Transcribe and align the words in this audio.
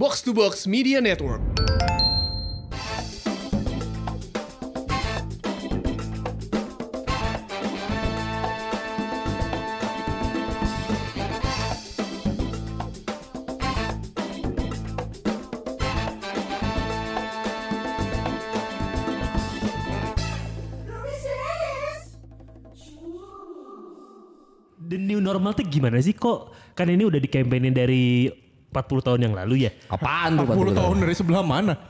Box 0.00 0.24
to 0.24 0.32
Box 0.32 0.64
Media 0.64 0.96
Network. 0.96 1.44
The 24.80 24.96
new 24.96 25.20
normal 25.20 25.52
tuh 25.52 25.68
gimana 25.68 26.00
sih 26.00 26.16
kok? 26.16 26.56
Kan 26.72 26.88
ini 26.88 27.04
udah 27.04 27.20
dikampanyein 27.20 27.76
dari 27.76 28.32
40 28.70 29.02
tahun 29.02 29.20
yang 29.26 29.34
lalu 29.34 29.66
ya. 29.66 29.70
Apaan 29.90 30.38
tuh 30.38 30.46
40 30.46 30.78
tahun 30.78 30.96
dari 31.02 31.14
sebelah 31.18 31.42
mana? 31.42 31.74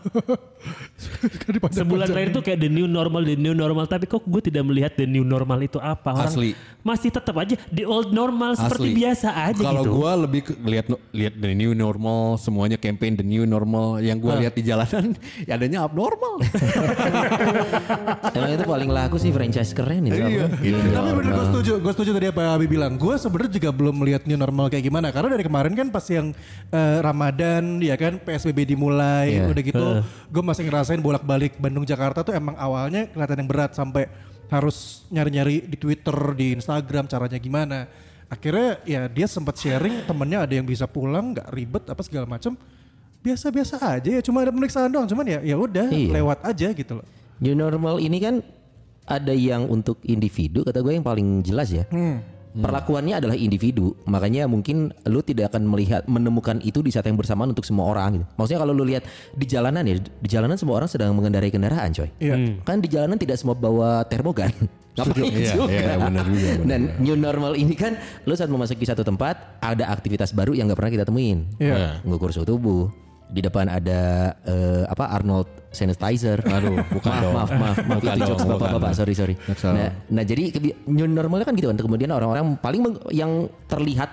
Kan. 1.40 1.56
Sebulan 1.72 2.12
terakhir 2.12 2.30
tuh 2.36 2.44
kayak 2.44 2.60
the 2.60 2.68
new 2.68 2.84
normal, 2.84 3.24
the 3.24 3.36
new 3.36 3.56
normal. 3.56 3.88
Tapi 3.88 4.04
kok 4.04 4.20
gue 4.24 4.42
tidak 4.44 4.64
melihat 4.68 4.92
the 4.92 5.08
new 5.08 5.24
normal 5.24 5.56
itu 5.64 5.80
apa. 5.80 6.12
Orang 6.12 6.32
Asli. 6.36 6.52
masih 6.84 7.08
tetap 7.12 7.32
aja 7.36 7.56
the 7.72 7.84
old 7.88 8.12
normal 8.12 8.56
seperti 8.56 8.92
Asli. 8.92 9.00
biasa 9.00 9.28
aja 9.32 9.60
Kalau 9.64 9.82
gitu. 9.84 9.92
gue 9.96 10.12
lebih 10.28 10.40
lihat 10.64 10.86
lihat 11.16 11.34
the 11.40 11.52
new 11.56 11.72
normal, 11.72 12.36
semuanya 12.36 12.76
campaign 12.76 13.16
the 13.16 13.24
new 13.24 13.48
normal. 13.48 14.00
Yang 14.00 14.18
gue 14.20 14.34
lihat 14.44 14.54
di 14.56 14.62
jalanan, 14.64 15.16
ya 15.48 15.56
adanya 15.56 15.88
abnormal. 15.88 16.40
Emang 18.36 18.50
itu 18.56 18.64
paling 18.64 18.90
laku 18.92 19.16
sih 19.16 19.32
franchise 19.32 19.72
keren 19.72 20.08
itu. 20.08 20.20
Iya, 20.20 20.48
gitu. 20.60 20.76
Tapi 20.92 21.08
bener 21.16 21.32
gue 21.40 21.46
setuju, 21.56 21.72
gue 21.80 21.92
setuju 21.96 22.10
tadi 22.16 22.26
apa 22.28 22.56
Abi 22.56 22.68
bilang. 22.68 23.00
Gue 23.00 23.16
sebenarnya 23.16 23.52
juga 23.56 23.70
belum 23.72 23.94
melihat 24.04 24.28
new 24.28 24.36
normal 24.36 24.68
kayak 24.68 24.84
gimana. 24.84 25.08
Karena 25.08 25.36
dari 25.36 25.44
kemarin 25.44 25.72
kan 25.72 25.88
pas 25.88 26.04
yang 26.12 26.36
eh, 26.70 26.98
Ramadan, 27.00 27.82
ya 27.82 27.94
kan 27.94 28.16
PSBB 28.16 28.62
dimulai, 28.64 29.36
Iya. 29.36 29.50
udah 29.50 29.62
gitu, 29.62 29.86
gue 30.06 30.42
masih 30.42 30.64
ngerasain 30.66 31.02
bolak-balik 31.02 31.58
Bandung 31.58 31.82
Jakarta 31.82 32.22
tuh 32.22 32.30
emang 32.30 32.54
awalnya 32.54 33.10
kelihatan 33.10 33.42
yang 33.42 33.50
berat 33.50 33.74
sampai 33.74 34.06
harus 34.46 35.06
nyari-nyari 35.10 35.62
di 35.62 35.74
Twitter, 35.74 36.14
di 36.34 36.54
Instagram 36.54 37.06
caranya 37.06 37.38
gimana. 37.38 37.86
Akhirnya 38.26 38.78
ya 38.86 39.10
dia 39.10 39.26
sempat 39.26 39.58
sharing 39.58 40.06
temennya 40.06 40.46
ada 40.46 40.54
yang 40.54 40.62
bisa 40.62 40.86
pulang 40.86 41.34
nggak 41.34 41.50
ribet 41.50 41.84
apa 41.86 42.02
segala 42.02 42.26
macam. 42.26 42.54
Biasa-biasa 43.20 43.76
aja 43.76 44.10
ya, 44.16 44.22
cuma 44.22 44.40
ada 44.40 44.50
pemeriksaan 44.50 44.88
doang. 44.88 45.04
Cuman 45.04 45.26
ya 45.26 45.38
ya 45.42 45.54
udah 45.54 45.90
Iya. 45.90 46.14
lewat 46.18 46.38
aja 46.46 46.68
gitu 46.70 46.92
loh. 46.96 47.06
New 47.38 47.52
normal 47.52 47.98
ini 47.98 48.16
kan 48.16 48.34
ada 49.04 49.34
yang 49.34 49.66
untuk 49.66 49.98
individu 50.06 50.62
kata 50.62 50.78
gue 50.78 50.94
yang 50.94 51.02
paling 51.02 51.42
jelas 51.42 51.74
ya. 51.74 51.84
Perlakuannya 52.50 53.14
adalah 53.14 53.38
individu, 53.38 53.94
makanya 54.10 54.50
mungkin 54.50 54.90
lu 55.06 55.22
tidak 55.22 55.54
akan 55.54 55.70
melihat 55.70 56.02
menemukan 56.10 56.58
itu 56.66 56.82
di 56.82 56.90
saat 56.90 57.06
yang 57.06 57.14
bersamaan 57.14 57.54
untuk 57.54 57.62
semua 57.62 57.86
orang 57.86 58.18
gitu. 58.18 58.26
Maksudnya 58.34 58.60
kalau 58.66 58.72
lu 58.74 58.82
lihat 58.82 59.06
di 59.38 59.46
jalanan 59.46 59.86
ya, 59.86 60.02
di 60.02 60.28
jalanan 60.28 60.58
semua 60.58 60.82
orang 60.82 60.90
sedang 60.90 61.14
mengendarai 61.14 61.46
kendaraan, 61.54 61.94
coy. 61.94 62.10
Iya. 62.18 62.58
Kan 62.66 62.82
di 62.82 62.90
jalanan 62.90 63.14
tidak 63.22 63.38
semua 63.38 63.54
bawa 63.54 64.02
termogan. 64.10 64.50
Ngapain 64.98 65.22
Iya, 65.30 65.54
juga. 65.54 65.70
iya, 65.70 65.94
benar 65.94 66.26
juga, 66.26 66.48
benar 66.58 66.66
Dan 66.66 66.80
new 66.98 67.14
normal 67.14 67.54
ini 67.54 67.78
kan 67.78 67.94
lu 68.26 68.34
saat 68.34 68.50
memasuki 68.50 68.82
satu 68.82 69.06
tempat 69.06 69.62
ada 69.62 69.86
aktivitas 69.86 70.34
baru 70.34 70.50
yang 70.50 70.66
nggak 70.66 70.78
pernah 70.82 70.92
kita 70.92 71.04
temuin. 71.06 71.46
Iya. 71.62 72.02
Ngukur 72.02 72.34
suhu 72.34 72.42
tubuh. 72.42 72.90
Di 73.30 73.40
depan 73.40 73.70
ada 73.70 74.34
eh, 74.42 74.84
apa 74.90 75.14
Arnold 75.14 75.60
sanitizer. 75.70 76.42
Aduh, 76.42 76.82
bukan 76.98 77.10
maaf, 77.10 77.22
dong. 77.22 77.34
maaf, 77.34 77.50
maaf, 77.50 77.76
maaf, 77.86 77.98
Bukan 78.02 78.14
itu 78.18 78.26
jokes 78.26 78.44
bapak-bapak, 78.46 78.90
sorry, 78.92 79.14
sorry. 79.14 79.34
Nah, 79.70 79.90
nah, 80.10 80.24
jadi 80.26 80.50
new 80.90 81.06
normalnya 81.06 81.46
kan 81.46 81.54
gitu 81.54 81.70
kan. 81.70 81.78
Kemudian 81.78 82.10
orang-orang 82.10 82.58
paling 82.58 82.82
yang 83.14 83.46
terlihat 83.70 84.10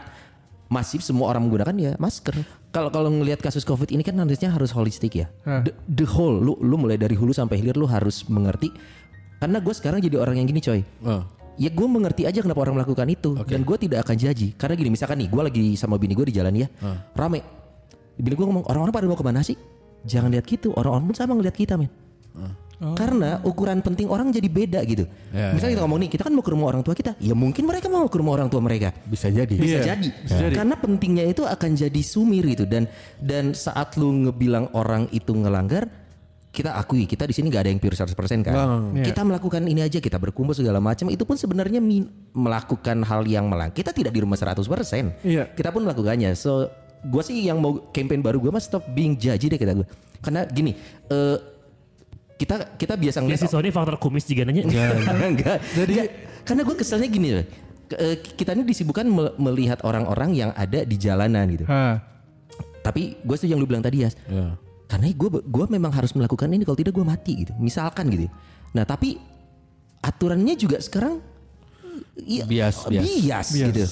masif 0.68 1.00
semua 1.00 1.32
orang 1.32 1.48
menggunakan 1.48 1.76
ya 1.80 1.92
masker. 1.98 2.36
Kalau 2.76 2.92
kalau 2.92 3.10
ngelihat 3.10 3.40
kasus 3.40 3.64
covid 3.64 3.90
ini 3.90 4.04
kan 4.04 4.14
harusnya 4.20 4.52
harus 4.52 4.70
holistik 4.76 5.18
ya. 5.18 5.28
The, 5.44 5.72
the 5.88 6.06
whole, 6.06 6.36
lu 6.36 6.60
lu 6.60 6.76
mulai 6.78 7.00
dari 7.00 7.16
hulu 7.16 7.32
sampai 7.34 7.60
hilir 7.60 7.76
lu 7.80 7.88
harus 7.88 8.28
mengerti. 8.28 8.70
Karena 9.38 9.62
gue 9.62 9.74
sekarang 9.74 10.02
jadi 10.02 10.18
orang 10.20 10.42
yang 10.42 10.48
gini 10.50 10.62
coy. 10.62 10.82
Oh. 11.06 11.24
Ya 11.58 11.74
gue 11.74 11.88
mengerti 11.90 12.30
aja 12.30 12.38
kenapa 12.38 12.62
orang 12.70 12.78
melakukan 12.78 13.10
itu 13.10 13.34
dan 13.50 13.66
gue 13.66 13.78
tidak 13.82 14.06
akan 14.06 14.14
jaji 14.14 14.54
karena 14.54 14.78
gini 14.78 14.94
misalkan 14.94 15.18
nih 15.18 15.26
gue 15.26 15.42
lagi 15.42 15.66
sama 15.74 15.98
bini 15.98 16.14
gue 16.14 16.30
di 16.30 16.38
jalan 16.38 16.54
ya 16.54 16.70
rame 17.18 17.57
bini 18.18 18.34
gue 18.34 18.46
ngomong 18.46 18.66
orang-orang 18.66 18.92
pada 18.92 19.06
mau 19.06 19.14
ke 19.14 19.24
mana 19.24 19.42
sih? 19.42 19.58
Jangan 20.04 20.30
lihat 20.30 20.44
gitu 20.44 20.72
orang-orang 20.72 21.08
pun 21.08 21.16
sama 21.16 21.34
ngeliat 21.34 21.54
kita 21.54 21.76
men. 21.76 21.90
Karena 22.78 23.42
ukuran 23.42 23.82
penting 23.82 24.06
orang 24.06 24.30
jadi 24.30 24.46
beda 24.46 24.86
gitu. 24.86 25.10
Ya, 25.34 25.50
misalnya 25.50 25.74
kita 25.74 25.82
ngomong 25.82 25.98
nih 25.98 26.10
kita 26.14 26.22
kan 26.22 26.32
mau 26.32 26.46
ke 26.46 26.52
rumah 26.54 26.70
orang 26.70 26.86
tua 26.86 26.94
kita. 26.94 27.18
Ya 27.18 27.34
mungkin 27.34 27.66
mereka 27.66 27.90
mau 27.90 28.06
ke 28.06 28.14
rumah 28.16 28.38
orang 28.38 28.48
tua 28.48 28.62
mereka. 28.62 28.94
Bisa 29.02 29.34
jadi. 29.34 29.50
bisa 29.50 29.82
Iya, 29.82 29.98
jadi. 29.98 30.10
bisa 30.14 30.38
jadi. 30.40 30.54
karena 30.56 30.78
pentingnya 30.78 31.26
itu 31.26 31.42
akan 31.42 31.74
jadi 31.74 32.02
sumir 32.06 32.46
gitu. 32.46 32.70
Dan 32.70 32.86
dan 33.18 33.58
saat 33.58 33.98
lu 33.98 34.14
ngebilang 34.24 34.70
orang 34.72 35.10
itu 35.10 35.34
ngelanggar 35.34 35.90
kita 36.48 36.74
akui 36.74 37.06
kita 37.06 37.26
di 37.26 37.34
sini 37.34 37.50
nggak 37.50 37.64
ada 37.66 37.70
yang 37.70 37.78
pure 37.78 37.94
100% 37.94 38.14
kan. 38.42 38.54
Iya. 38.94 39.06
kita 39.06 39.22
melakukan 39.22 39.62
ini 39.64 39.82
aja 39.82 39.98
kita 39.98 40.18
berkumpul 40.18 40.54
segala 40.54 40.78
macam 40.78 41.06
itu 41.08 41.22
pun 41.22 41.34
sebenarnya 41.34 41.78
min- 41.78 42.10
melakukan 42.32 43.02
hal 43.04 43.26
yang 43.26 43.46
melang 43.46 43.70
kita 43.70 43.90
tidak 43.90 44.10
di 44.10 44.22
rumah 44.22 44.38
100% 44.38 45.18
Iya. 45.22 45.50
kita 45.50 45.70
pun 45.70 45.82
melakukannya. 45.82 46.30
So 46.34 46.70
gue 47.00 47.22
sih 47.22 47.46
yang 47.46 47.58
mau 47.58 47.78
campaign 47.90 48.20
baru 48.20 48.38
gue 48.40 48.50
mas 48.50 48.66
stop 48.66 48.86
being 48.90 49.14
judgy 49.14 49.48
deh 49.48 49.56
kita 49.56 49.74
gue 49.74 49.88
karena 50.18 50.46
gini 50.46 50.74
eh, 51.08 51.38
kita 52.38 52.78
kita 52.78 52.94
biasa 52.94 53.18
Ya 53.18 53.24
ngeliat 53.24 53.42
si 53.42 53.50
Sony 53.50 53.70
faktor 53.70 53.98
kumis 53.98 54.22
juga 54.24 54.46
nanya. 54.46 54.62
enggak. 55.26 55.58
Jadi 55.78 55.94
karena 56.46 56.62
gue 56.62 56.76
keselnya 56.78 57.10
gini 57.10 57.34
loh. 57.34 57.46
Eh, 57.90 58.16
Kita 58.22 58.54
ini 58.54 58.62
disibukkan 58.62 59.10
me- 59.10 59.34
melihat 59.42 59.82
orang-orang 59.82 60.38
yang 60.38 60.52
ada 60.54 60.86
di 60.86 60.96
jalanan 60.96 61.50
gitu. 61.50 61.66
Hah. 61.66 61.98
Tapi 62.86 63.18
gue 63.18 63.36
setuju 63.36 63.52
yang 63.52 63.60
lu 63.60 63.66
bilang 63.66 63.82
tadi 63.82 64.06
ya. 64.06 64.14
Ya. 64.30 64.54
Karena 64.86 65.10
gue 65.10 65.30
gua 65.44 65.66
memang 65.66 65.90
harus 65.90 66.14
melakukan 66.14 66.46
ini 66.48 66.62
kalau 66.62 66.78
tidak 66.78 66.94
gue 66.94 67.02
mati 67.02 67.42
gitu. 67.42 67.58
Misalkan 67.58 68.06
gitu. 68.08 68.30
Nah 68.70 68.86
tapi 68.86 69.18
aturannya 70.00 70.54
juga 70.54 70.78
sekarang 70.78 71.18
Bias, 72.18 72.90
bias. 72.90 73.06
bias, 73.06 73.48
gitu. 73.54 73.84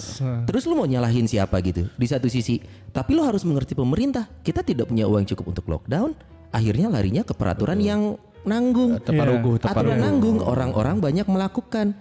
Terus 0.49 0.63
lu 0.65 0.73
mau 0.73 0.89
nyalahin 0.89 1.29
siapa 1.29 1.61
gitu? 1.61 1.85
Di 1.93 2.07
satu 2.09 2.25
sisi, 2.25 2.57
tapi 2.89 3.13
lu 3.13 3.21
harus 3.21 3.45
mengerti 3.45 3.77
pemerintah. 3.77 4.25
Kita 4.41 4.65
tidak 4.65 4.89
punya 4.89 5.05
uang 5.05 5.29
cukup 5.29 5.53
untuk 5.53 5.65
lockdown. 5.69 6.11
Akhirnya 6.49 6.89
larinya 6.89 7.21
ke 7.21 7.37
peraturan 7.37 7.77
yang 7.77 8.17
nanggung. 8.47 8.97
Teparugu, 9.01 9.61
Aturan 9.61 9.61
teparugu. 9.61 9.99
nanggung 10.01 10.37
orang-orang 10.41 10.97
banyak 11.01 11.27
melakukan. 11.29 11.93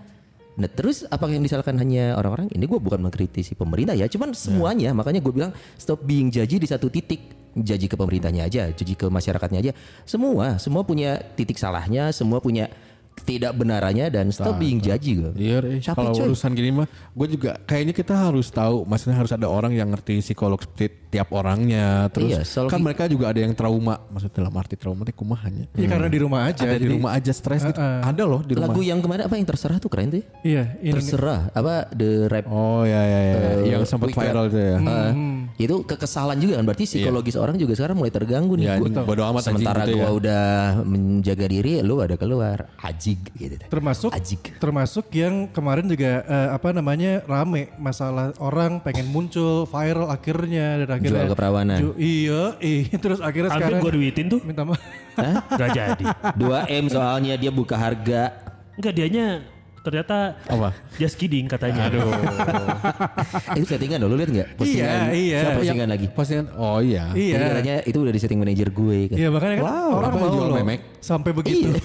Nah 0.55 0.71
terus 0.71 1.03
apa 1.11 1.27
yang 1.27 1.43
disalahkan 1.43 1.75
hanya 1.83 2.15
orang-orang? 2.15 2.47
Ini 2.55 2.63
gue 2.63 2.79
bukan 2.79 3.03
mengkritisi 3.03 3.59
pemerintah 3.59 3.99
ya, 3.99 4.07
cuman 4.07 4.33
semuanya. 4.33 4.95
Makanya 4.95 5.19
gue 5.19 5.33
bilang 5.35 5.53
stop 5.75 6.07
being 6.07 6.31
judgy 6.31 6.63
di 6.63 6.69
satu 6.71 6.87
titik. 6.89 7.45
Jaji 7.55 7.87
ke 7.87 7.95
pemerintahnya 7.95 8.51
aja, 8.51 8.67
jaji 8.75 8.99
ke 8.99 9.07
masyarakatnya 9.07 9.59
aja. 9.63 9.73
Semua, 10.03 10.59
semua 10.59 10.83
punya 10.83 11.23
titik 11.39 11.55
salahnya, 11.55 12.11
semua 12.11 12.43
punya 12.43 12.67
tidak 13.17 13.55
benarannya 13.55 14.11
dan 14.11 14.29
stop 14.29 14.59
being 14.59 14.79
judgy 14.79 15.17
gue. 15.17 15.33
Iya, 15.35 15.57
eh, 15.63 15.79
Capek, 15.79 15.97
kalau 15.97 16.13
urusan 16.29 16.51
gini 16.53 16.75
mah, 16.75 16.85
gue 16.91 17.27
juga 17.31 17.57
kayaknya 17.59 17.95
kita 17.95 18.13
harus 18.13 18.49
tahu, 18.49 18.83
maksudnya 18.83 19.17
harus 19.17 19.31
ada 19.31 19.47
orang 19.47 19.71
yang 19.71 19.89
ngerti 19.89 20.21
psikolog 20.21 20.61
ti- 20.69 20.93
tiap 21.09 21.31
orangnya. 21.31 22.11
Terus 22.11 22.29
Iya, 22.29 22.41
kan 22.67 22.77
gi- 22.77 22.85
mereka 22.85 23.07
juga 23.07 23.31
ada 23.31 23.39
yang 23.39 23.55
trauma, 23.55 23.97
maksudnya 24.09 24.35
dalam 24.37 24.53
arti 24.53 24.75
trauma 24.75 25.03
itu 25.03 25.15
kumahannya. 25.15 25.73
Iya 25.73 25.87
karena 25.89 26.09
di 26.09 26.19
rumah 26.19 26.41
aja. 26.45 26.63
Ada 26.65 26.77
di 26.77 26.89
rumah 26.91 27.11
aja 27.15 27.33
stres 27.33 27.63
gitu. 27.63 27.79
Ada 27.81 28.23
loh 28.25 28.43
di 28.43 28.53
rumah. 28.53 28.67
Lagu 28.67 28.81
yang 28.83 28.99
kemarin 28.99 29.23
apa 29.25 29.35
yang 29.35 29.47
terserah 29.47 29.79
tuh 29.79 29.89
keren 29.89 30.11
tuh. 30.11 30.19
ya? 30.19 30.27
Iya, 30.43 30.63
ini 30.83 30.93
Terserah 30.93 31.41
apa 31.51 31.75
the 31.93 32.27
rap 32.27 32.45
Oh 32.47 32.83
ya 32.83 32.99
ya 33.01 33.21
ya, 33.23 33.35
Eh, 33.35 33.73
yang 33.73 33.83
sempat 33.85 34.11
viral 34.11 34.49
itu 34.49 34.59
ya. 34.59 34.77
Eh, 34.77 35.13
itu 35.57 35.75
kekesalan 35.81 36.37
juga 36.37 36.59
kan 36.59 36.65
berarti 36.67 36.85
psikologis 36.85 37.39
orang 37.39 37.57
juga 37.57 37.73
sekarang 37.73 37.95
mulai 37.95 38.11
terganggu 38.11 38.59
nih. 38.59 38.67
Ya, 38.67 38.75
Gua- 38.77 39.07
bodo 39.07 39.23
amat 39.25 39.43
Sementara 39.45 39.87
gitu 39.87 39.97
gua 39.97 40.05
ya. 40.05 40.13
udah 40.13 40.45
menjaga 40.83 41.47
diri, 41.47 41.79
lu 41.81 41.99
ada 41.99 42.17
keluar 42.17 42.69
ajig 43.05 43.21
gitu. 43.37 43.61
termasuk 43.69 44.11
Ajik. 44.11 44.57
termasuk 44.57 45.13
yang 45.13 45.45
kemarin 45.47 45.85
juga 45.85 46.25
eh, 46.25 46.49
apa 46.51 46.73
namanya 46.73 47.21
rame 47.25 47.69
masalah 47.77 48.33
orang 48.41 48.81
pengen 48.81 49.05
muncul 49.07 49.69
viral 49.69 50.09
akhirnya 50.09 50.81
dan 50.81 50.89
akhirnya 50.91 51.21
Jual 51.21 51.33
keperawanan. 51.37 51.79
Ju- 51.85 51.97
iya, 51.97 52.57
iya 52.59 52.97
terus 53.05 53.21
akhirnya 53.21 53.53
Hampir 53.53 53.77
sekarang 53.77 53.85
gue 53.85 53.93
duitin 53.93 54.27
tuh. 54.27 54.41
minta 54.41 54.65
maaf. 54.65 54.81
Hah? 55.21 55.37
Gak 55.53 55.71
jadi. 55.71 56.05
2 56.33 56.81
M 56.81 56.85
soalnya 56.89 57.37
dia 57.37 57.53
buka 57.53 57.77
harga. 57.77 58.33
Enggak 58.75 58.95
dianya 58.97 59.45
ternyata 59.85 60.41
Apa? 60.49 60.73
just 60.97 61.15
kidding 61.15 61.45
katanya. 61.45 61.93
Aduh. 61.93 62.09
Eh, 62.09 63.57
itu 63.61 63.69
settingan 63.69 64.01
loh, 64.01 64.09
lu 64.09 64.17
lihat 64.17 64.33
nggak? 64.33 64.49
Iya, 64.59 65.13
iya. 65.13 65.39
Siapa 65.39 65.51
Yang- 65.53 65.59
postingan 65.61 65.89
lagi? 65.93 66.07
Postingan, 66.09 66.47
oh 66.57 66.81
iya. 66.81 67.13
Iya. 67.13 67.35
Jadi 67.37 67.45
katanya 67.53 67.75
itu 67.85 67.99
udah 68.01 68.13
di 68.13 68.21
setting 68.25 68.41
manajer 68.41 68.69
gue 68.73 68.99
kan. 69.13 69.17
Iya 69.21 69.29
makanya 69.29 69.55
kan 69.55 69.65
Wow, 69.69 69.91
orang 70.01 70.13
mau 70.17 70.29
jual 70.33 70.49
memek? 70.57 70.81
sampai 70.99 71.31
begitu. 71.31 71.69
Iya. 71.69 71.85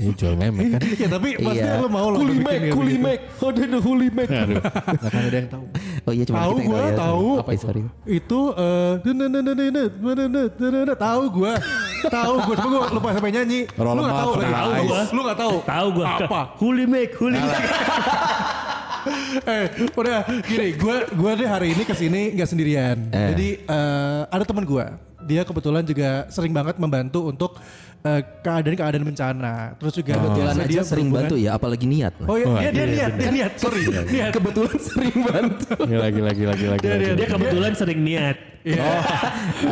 Eh, 0.00 0.16
jual 0.16 0.32
memek 0.32 0.66
kan. 0.70 0.80
Iya 0.80 1.06
tapi 1.06 1.28
pasti 1.36 1.60
Iya. 1.60 1.76
lo 1.76 1.86
mau 1.86 2.08
begitu. 2.88 3.04
ada 3.36 3.68
the 3.68 3.78
holy 3.78 4.08
mac. 4.08 4.26
Aduh, 4.26 4.56
nggak 4.56 5.10
kan 5.10 5.20
ada 5.22 5.36
yang 5.36 5.48
tahu. 5.48 5.64
Oh 6.00 6.12
iya 6.12 6.24
cuma 6.24 6.36
Tahu 6.40 6.50
kita 6.50 6.56
yang 6.56 6.70
gua, 6.70 6.80
ya. 6.80 6.96
tahu. 6.96 7.28
Apa 7.38 7.50
itu? 7.52 7.62
Sorry. 7.62 7.82
Itu 8.08 8.40
eh 8.56 8.92
tahu 10.96 11.22
gua. 11.30 11.52
Tahu 12.02 12.34
gua, 12.40 12.54
cuma 12.56 12.68
gua 12.72 12.88
lupa 12.90 13.08
sampai 13.12 13.30
nyanyi. 13.30 13.60
Roll 13.70 13.92
Lu 13.92 14.00
nggak 14.00 14.16
tahu 14.16 14.32
lagi. 14.34 14.48
Tahu 14.50 14.72
gua. 14.82 15.00
Lu 15.06 15.20
nggak 15.20 15.38
tahu. 15.38 15.56
Tahu 15.62 15.86
gue. 15.92 16.06
Apa? 16.08 16.40
Huli 16.56 16.84
make, 16.86 17.12
huli 17.14 17.36
make. 17.36 17.68
eh 19.42 19.64
udah 19.90 20.18
gini 20.44 20.76
gue 20.76 20.96
gue 21.08 21.30
deh 21.34 21.48
hari 21.48 21.72
ini 21.72 21.82
ke 21.82 21.96
sini 21.96 22.36
nggak 22.36 22.44
sendirian 22.46 23.00
Eh. 23.08 23.28
jadi 23.32 23.48
eh, 23.64 24.20
ada 24.28 24.44
teman 24.44 24.60
gue 24.60 24.84
dia 25.24 25.40
kebetulan 25.40 25.80
juga 25.82 26.28
sering 26.28 26.52
banget 26.52 26.76
membantu 26.76 27.24
untuk 27.24 27.56
eh, 28.00 28.20
keadaan-keadaan 28.40 29.04
bencana. 29.04 29.54
Terus 29.76 29.92
juga 30.00 30.12
Kebetulan 30.16 30.54
biasa 30.54 30.60
aja 30.60 30.70
dia 30.72 30.82
sering 30.84 31.08
bantu 31.12 31.34
ya, 31.36 31.50
apalagi 31.56 31.86
niat. 31.86 32.12
Oh 32.24 32.36
iya, 32.36 32.46
dia, 32.48 32.70
dia 32.72 32.86
niat, 32.86 33.12
dia 33.16 33.30
niat, 33.30 33.52
sorry. 33.60 33.82
niat. 33.88 34.32
Kebetulan 34.32 34.76
sering 34.80 35.16
bantu. 35.20 35.74
Lagi 35.84 36.20
lagi 36.20 36.42
lagi 36.44 36.66
lagi. 36.66 36.86
lagi. 36.86 37.12
Dia 37.16 37.28
kebetulan 37.28 37.72
sering 37.76 38.00
niat. 38.00 38.36
Iya. 38.60 38.88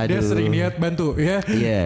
Dia 0.08 0.18
Aduh. 0.20 0.24
sering 0.24 0.48
niat 0.48 0.74
bantu 0.80 1.16
ya. 1.16 1.38
Iya. 1.44 1.82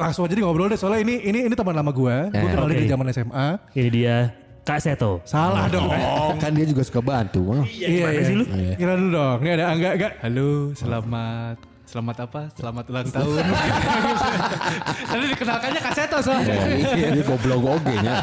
Langsung 0.00 0.24
aja 0.24 0.32
nih 0.32 0.44
ngobrol 0.48 0.72
deh 0.72 0.80
soalnya 0.80 1.04
ini 1.04 1.20
ini 1.20 1.38
ini 1.44 1.54
teman 1.54 1.76
lama 1.76 1.92
gua. 1.92 2.32
Gua 2.32 2.40
Eh, 2.40 2.50
kenal 2.50 2.66
dia 2.72 2.74
oke. 2.74 2.82
di 2.82 2.88
zaman 2.88 3.06
SMA. 3.12 3.48
Ini 3.76 3.88
dia 3.92 4.16
Kak 4.64 4.78
Seto. 4.80 5.20
Salah 5.28 5.68
dong. 5.68 5.92
kan 6.40 6.50
dia 6.56 6.64
juga 6.64 6.82
suka 6.82 7.04
bantu. 7.04 7.60
Iya, 7.68 7.86
gimana 7.86 8.12
iya. 8.16 8.22
sih 8.24 8.34
lu? 8.38 8.44
Kira 8.80 8.92
dulu 8.96 9.10
dong. 9.12 9.38
Ini 9.44 9.50
ada 9.60 9.64
Angga, 9.70 9.88
Angga. 9.92 10.08
Halo, 10.24 10.50
selamat 10.72 11.69
selamat 11.90 12.16
apa? 12.30 12.40
Selamat 12.54 12.84
ulang 12.86 13.08
tahun. 13.10 13.42
Tadi 15.10 15.24
dikenalkannya 15.34 15.80
Kaseto 15.82 16.18
soalnya. 16.22 16.54
Dia 16.94 17.24
goblok 17.26 17.62
oge 17.66 17.94
nya. 17.98 18.22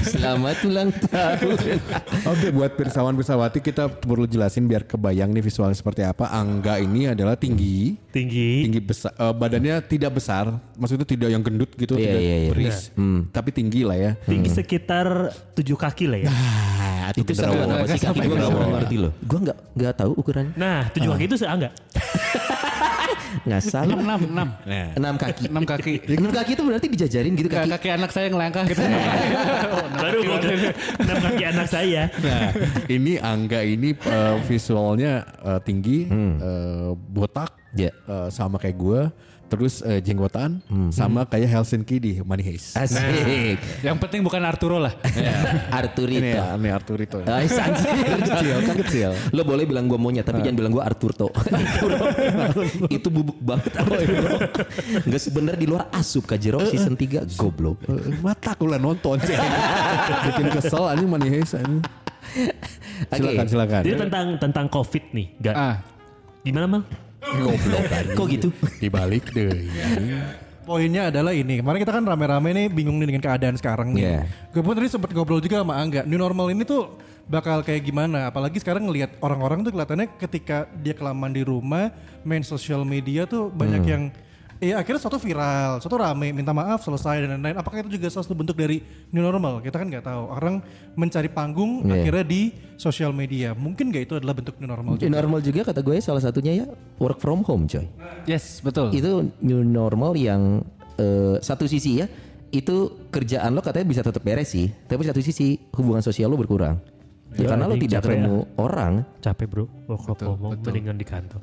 Selamat 0.00 0.56
ulang 0.64 0.88
tahun. 1.12 1.76
Oke 2.24 2.48
buat 2.48 2.72
pirsawan 2.72 3.12
pirsawati 3.12 3.60
kita 3.60 3.92
perlu 3.92 4.24
jelasin 4.24 4.64
biar 4.64 4.88
kebayang 4.88 5.28
nih 5.28 5.44
visualnya 5.44 5.76
seperti 5.76 6.08
apa. 6.08 6.32
Angga 6.32 6.80
ini 6.80 7.12
adalah 7.12 7.36
tinggi, 7.36 8.00
Tinggi. 8.08 8.64
tinggi 8.64 8.80
besar, 8.80 9.12
eh, 9.12 9.34
badannya 9.36 9.76
tidak 9.84 10.16
besar, 10.16 10.48
maksudnya 10.80 11.04
tidak 11.04 11.28
yang 11.28 11.44
gendut 11.44 11.76
gitu, 11.76 12.00
Iya, 12.00 12.06
tidak 12.06 12.20
iya, 12.24 12.36
iya. 12.40 12.50
beris, 12.54 12.78
tapi 13.28 13.50
tinggi 13.52 13.84
lah 13.84 13.98
ya. 13.98 14.12
Tinggi 14.24 14.48
sekitar 14.48 15.34
7 15.52 15.76
kaki 15.76 16.04
lah 16.08 16.18
ya. 16.24 16.30
Ah, 16.32 17.12
Itu 17.12 17.34
sama 17.36 17.60
berapa 17.60 17.86
sih 17.92 18.00
kaki 18.00 18.18
gue 18.24 18.36
nggak 18.38 18.70
ngerti 18.80 18.96
loh. 18.96 19.12
Gue 19.20 19.38
nggak 19.44 19.58
nggak 19.76 19.92
tahu 19.98 20.12
ukurannya. 20.16 20.54
Nah, 20.56 20.88
7 20.94 21.04
kaki 21.12 21.24
itu 21.28 21.36
seangga. 21.36 21.68
Nggak 23.40 23.62
salah. 23.62 23.96
6 23.96 24.30
6 24.30 24.68
Nah, 24.68 24.86
Enam 24.94 25.14
kaki. 25.16 25.44
6 25.48 25.64
kaki. 25.64 25.94
Enam 26.12 26.28
kaki 26.30 26.50
itu 26.52 26.62
berarti 26.62 26.86
dijajarin 26.88 27.32
gitu 27.34 27.48
Kaki, 27.48 27.70
kaki. 27.70 27.88
anak 27.90 28.10
saya 28.10 28.26
ngelangkah 28.28 28.64
gitu. 28.66 28.82
Baru 30.00 30.18
6 30.20 31.24
kaki 31.24 31.42
anak 31.46 31.66
saya. 31.66 32.02
Nah, 32.20 32.52
ini 32.86 33.16
Angga 33.16 33.60
ini 33.60 33.92
eh, 33.94 34.36
visualnya 34.44 35.24
eh, 35.40 35.60
tinggi, 35.60 36.04
eh, 36.06 36.90
botak, 36.92 37.56
Ya. 37.72 37.94
eh, 37.94 38.28
sama 38.28 38.58
kayak 38.58 38.76
gue, 38.76 39.00
terus 39.50 39.82
eh, 39.82 39.98
jenggotan, 39.98 40.62
sama 40.94 41.26
kayak 41.26 41.50
Helsinki 41.50 41.98
di 41.98 42.12
Money 42.22 42.46
Heist. 42.46 42.78
Asik. 42.78 43.58
Yang 43.82 43.96
penting 43.98 44.22
bukan 44.22 44.38
Arturo 44.46 44.78
lah. 44.78 44.94
Arturito. 45.82 46.22
Ini 46.22 46.38
ya, 46.38 46.54
ini 46.54 46.70
Arturito. 46.70 47.18
Ay, 47.26 47.50
anjir. 47.50 47.90
kecil, 48.22 48.56
kan 48.62 48.76
kecil. 48.86 49.10
Lo 49.34 49.42
boleh 49.42 49.66
bilang 49.66 49.90
gue 49.90 49.98
monyet 49.98 50.22
tapi 50.22 50.46
jangan 50.46 50.56
bilang 50.62 50.72
gue 50.78 50.84
Arturto. 50.86 51.34
itu 52.96 53.08
bubuk 53.10 53.42
banget 53.42 53.74
Arturo. 53.74 54.38
Enggak 55.02 55.22
sebenernya 55.26 55.58
di 55.58 55.66
luar 55.66 55.90
asup 55.90 56.30
Kajero 56.30 56.62
season 56.70 56.94
3 56.94 57.26
goblok. 57.34 57.82
Eh, 57.90 58.22
Mata 58.22 58.54
aku 58.54 58.70
lah 58.70 58.78
nonton 58.78 59.18
sih. 59.26 59.34
Bikin 60.30 60.46
kesel 60.54 60.84
anjing 60.86 61.10
Money 61.10 61.28
Heist 61.34 61.58
anjing. 61.58 61.82
Silakan 63.10 63.46
silakan. 63.50 63.82
Jadi 63.82 63.96
tentang 63.98 64.26
tentang 64.38 64.66
Covid 64.70 65.04
nih, 65.10 65.26
Gak. 65.42 65.56
Ah, 65.58 65.76
Gimana 66.40 66.64
mal? 66.70 67.09
Goblok. 67.20 67.84
Kok 68.16 68.26
gitu? 68.32 68.48
Dibalik 68.80 69.28
deh. 69.30 69.68
Poinnya 70.64 71.08
adalah 71.10 71.32
ini. 71.34 71.60
Kemarin 71.60 71.78
kita 71.82 71.92
kan 71.92 72.04
rame-rame 72.04 72.50
nih 72.54 72.66
bingung 72.70 73.00
nih 73.00 73.12
dengan 73.12 73.22
keadaan 73.26 73.56
sekarang 73.56 73.92
nih. 73.92 74.02
Iya. 74.02 74.20
Gue 74.52 74.62
pun 74.62 74.76
tadi 74.76 74.88
sempat 74.88 75.10
ngobrol 75.10 75.40
juga 75.40 75.60
sama 75.60 75.76
Angga. 75.76 76.06
New 76.06 76.20
normal 76.20 76.52
ini 76.52 76.62
tuh 76.62 76.94
bakal 77.26 77.64
kayak 77.66 77.82
gimana? 77.82 78.30
Apalagi 78.30 78.60
sekarang 78.60 78.86
ngelihat 78.86 79.18
orang-orang 79.18 79.66
tuh 79.66 79.72
kelihatannya 79.74 80.08
ketika 80.16 80.70
dia 80.78 80.94
kelamaan 80.94 81.34
di 81.34 81.42
rumah, 81.42 81.90
main 82.22 82.44
sosial 82.44 82.84
media 82.86 83.26
tuh 83.26 83.50
banyak 83.50 83.82
Hmm. 83.82 83.90
yang 83.90 84.02
Iya 84.60 84.76
akhirnya 84.76 85.00
suatu 85.00 85.16
viral, 85.16 85.80
suatu 85.80 85.96
rame, 85.96 86.36
minta 86.36 86.52
maaf, 86.52 86.84
selesai 86.84 87.24
dan 87.24 87.40
lain-lain. 87.40 87.56
Apakah 87.56 87.80
itu 87.80 87.96
juga 87.96 88.12
salah 88.12 88.28
satu 88.28 88.36
bentuk 88.36 88.60
dari 88.60 88.84
new 89.08 89.24
normal? 89.24 89.64
Kita 89.64 89.80
kan 89.80 89.88
nggak 89.88 90.04
tahu. 90.04 90.22
Orang 90.36 90.60
mencari 91.00 91.32
panggung 91.32 91.88
Iya. 91.88 92.04
akhirnya 92.04 92.24
di 92.28 92.42
sosial 92.76 93.16
media. 93.16 93.56
Mungkin 93.56 93.88
nggak 93.88 94.04
itu 94.04 94.14
adalah 94.20 94.36
bentuk 94.36 94.60
new 94.60 94.68
normal? 94.68 95.00
New 95.00 95.08
normal 95.08 95.40
juga 95.40 95.72
kata 95.72 95.80
gue 95.80 95.96
salah 96.04 96.20
satunya 96.20 96.60
ya 96.60 96.66
work 97.00 97.24
from 97.24 97.40
home 97.40 97.64
coy. 97.64 97.88
yes, 98.28 98.60
betul. 98.60 98.92
Itu 98.92 99.32
new 99.40 99.64
normal 99.64 100.12
yang 100.20 100.60
eh, 101.00 101.40
satu 101.40 101.64
sisi 101.64 102.04
ya 102.04 102.06
itu 102.52 103.08
kerjaan 103.08 103.56
lo 103.56 103.64
katanya 103.64 103.88
bisa 103.88 104.02
tetap 104.04 104.20
beres 104.20 104.52
sih, 104.52 104.68
tapi 104.84 105.08
satu 105.08 105.24
sisi 105.24 105.56
hubungan 105.72 106.04
sosial 106.04 106.28
lo 106.28 106.36
berkurang. 106.36 106.76
Ya, 107.38 107.48
karena 107.48 107.64
lo 107.64 107.80
tidak 107.80 108.04
capek 108.04 108.12
ketemu 108.12 108.36
orang. 108.60 108.92
Capek 109.24 109.46
bro, 109.48 109.64
work 109.88 110.04
from 110.04 110.36
home 110.36 110.60
mendingan 110.60 111.00
di 111.00 111.06
kantor. 111.08 111.40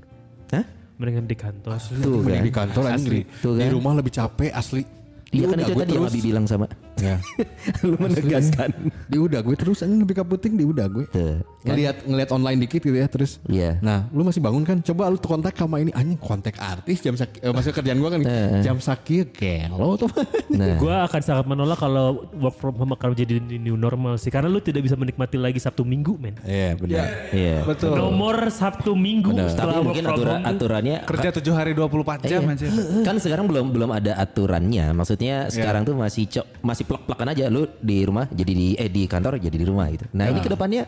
Hah? 0.53 0.76
Mendingan 0.97 1.25
di 1.29 1.38
kantor. 1.38 1.77
Tuh 1.77 2.19
Mending 2.25 2.33
kan. 2.33 2.41
di 2.41 2.53
kantor 2.53 2.83
di, 2.97 3.21
Tuh 3.38 3.53
di 3.53 3.61
kan. 3.61 3.71
rumah 3.73 3.94
lebih 3.97 4.13
capek 4.13 4.49
asli. 4.49 4.81
Iya 5.27 5.45
kan 5.45 5.57
itu 5.59 5.71
gue 5.71 5.83
tadi 5.83 5.91
yang 5.91 6.03
terus. 6.03 6.13
Abi 6.13 6.21
bilang 6.24 6.45
sama. 6.45 6.65
Ya. 6.97 7.19
lu 7.88 7.95
menegaskan. 8.00 8.69
Di 9.06 9.18
udah 9.18 9.39
gue 9.39 9.56
terus 9.56 9.83
anjing 9.83 10.00
lebih 10.00 10.18
kaputing 10.18 10.56
di 10.56 10.63
udah 10.63 10.88
gue. 10.88 11.06
Tuh. 11.07 11.44
Ngelihat 11.62 12.07
ngelihat 12.07 12.29
online 12.31 12.59
dikit 12.63 12.79
gitu 12.79 12.95
ya 12.95 13.06
terus. 13.06 13.44
Iya. 13.45 13.77
Nah, 13.79 14.07
lu 14.09 14.24
masih 14.24 14.39
bangun 14.39 14.63
kan? 14.63 14.79
Coba 14.79 15.07
lu 15.07 15.19
kontak 15.19 15.53
sama 15.53 15.77
ini 15.77 15.91
anjing 15.91 16.15
kontak 16.15 16.56
artis 16.57 17.00
jam 17.00 17.13
sak 17.13 17.38
eh, 17.38 17.51
maksudnya 17.51 17.75
kerjaan 17.75 18.00
gua 18.00 18.09
kan 18.09 18.21
jam 18.62 18.77
sakit 18.77 19.35
gelo 19.35 20.00
tuh. 20.00 20.09
Nah, 20.56 20.75
Gue 20.81 20.95
akan 20.95 21.21
sangat 21.21 21.45
menolak 21.45 21.75
kalau 21.75 22.24
work 22.33 22.56
from 22.56 22.75
home 22.75 22.94
akan 22.94 23.12
menjadi 23.12 23.33
new 23.41 23.75
normal 23.75 24.15
sih. 24.15 24.31
Karena 24.31 24.47
lu 24.47 24.63
tidak 24.63 24.81
bisa 24.81 24.95
menikmati 24.95 25.35
lagi 25.35 25.59
Sabtu 25.59 25.83
Minggu 25.83 26.15
men. 26.15 26.39
Iya, 26.41 26.79
benar. 26.79 27.07
iya. 27.31 27.68
Betul. 27.68 27.94
Nomor 27.94 28.47
Sabtu 28.47 28.95
Minggu 28.95 29.35
Tapi 29.35 29.51
setelah 29.51 29.75
work 29.75 29.85
mungkin 29.91 30.03
from 30.03 30.15
aturan, 30.15 30.31
home 30.31 30.41
tuh- 30.41 30.56
aturannya 30.56 30.97
Kerja 31.03 31.29
7 31.35 31.51
hari 31.51 31.71
24 31.74 32.24
jam 32.25 32.41
Iya. 32.41 32.51
anjir. 32.53 32.69
kan 33.03 33.15
sekarang 33.19 33.45
belum 33.45 33.65
belum 33.69 33.89
ada 33.91 34.15
aturannya. 34.15 34.85
Maksudnya 35.17 35.49
sekarang 35.49 35.81
tuh 35.81 35.97
masih 35.97 36.29
cok 36.29 36.61
masih 36.61 36.85
plek-plekan 36.85 37.33
aja 37.33 37.49
lu 37.49 37.65
di 37.81 38.05
rumah 38.05 38.29
jadi 38.29 38.53
di 38.53 38.77
eh 38.77 38.85
di 38.85 39.09
kantor 39.09 39.41
jadi 39.41 39.57
di 39.57 39.65
rumah 39.65 39.89
gitu. 39.89 40.05
Nah, 40.13 40.29
ini 40.29 40.45
ke 40.45 40.49
depannya 40.53 40.85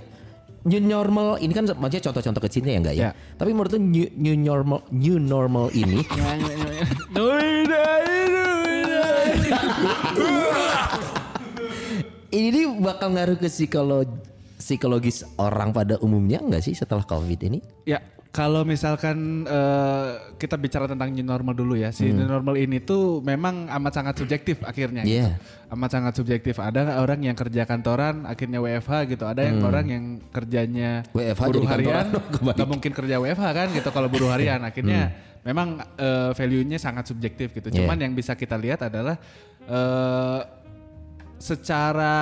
new 0.70 0.78
normal 0.78 1.42
ini 1.42 1.50
kan 1.50 1.66
maksudnya 1.66 2.14
contoh-contoh 2.14 2.38
kecilnya 2.46 2.78
ya 2.78 2.80
enggak 2.86 2.94
ya. 2.94 3.10
Ya. 3.10 3.18
Tapi 3.42 3.58
menurut 3.58 3.74
lu 3.74 3.82
new, 3.82 4.06
new 4.14 4.38
normal 4.38 4.86
new 4.94 5.18
normal 5.18 5.74
ini 5.74 6.06
ini 12.38 12.48
nih 12.54 12.70
bakal 12.86 13.10
ngaruh 13.18 13.42
ke 13.42 13.50
psikolog 13.50 14.06
psikologis 14.62 15.26
orang 15.42 15.74
pada 15.74 15.98
umumnya 16.06 16.38
enggak 16.38 16.62
sih 16.62 16.78
setelah 16.78 17.02
covid 17.02 17.50
ini? 17.50 17.66
Ya, 17.90 17.98
kalau 18.30 18.62
misalkan 18.62 19.42
eh, 19.50 20.10
kita 20.38 20.54
bicara 20.54 20.86
tentang 20.86 21.10
new 21.10 21.26
normal 21.26 21.58
dulu 21.58 21.74
ya, 21.74 21.90
si 21.90 22.14
new 22.14 22.30
normal 22.30 22.62
ini 22.62 22.78
tuh 22.78 23.26
memang 23.26 23.66
amat 23.74 23.94
sangat 23.98 24.22
subjektif 24.22 24.62
akhirnya. 24.62 25.02
gitu. 25.02 25.26
Iya. 25.26 25.42
Amat 25.74 25.90
sangat 25.98 26.14
subjektif. 26.14 26.62
Ada 26.62 27.02
orang 27.02 27.26
yang 27.26 27.34
kerja 27.34 27.66
kantoran 27.66 28.30
akhirnya 28.30 28.62
WFH 28.62 28.94
gitu. 29.10 29.26
Ada 29.26 29.50
yang 29.50 29.58
orang 29.66 29.86
yang 29.90 30.04
kerjanya 30.30 31.02
WFH 31.10 31.42
buruh 31.50 31.70
harian, 31.74 32.06
nggak 32.14 32.70
mungkin 32.70 32.92
kerja 32.94 33.16
WFH 33.18 33.46
kan 33.50 33.68
gitu. 33.74 33.90
Kalau 33.90 34.08
buruh 34.14 34.30
harian 34.30 34.62
akhirnya 34.70 35.10
memang 35.42 35.82
eh, 35.98 36.30
value-nya 36.38 36.78
sangat 36.78 37.10
subjektif 37.10 37.50
gitu. 37.58 37.74
Iya. 37.74 37.82
Cuman 37.82 37.98
yang 37.98 38.14
bisa 38.14 38.38
kita 38.38 38.62
lihat 38.62 38.86
adalah 38.86 39.18
eh, 39.66 40.42
secara 41.42 42.16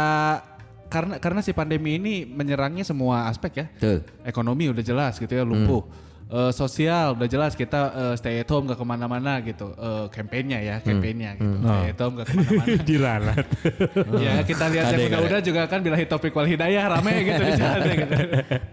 karena 0.88 1.16
karena 1.20 1.40
si 1.40 1.52
pandemi 1.52 1.96
ini 1.96 2.24
menyerangnya 2.24 2.84
semua 2.84 3.28
aspek 3.28 3.52
ya 3.60 3.66
Tuh. 3.76 4.00
ekonomi 4.24 4.72
udah 4.72 4.82
jelas 4.82 5.20
gitu 5.20 5.32
ya 5.32 5.44
lumpuh. 5.44 5.84
Eh, 6.28 6.52
sosial 6.52 7.16
udah 7.16 7.24
jelas 7.24 7.56
kita 7.56 7.80
eh, 7.96 8.16
stay 8.20 8.44
at 8.44 8.50
home 8.52 8.68
gak 8.68 8.76
ke 8.76 8.84
mana-mana 8.84 9.40
gitu. 9.40 9.72
Eh, 9.72 10.06
kampanyenya 10.12 10.60
ya, 10.60 10.76
kampanyenya 10.84 11.40
gitu. 11.40 11.56
Stay 11.64 11.88
at 11.88 12.00
home 12.00 12.14
gak 12.20 12.28
ke 12.28 12.34
mana-mana. 12.36 12.76
diralat. 12.92 13.46
ya 14.28 14.34
kita 14.44 14.66
lihat 14.68 14.86
yang 14.92 15.08
udah-udah 15.08 15.40
juga 15.40 15.62
kan 15.72 15.80
bilahi 15.80 16.04
topik 16.04 16.36
wal 16.36 16.44
hidayah 16.44 16.84
rame 16.92 17.14
gitu 17.24 17.42
di 17.44 17.54
sana 17.56 17.86
gitu. 17.88 18.16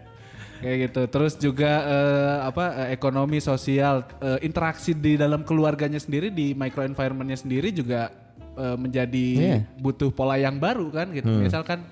Kayak 0.65 0.77
gitu. 0.91 1.03
Terus 1.07 1.33
juga 1.37 1.73
eh, 1.85 2.37
apa 2.43 2.65
eh, 2.87 2.89
ekonomi 2.97 3.39
sosial 3.39 4.03
eh, 4.19 4.43
interaksi 4.43 4.91
di 4.91 5.15
dalam 5.15 5.47
keluarganya 5.47 6.03
sendiri 6.03 6.35
di 6.35 6.59
micro 6.59 6.83
environmentnya 6.83 7.39
sendiri 7.39 7.71
juga 7.71 8.11
eh, 8.59 8.75
menjadi 8.75 9.27
Iya. 9.39 9.59
butuh 9.79 10.11
pola 10.11 10.43
yang 10.43 10.59
baru 10.59 10.91
kan 10.91 11.15
gitu. 11.15 11.31
Misalkan 11.31 11.87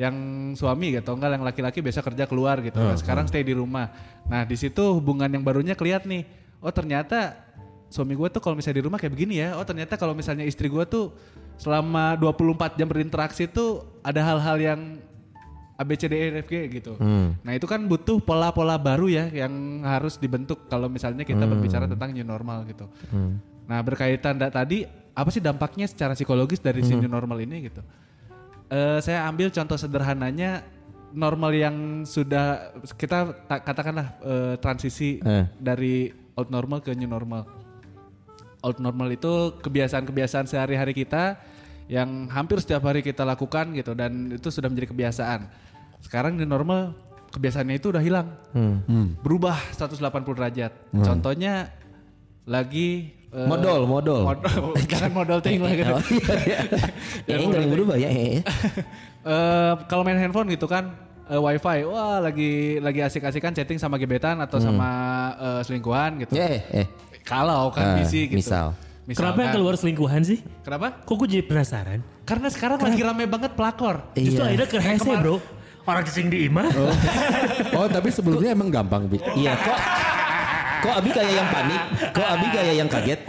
yang 0.00 0.14
suami 0.56 0.96
gitu, 0.96 1.12
enggak 1.12 1.36
yang 1.36 1.44
laki-laki 1.44 1.84
biasa 1.84 2.00
kerja 2.00 2.24
keluar 2.24 2.58
gitu. 2.64 2.80
Nah, 2.80 2.96
sekarang 2.96 3.24
stay 3.28 3.44
di 3.44 3.52
rumah. 3.52 3.92
Nah, 4.24 4.42
di 4.48 4.56
situ 4.56 4.80
hubungan 4.96 5.28
yang 5.28 5.44
barunya 5.44 5.76
kelihatan 5.76 6.08
nih. 6.08 6.24
Oh, 6.64 6.72
ternyata 6.72 7.36
suami 7.92 8.16
gue 8.16 8.28
tuh 8.32 8.40
kalau 8.40 8.56
misalnya 8.56 8.80
di 8.80 8.84
rumah 8.88 8.96
kayak 8.96 9.12
begini 9.12 9.44
ya. 9.44 9.52
Oh, 9.60 9.64
ternyata 9.68 10.00
kalau 10.00 10.16
misalnya 10.16 10.48
istri 10.48 10.72
gue 10.72 10.84
tuh 10.88 11.12
selama 11.60 12.16
24 12.16 12.80
jam 12.80 12.88
berinteraksi 12.88 13.44
tuh 13.44 13.84
ada 14.00 14.24
hal-hal 14.24 14.56
yang 14.56 14.80
ABCDEFG 15.76 16.52
gitu. 16.72 16.92
Nah, 17.42 17.52
itu 17.52 17.66
kan 17.66 17.84
butuh 17.84 18.16
pola-pola 18.22 18.78
baru 18.78 19.10
ya 19.10 19.28
yang 19.28 19.82
harus 19.82 20.16
dibentuk 20.16 20.68
kalau 20.68 20.86
misalnya 20.86 21.26
kita 21.26 21.42
berbicara 21.48 21.84
tentang 21.84 22.14
new 22.14 22.24
normal 22.24 22.64
gitu. 22.64 22.86
Nah, 23.66 23.78
berkaitan 23.82 24.38
da- 24.38 24.52
tadi 24.52 24.84
apa 25.12 25.28
sih 25.28 25.42
dampaknya 25.42 25.84
secara 25.84 26.16
psikologis 26.16 26.60
dari 26.60 26.80
si 26.80 26.96
new 26.96 27.10
normal 27.10 27.40
ini 27.42 27.68
gitu. 27.68 27.82
Eh, 28.72 28.98
saya 29.04 29.28
ambil 29.28 29.52
contoh 29.52 29.76
sederhananya 29.76 30.64
normal 31.12 31.52
yang 31.52 31.76
sudah 32.02 32.72
kita 32.96 33.36
ta- 33.44 33.60
katakanlah 33.60 34.16
eh, 34.18 34.54
transisi 34.56 35.20
Eh. 35.20 35.44
dari 35.60 36.08
old 36.32 36.48
normal 36.48 36.80
ke 36.80 36.96
new 36.96 37.04
normal. 37.06 37.44
old 38.62 38.78
normal 38.78 39.10
itu 39.10 39.58
kebiasaan-kebiasaan 39.58 40.46
sehari-hari 40.46 40.94
kita 40.94 41.34
yang 41.90 42.30
hampir 42.30 42.62
setiap 42.62 42.86
hari 42.86 43.02
kita 43.02 43.26
lakukan 43.26 43.74
gitu 43.74 43.90
dan 43.92 44.30
itu 44.30 44.48
sudah 44.48 44.70
menjadi 44.70 44.94
kebiasaan. 44.94 45.50
Sekarang 45.98 46.38
di 46.38 46.46
normal 46.46 46.94
kebiasaannya 47.28 47.74
itu 47.74 47.90
udah 47.90 47.98
hilang. 47.98 48.30
Berubah 49.18 49.58
180 49.74 49.98
derajat. 50.32 50.72
Contohnya 50.94 51.74
lagi 52.46 53.10
eh, 53.32 53.44
Modal, 53.44 53.84
modal. 53.84 54.20
modal 54.28 54.60
jangan 54.84 55.10
modal 55.10 55.38
ting 55.38 55.58
lah 55.58 55.72
gitu. 55.78 55.88
Oh, 55.90 56.02
iya, 56.04 56.34
iya. 56.38 56.58
Eh, 57.26 57.40
enggak 57.42 57.60
yang 57.60 57.72
berubah 57.72 57.96
ya. 57.96 58.08
eh. 58.08 58.40
Kalau 59.82 60.02
main 60.02 60.16
handphone 60.16 60.48
gitu 60.48 60.66
kan 60.66 60.92
eh, 61.24 61.38
wifi 61.38 61.84
wah 61.84 62.18
lagi 62.18 62.52
lagi 62.78 63.00
asik-asikan 63.00 63.50
chatting 63.50 63.76
sama 63.76 63.96
gebetan 63.96 64.36
atau 64.38 64.58
sama 64.58 64.88
eh, 65.34 65.60
selingkuhan 65.62 66.20
gitu 66.20 66.34
Eh, 66.34 66.60
eh. 66.74 66.86
kalau 67.22 67.70
kan 67.70 67.84
Ah, 67.84 67.96
busy 67.96 68.26
gitu 68.26 68.38
misal. 68.38 68.74
Kenapa 69.02 69.18
yang 69.18 69.50
Misalkan. 69.50 69.54
keluar 69.56 69.74
selingkuhan 69.74 70.22
sih? 70.22 70.38
kenapa 70.60 70.94
Kok 71.02 71.14
gue 71.16 71.28
jadi 71.32 71.44
penasaran? 71.44 72.00
karena 72.22 72.46
sekarang 72.46 72.78
lagi 72.78 73.02
rame 73.02 73.26
banget 73.26 73.50
pelakor 73.52 73.98
Justru 74.14 74.38
Iya. 74.38 74.46
akhirnya 74.46 74.68
ke 74.68 74.78
hese 74.78 75.12
bro. 75.16 75.36
Orang 75.82 76.06
cacing 76.06 76.30
di 76.30 76.46
imah. 76.46 76.70
Oh 77.74 77.90
tapi 77.90 78.06
sebelumnya 78.08 78.54
emang 78.54 78.70
gampang. 78.70 79.10
Iya 79.34 79.58
kok 79.58 79.78
Kok 80.82 80.94
Abi 80.98 81.10
kayak 81.14 81.32
yang 81.38 81.48
panik? 81.48 81.82
Kok 82.10 82.26
Abi 82.26 82.46
kayak 82.50 82.74
yang 82.74 82.88
kaget? 82.90 83.20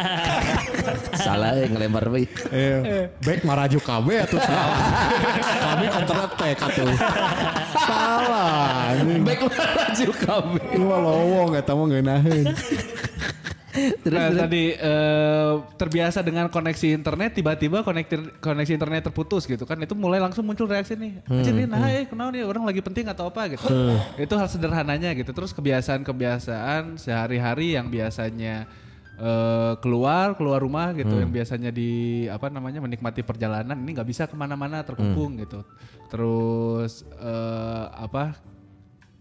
Salah 1.23 1.53
eh, 1.53 1.69
ngelempar 1.69 2.09
Abi. 2.09 2.25
Eh, 2.49 3.07
baik 3.21 3.45
maraju 3.45 3.77
KB 3.77 4.07
atau 4.25 4.37
salah? 4.41 4.77
Kami 5.61 5.85
antara 5.87 6.25
tek 6.33 6.57
atau 6.59 6.87
salah. 7.77 8.91
Baik 8.97 9.39
kami. 10.25 10.59
Ini 10.73 10.83
mah 10.83 10.99
lowong 10.99 11.53
eta 11.53 11.71
mah 11.77 11.85
ngeunaheun. 11.87 12.45
Terus, 13.73 14.13
nah, 14.13 14.29
terus. 14.29 14.41
tadi 14.45 14.63
eh, 14.77 15.53
terbiasa 15.81 16.21
dengan 16.21 16.45
koneksi 16.45 16.93
internet 16.93 17.41
tiba-tiba 17.41 17.81
koneksi 17.81 18.37
koneksi 18.37 18.73
internet 18.77 19.09
terputus 19.09 19.49
gitu 19.49 19.65
kan. 19.65 19.81
Itu 19.81 19.97
mulai 19.97 20.21
langsung 20.21 20.45
muncul 20.45 20.69
reaksi 20.69 20.93
nih. 20.93 21.25
Anjir 21.25 21.53
ini 21.57 21.65
nah 21.65 21.89
eh 21.89 22.05
kenapa 22.05 22.29
nih 22.37 22.45
orang 22.45 22.63
lagi 22.69 22.85
penting 22.85 23.09
atau 23.09 23.33
apa? 23.33 23.49
gitu. 23.49 23.65
Itu 24.21 24.33
hal 24.37 24.45
sederhananya 24.45 25.17
gitu. 25.17 25.33
Terus 25.33 25.51
kebiasaan-kebiasaan 25.57 27.01
sehari-hari 27.01 27.73
yang 27.73 27.89
biasanya 27.89 28.69
eh, 29.17 29.73
keluar 29.81 30.37
keluar 30.37 30.61
rumah 30.61 30.93
gitu 30.93 31.17
yang 31.17 31.33
biasanya 31.33 31.73
di 31.73 32.25
apa 32.29 32.53
namanya 32.53 32.77
menikmati 32.77 33.25
perjalanan 33.25 33.73
ini 33.73 33.97
nggak 33.97 34.09
bisa 34.09 34.29
ke 34.29 34.37
mana-mana 34.37 34.85
terkungkung 34.85 35.41
gitu. 35.41 35.65
Terus 36.13 37.09
eh, 37.17 37.85
apa 37.89 38.37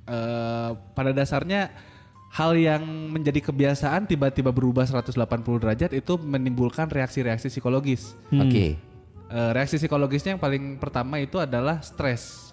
eh, 0.04 0.70
pada 0.92 1.10
dasarnya 1.16 1.91
hal 2.32 2.56
yang 2.56 2.82
menjadi 3.12 3.44
kebiasaan 3.44 4.08
tiba-tiba 4.08 4.48
berubah 4.48 4.88
180 4.88 5.12
derajat 5.60 5.90
itu 5.92 6.16
menimbulkan 6.16 6.88
reaksi-reaksi 6.88 7.52
psikologis. 7.52 8.16
Oke. 8.32 8.80
Eh, 9.32 9.50
reaksi 9.52 9.76
psikologisnya 9.76 10.36
yang 10.36 10.42
paling 10.42 10.80
pertama 10.80 11.20
itu 11.20 11.36
adalah 11.36 11.84
stres. 11.84 12.52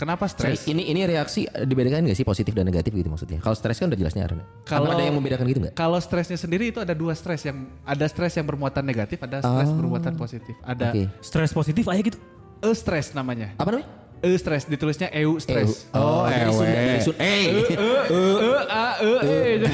Kenapa 0.00 0.24
stres? 0.32 0.64
ini 0.64 0.88
ini 0.88 1.04
reaksi 1.04 1.44
eh, 1.44 1.68
dibedakan 1.68 2.08
nggak 2.08 2.16
sih 2.16 2.24
positif 2.24 2.56
dan 2.56 2.64
negatif 2.64 2.96
gitu 2.96 3.12
maksudnya? 3.12 3.44
Kalau 3.44 3.52
stres 3.52 3.76
kan 3.76 3.92
udah 3.92 4.00
jelasnya 4.00 4.24
Arna. 4.24 4.44
Kalau 4.64 4.88
ada 4.88 5.04
yang 5.04 5.12
membedakan 5.20 5.44
gitu 5.44 5.60
nggak? 5.68 5.76
Kalau 5.76 6.00
stresnya 6.00 6.40
sendiri 6.40 6.72
itu 6.72 6.80
ada 6.80 6.96
dua 6.96 7.12
stres 7.12 7.44
yang 7.44 7.68
ada 7.84 8.08
stres 8.08 8.32
yang 8.40 8.48
bermuatan 8.48 8.80
negatif, 8.80 9.20
ada 9.20 9.44
stres 9.44 9.68
bermuatan 9.76 10.16
positif. 10.16 10.56
Ada 10.64 10.96
Oke. 10.96 11.04
Stres 11.20 11.52
positif 11.52 11.84
aja 11.84 12.00
gitu. 12.00 12.16
e 12.64 12.68
stres 12.72 13.12
namanya. 13.12 13.52
Apa 13.60 13.76
namanya? 13.76 13.99
E 14.20 14.36
stres 14.36 14.68
ditulisnya 14.68 15.08
eu 15.16 15.40
stres. 15.40 15.88
Oh, 15.96 16.28
dari 16.28 16.52
Sunda, 16.52 16.76
dari 16.76 17.00
Sunda. 17.00 17.24
Eh, 17.24 17.44
E 17.64 18.52
a 18.68 18.84
e 19.00 19.12
e. 19.24 19.64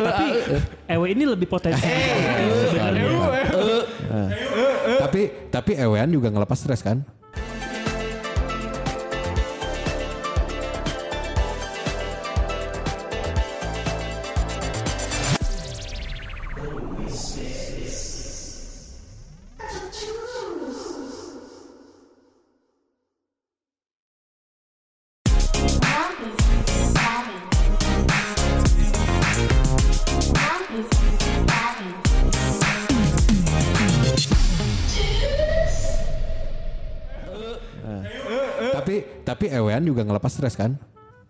Tapi 0.00 0.26
ewe 0.88 1.06
ini 1.12 1.24
lebih 1.28 1.44
potensi. 1.44 1.84
Sebenarnya. 2.72 3.04
Tapi 4.96 5.20
tapi 5.52 5.72
ewean 5.76 6.08
juga 6.08 6.32
ngelepas 6.32 6.56
stres 6.56 6.80
kan? 6.80 7.04
Juga 39.96 40.12
ngelepas 40.12 40.28
stres 40.28 40.60
kan? 40.60 40.76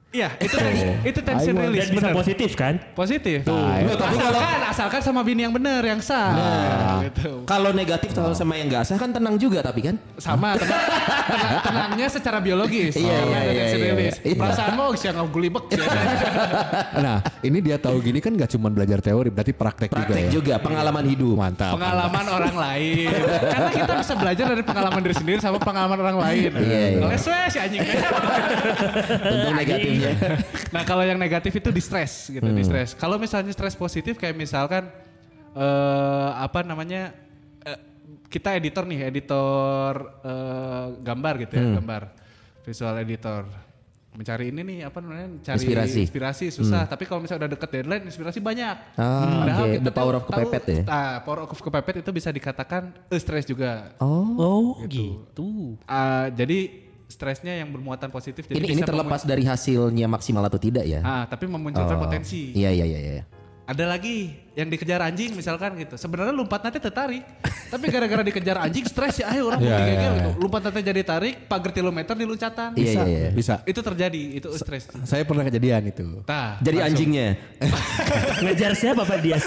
Iya, 0.09 0.33
itu 0.39 0.57
itu 1.05 1.21
tension 1.21 1.53
release 1.53 1.91
Dan 1.91 1.95
bisa 1.95 2.09
bener. 2.09 2.17
positif 2.17 2.51
kan? 2.55 2.75
Positif. 2.95 3.43
Nah, 3.45 3.85
Loh, 3.85 3.97
tapi 3.97 4.17
asalkan, 4.17 4.61
asalkan 4.65 5.01
sama 5.03 5.21
bini 5.21 5.45
yang 5.45 5.53
bener, 5.53 5.83
yang 5.83 6.01
sah. 6.01 6.33
gitu. 7.05 7.45
Kalau 7.45 7.69
negatif 7.71 8.15
kalau 8.15 8.31
sama 8.31 8.55
yang 8.55 8.71
nggak 8.71 8.87
sah 8.87 8.97
kan 8.97 9.11
tenang 9.11 9.37
juga 9.37 9.61
tapi 9.61 9.83
kan? 9.83 9.99
Sama, 10.17 10.57
tenang, 10.57 10.81
tenang- 11.29 11.61
tenangnya 11.61 12.07
secara 12.09 12.39
biologis. 12.39 12.97
Iya, 12.97 13.13
iya, 13.21 13.41
iya, 13.45 13.65
iya, 13.69 13.93
release. 13.93 14.19
iya. 14.23 14.39
Perasaan 14.39 14.73
mau 14.73 14.95
siang 14.95 15.21
ngulibek. 15.23 15.65
Nah 16.97 17.21
ini 17.41 17.59
dia 17.61 17.77
tahu 17.77 18.01
gini 18.01 18.19
kan 18.19 18.33
gak 18.33 18.49
cuma 18.49 18.69
belajar 18.69 18.99
teori 19.01 19.29
berarti 19.29 19.53
praktek, 19.53 19.91
Praktek 19.91 20.07
juga 20.07 20.23
ya. 20.23 20.31
juga, 20.33 20.55
pengalaman 20.59 21.05
hidup. 21.05 21.37
Mantap. 21.37 21.77
pengalaman 21.77 22.25
orang 22.27 22.55
lain. 22.57 23.11
Karena 23.45 23.71
kita 23.71 23.93
bisa 23.97 24.13
belajar 24.15 24.45
dari 24.49 24.63
pengalaman 24.63 25.01
diri 25.03 25.15
sendiri 25.15 25.39
sama 25.41 25.59
pengalaman 25.59 25.99
orang 25.99 26.17
lain. 26.17 26.51
Iya, 26.55 26.81
iya. 26.89 27.01
Ngeles 27.03 27.25
we 27.27 27.39
si 27.49 27.59
anjing. 27.59 27.81
Tentang 27.85 29.55
negatifnya. 29.99 30.37
nah 30.75 30.83
kalau 30.83 31.03
yang 31.03 31.17
negatif 31.17 31.53
itu 31.53 31.69
di 31.69 31.81
stres 31.81 32.29
gitu, 32.29 32.45
di 32.45 32.63
stres. 32.63 32.93
Kalau 32.93 33.17
misalnya 33.17 33.51
stres 33.51 33.75
positif 33.75 34.15
kayak 34.15 34.35
misalkan 34.35 34.87
eh 35.53 36.31
apa 36.37 36.61
namanya 36.61 37.17
eh, 37.63 37.79
kita 38.27 38.55
editor 38.55 38.85
nih, 38.85 39.07
editor 39.07 39.93
eh, 40.23 40.87
gambar 41.01 41.35
gitu 41.43 41.53
ya, 41.55 41.67
gambar 41.75 42.03
visual 42.63 42.97
editor. 42.99 43.43
Mencari 44.17 44.49
ini 44.49 44.65
nih 44.65 44.79
apa 44.81 44.97
namanya? 44.97 45.29
Cari 45.45 45.61
Inspirasi. 45.61 45.99
inspirasi 46.03 46.45
susah, 46.49 46.89
tapi 46.89 47.05
kalau 47.05 47.21
misalnya 47.21 47.45
udah 47.45 47.53
deket 47.53 47.69
deadline 47.71 48.05
inspirasi 48.09 48.41
banyak. 48.41 48.97
Ah, 48.97 49.45
Padahal 49.45 49.65
oke. 49.69 49.75
kita 49.77 49.85
The 49.85 49.93
power 49.93 50.15
of 50.17 50.25
kepepet 50.25 50.63
tahu- 50.65 50.73
ya? 50.73 50.83
Ah, 50.89 51.15
power 51.21 51.41
of 51.45 51.53
kepepet 51.53 51.95
itu 52.01 52.11
bisa 52.17 52.33
dikatakan 52.33 52.97
eh, 53.13 53.21
stres 53.21 53.45
juga. 53.45 53.93
Oh 54.01 54.81
gitu. 54.89 55.77
Ah, 55.85 56.33
jadi 56.33 56.86
stresnya 57.07 57.55
yang 57.55 57.71
bermuatan 57.71 58.11
positif. 58.11 58.45
Jadi 58.45 58.59
Ini 58.59 58.69
ini 58.73 58.83
terlepas 58.83 59.23
dari 59.23 59.47
hasilnya 59.47 60.07
maksimal 60.07 60.43
atau 60.43 60.59
tidak 60.59 60.85
ya? 60.85 61.01
ah, 61.01 61.25
tapi 61.25 61.47
memunculkan 61.47 61.97
Oh. 61.97 62.03
potensi. 62.03 62.51
Iya 62.53 62.71
iya 62.73 62.85
iya 62.85 62.99
iya. 62.99 63.25
Ada 63.67 63.85
lagi 63.89 64.46
yang 64.57 64.67
dikejar 64.67 65.05
anjing 65.05 65.31
misalkan 65.31 65.77
gitu. 65.77 65.95
Sebenarnya 65.95 66.33
lompat 66.33 66.65
nanti 66.65 66.81
tertarik. 66.81 67.21
tapi 67.67 67.91
gara-gara 67.91 68.23
dikejar 68.23 68.63
anjing 68.63 68.87
stres 68.87 69.19
ya 69.19 69.29
ayo 69.29 69.51
orang 69.51 69.59
Iya, 69.59 69.75
digeger 69.77 69.99
iya, 70.01 70.11
gitu. 70.17 70.31
Lompat 70.39 70.61
nanti 70.65 70.81
jadi 70.83 71.03
tarik, 71.03 71.35
pagar 71.45 71.71
kilometer 71.71 72.15
di 72.15 72.25
loncatan. 72.25 72.71
Iya 72.73 72.93
iya 73.05 73.05
iya. 73.05 73.31
Bisa. 73.31 73.61
Itu 73.63 73.81
terjadi, 73.81 74.23
itu 74.35 74.49
stres. 74.55 74.89
Saya 75.03 75.23
pernah 75.23 75.43
kejadian 75.43 75.83
itu. 75.87 76.23
Nah, 76.25 76.57
Jadi 76.59 76.77
langsung. 76.79 76.89
anjingnya. 76.89 77.29
Ngejar 78.47 78.73
siapa 78.73 79.03
Pak 79.03 79.19
Dias? 79.21 79.45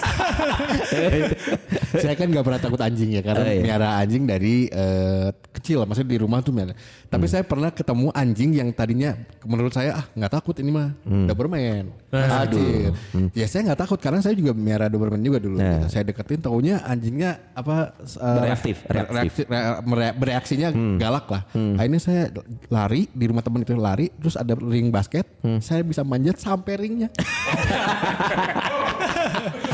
saya 1.92 2.14
kan 2.14 2.28
gak 2.28 2.44
pernah 2.44 2.60
takut 2.60 2.80
anjing 2.80 3.10
ya 3.12 3.22
karena 3.22 3.42
Oh, 3.42 3.50
iya. 3.50 3.64
miara 3.64 3.90
anjing 3.98 4.24
dari 4.24 4.68
eh, 4.68 5.28
kecil 5.52 5.82
maksudnya 5.84 6.12
di 6.12 6.20
rumah 6.20 6.40
tuh 6.40 6.52
miara. 6.52 6.76
Tapi 7.08 7.26
Hmm. 7.26 7.32
saya 7.32 7.44
pernah 7.44 7.70
ketemu 7.72 8.12
anjing 8.12 8.52
yang 8.54 8.70
tadinya 8.70 9.16
menurut 9.42 9.72
saya 9.72 9.96
ah 9.96 10.06
nggak 10.12 10.32
takut 10.32 10.56
ini 10.60 10.70
mah 10.70 10.90
Hmm. 11.02 11.26
Doberman. 11.26 11.90
Pas 12.12 12.46
kecil. 12.46 12.94
Ya 13.32 13.48
saya 13.48 13.62
nggak 13.66 13.80
takut 13.80 13.98
karena 13.98 14.20
saya 14.20 14.34
juga 14.34 14.52
miara 14.52 14.86
Doberman 15.00 15.24
juga 15.24 15.40
dulu. 15.40 15.56
Nah. 15.56 15.88
Saya 15.88 16.04
deketin 16.04 16.40
taunya 16.40 16.84
anjingnya 16.84 17.40
apa 17.54 17.96
eh, 17.98 18.36
Bereaktif, 18.36 18.84
reaktif. 18.84 19.16
reaksi- 19.40 19.48
re- 19.90 20.12
bereaksinya 20.14 20.70
Hmm. 20.70 21.00
galak 21.00 21.26
lah. 21.26 21.48
Akhirnya 21.50 21.98
saya 21.98 22.28
lari 22.68 23.08
di 23.08 23.26
rumah 23.26 23.40
teman 23.40 23.64
itu 23.64 23.72
lari 23.74 24.12
terus 24.14 24.36
ada 24.36 24.52
ring 24.54 24.92
basket. 24.92 25.24
Hmm. 25.40 25.58
Saya 25.60 25.82
bisa 25.82 26.04
manjat 26.04 26.36
sampai 26.36 26.76
ringnya. 26.76 27.08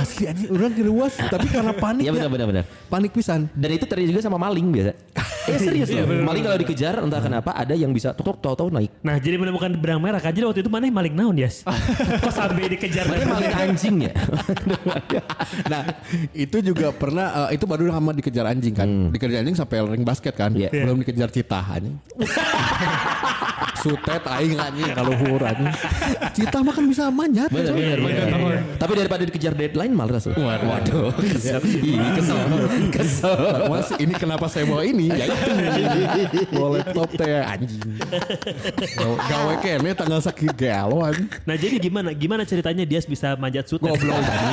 Asli 0.05 0.24
anjing 0.29 0.50
orang 0.53 0.71
geruas 0.71 1.13
tapi 1.17 1.47
karena 1.50 1.74
panik 1.83 2.03
Iya 2.05 2.12
ya. 2.12 2.15
benar 2.15 2.29
benar 2.29 2.45
benar. 2.53 2.63
Panik 2.85 3.12
pisan. 3.12 3.50
Dan 3.51 3.69
itu 3.74 3.83
terjadi 3.83 4.13
juga 4.13 4.21
sama 4.21 4.38
maling 4.38 4.69
biasa. 4.69 4.91
Eh 5.50 5.57
serius 5.65 5.89
loh. 5.89 6.05
Maling 6.05 6.45
kalau 6.45 6.57
dikejar 6.57 7.01
entah 7.01 7.17
kenapa 7.17 7.51
ada 7.51 7.74
yang 7.74 7.89
bisa 7.89 8.13
tok 8.13 8.38
tok 8.38 8.53
tahu 8.53 8.69
naik. 8.69 8.93
Nah 9.01 9.17
jadi 9.17 9.35
menemukan 9.35 9.74
benang 9.74 9.97
merah 9.97 10.21
kan. 10.21 10.29
Jadi 10.29 10.45
waktu 10.45 10.62
itu 10.62 10.69
mana 10.69 10.85
maling 10.88 11.13
naon 11.13 11.33
Dias? 11.33 11.65
Kok 12.24 12.29
sampai 12.29 12.69
dikejar? 12.69 13.09
Mana 13.09 13.25
maling 13.25 13.55
anjing 13.55 13.95
ya? 14.05 14.13
Nah, 15.65 15.81
itu 16.31 16.57
juga 16.62 16.93
pernah 16.93 17.50
eh, 17.50 17.57
itu 17.57 17.65
baru 17.65 17.89
lama 17.89 18.13
dikejar 18.13 18.45
anjing 18.45 18.75
kan. 18.77 18.89
Dikejar 19.09 19.41
anjing 19.41 19.57
sampai 19.57 19.81
ring 19.81 20.05
basket 20.05 20.38
kan. 20.38 20.53
Iya. 20.53 20.69
Belum 20.69 21.01
dikejar 21.01 21.29
citah 21.33 21.65
anjing. 21.65 21.95
Sutet 23.86 24.24
aing 24.25 24.58
anjing 24.58 24.89
kalau 24.98 25.13
luhur 25.13 25.46
anjing. 25.46 25.70
Cita 26.34 26.58
mah 26.65 26.74
kan 26.74 26.86
bisa 26.89 27.13
manjat. 27.13 27.54
Bener, 27.54 27.70
bener, 27.70 27.98
bener. 28.01 28.58
Tapi 28.82 28.92
daripada 28.98 29.22
dikejar 29.22 29.54
deadline 29.54 29.94
malas. 29.94 30.25
Waduh. 30.25 31.13
Ih, 31.22 31.38
kesel. 32.18 32.42
Kesel. 32.89 33.38
Mas 33.70 33.94
ini 34.01 34.13
kenapa 34.18 34.50
saya 34.50 34.65
bawa 34.65 34.82
ini? 34.82 35.13
Ya 35.13 35.30
itu. 35.30 36.50
Bawa 36.50 36.82
laptop 36.82 37.13
teh 37.13 37.30
anjing. 37.30 38.01
Gawe- 38.98 39.62
kene 39.62 39.94
tanggal 39.94 40.18
sakit 40.25 40.58
galo 40.58 41.06
anjing. 41.06 41.30
Nah 41.46 41.54
jadi 41.54 41.77
gimana 41.77 42.10
gimana 42.18 42.42
ceritanya 42.42 42.89
dia 42.89 42.98
bisa 43.06 43.38
manjat 43.38 43.70
sutet? 43.70 43.94
Goblok 43.94 44.18
tadi. 44.18 44.50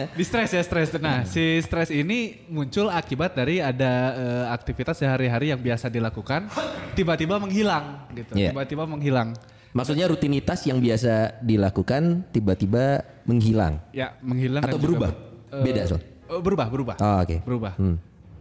Di 0.18 0.24
stres 0.24 0.52
ya 0.52 0.62
stres. 0.64 0.92
Nah, 0.96 1.28
si 1.28 1.60
stres 1.60 1.92
ini 1.92 2.46
muncul 2.48 2.88
akibat 2.88 3.36
dari 3.36 3.60
ada 3.60 4.16
eh, 4.16 4.44
aktivitas 4.48 4.96
sehari-hari 4.96 5.52
yang 5.52 5.60
biasa 5.60 5.92
dilakukan 5.92 6.48
tiba-tiba 6.94 7.36
menghilang 7.36 8.09
gitu. 8.14 8.32
Iya. 8.34 8.50
Tiba-tiba 8.52 8.84
menghilang. 8.84 9.34
Maksudnya 9.70 10.10
rutinitas 10.10 10.66
yang 10.66 10.82
biasa 10.82 11.38
dilakukan 11.46 12.26
tiba-tiba 12.34 13.06
menghilang 13.22 13.78
Ya, 13.94 14.18
menghilang 14.18 14.66
atau 14.66 14.74
juga 14.74 14.84
berubah? 14.90 15.10
ber- 15.14 15.22
eh, 15.54 15.62
Beda, 15.62 15.82
Sol. 15.86 16.00
eh, 16.02 16.40
berubah, 16.42 16.66
berubah. 16.66 16.96
Oh, 16.98 17.16
oke. 17.22 17.36
Berubah. 17.46 17.72
Hmm. 17.78 17.96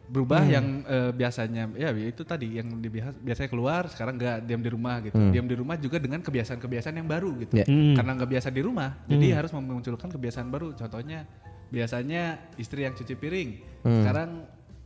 Berubah 0.10 0.42
yang 0.42 0.82
eh, 0.90 1.14
biasanya 1.14 1.70
ya 1.78 1.94
itu 1.94 2.26
tadi 2.26 2.58
yang 2.58 2.82
dibiasa 2.82 3.14
biasanya 3.14 3.50
keluar 3.54 3.86
sekarang 3.94 4.18
nggak 4.18 4.38
diam 4.42 4.58
di 4.58 4.70
rumah 4.74 5.06
gitu. 5.06 5.22
Diam 5.30 5.46
di 5.46 5.54
rumah 5.54 5.78
juga 5.78 6.02
dengan 6.02 6.18
kebiasaan-kebiasaan 6.26 6.98
yang 6.98 7.06
baru 7.06 7.30
gitu. 7.46 7.54
Hmm. 7.54 7.62
Ya. 7.62 7.66
Hmm. 7.70 7.94
Karena 7.94 8.12
nggak 8.18 8.30
biasa 8.34 8.48
di 8.50 8.62
rumah, 8.66 8.90
jadi 9.06 9.28
harus 9.38 9.54
memunculkan 9.54 10.10
kebiasaan 10.10 10.50
baru. 10.50 10.74
Contohnya 10.74 11.30
biasanya 11.70 12.42
istri 12.58 12.90
yang 12.90 12.98
cuci 12.98 13.14
piring. 13.14 13.50
Hmm. 13.86 14.02
Sekarang 14.02 14.30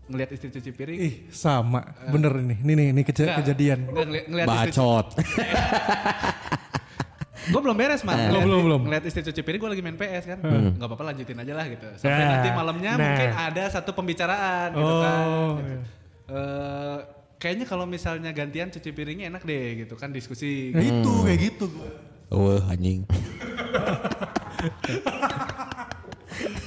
ngelihat 0.04 0.30
istri 0.32 0.50
cuci 0.50 0.70
piring 0.70 0.98
Ih 0.98 1.14
sama, 1.30 1.82
bener 2.06 2.32
ini. 2.38 2.54
Ini 2.58 2.74
nih, 2.74 2.88
ini 2.92 3.02
keja- 3.02 3.26
Nggak, 3.26 3.38
kejadian. 3.40 3.80
nggak, 3.86 4.06
ngeli- 4.06 4.26
ngelihat 4.28 4.48
istri 4.50 4.72
Bacot. 4.72 5.08
Gue 7.44 7.60
belum 7.60 7.76
beres 7.76 8.02
mah. 8.02 8.16
Belum, 8.16 8.42
belum, 8.42 8.62
belum. 8.64 8.82
Ngeliat 8.84 9.04
istri 9.04 9.22
cuci 9.22 9.38
piring 9.38 9.60
gue 9.60 9.70
lagi 9.70 9.82
main 9.82 9.94
PS 9.94 10.26
kan. 10.26 10.38
Nggak 10.40 10.82
apa-apa 10.82 11.04
lanjutin 11.06 11.36
aja 11.36 11.54
lah 11.54 11.66
gitu. 11.68 11.88
Sampai 11.94 12.18
Nah, 12.18 12.30
nanti 12.34 12.50
malamnya 12.50 12.92
nah. 12.94 13.04
mungkin 13.04 13.30
ada 13.34 13.64
satu 13.70 13.92
pembicaraan 13.92 14.72
gitu 14.72 14.82
Oh, 14.82 14.98
kan. 14.98 15.20
gitu. 15.20 15.60
iya. 15.60 15.78
Eh, 16.26 16.98
kayaknya 17.38 17.66
kalau 17.66 17.84
misalnya 17.84 18.32
gantian 18.32 18.70
cuci 18.70 18.90
piringnya 18.90 19.28
enak 19.28 19.44
deh 19.44 19.78
gitu 19.78 19.94
kan 19.94 20.10
diskusi. 20.10 20.72
Gitu, 20.72 21.12
kayak 21.22 21.40
gitu. 21.44 21.66
Wah 22.30 22.66
anjing. 22.66 23.06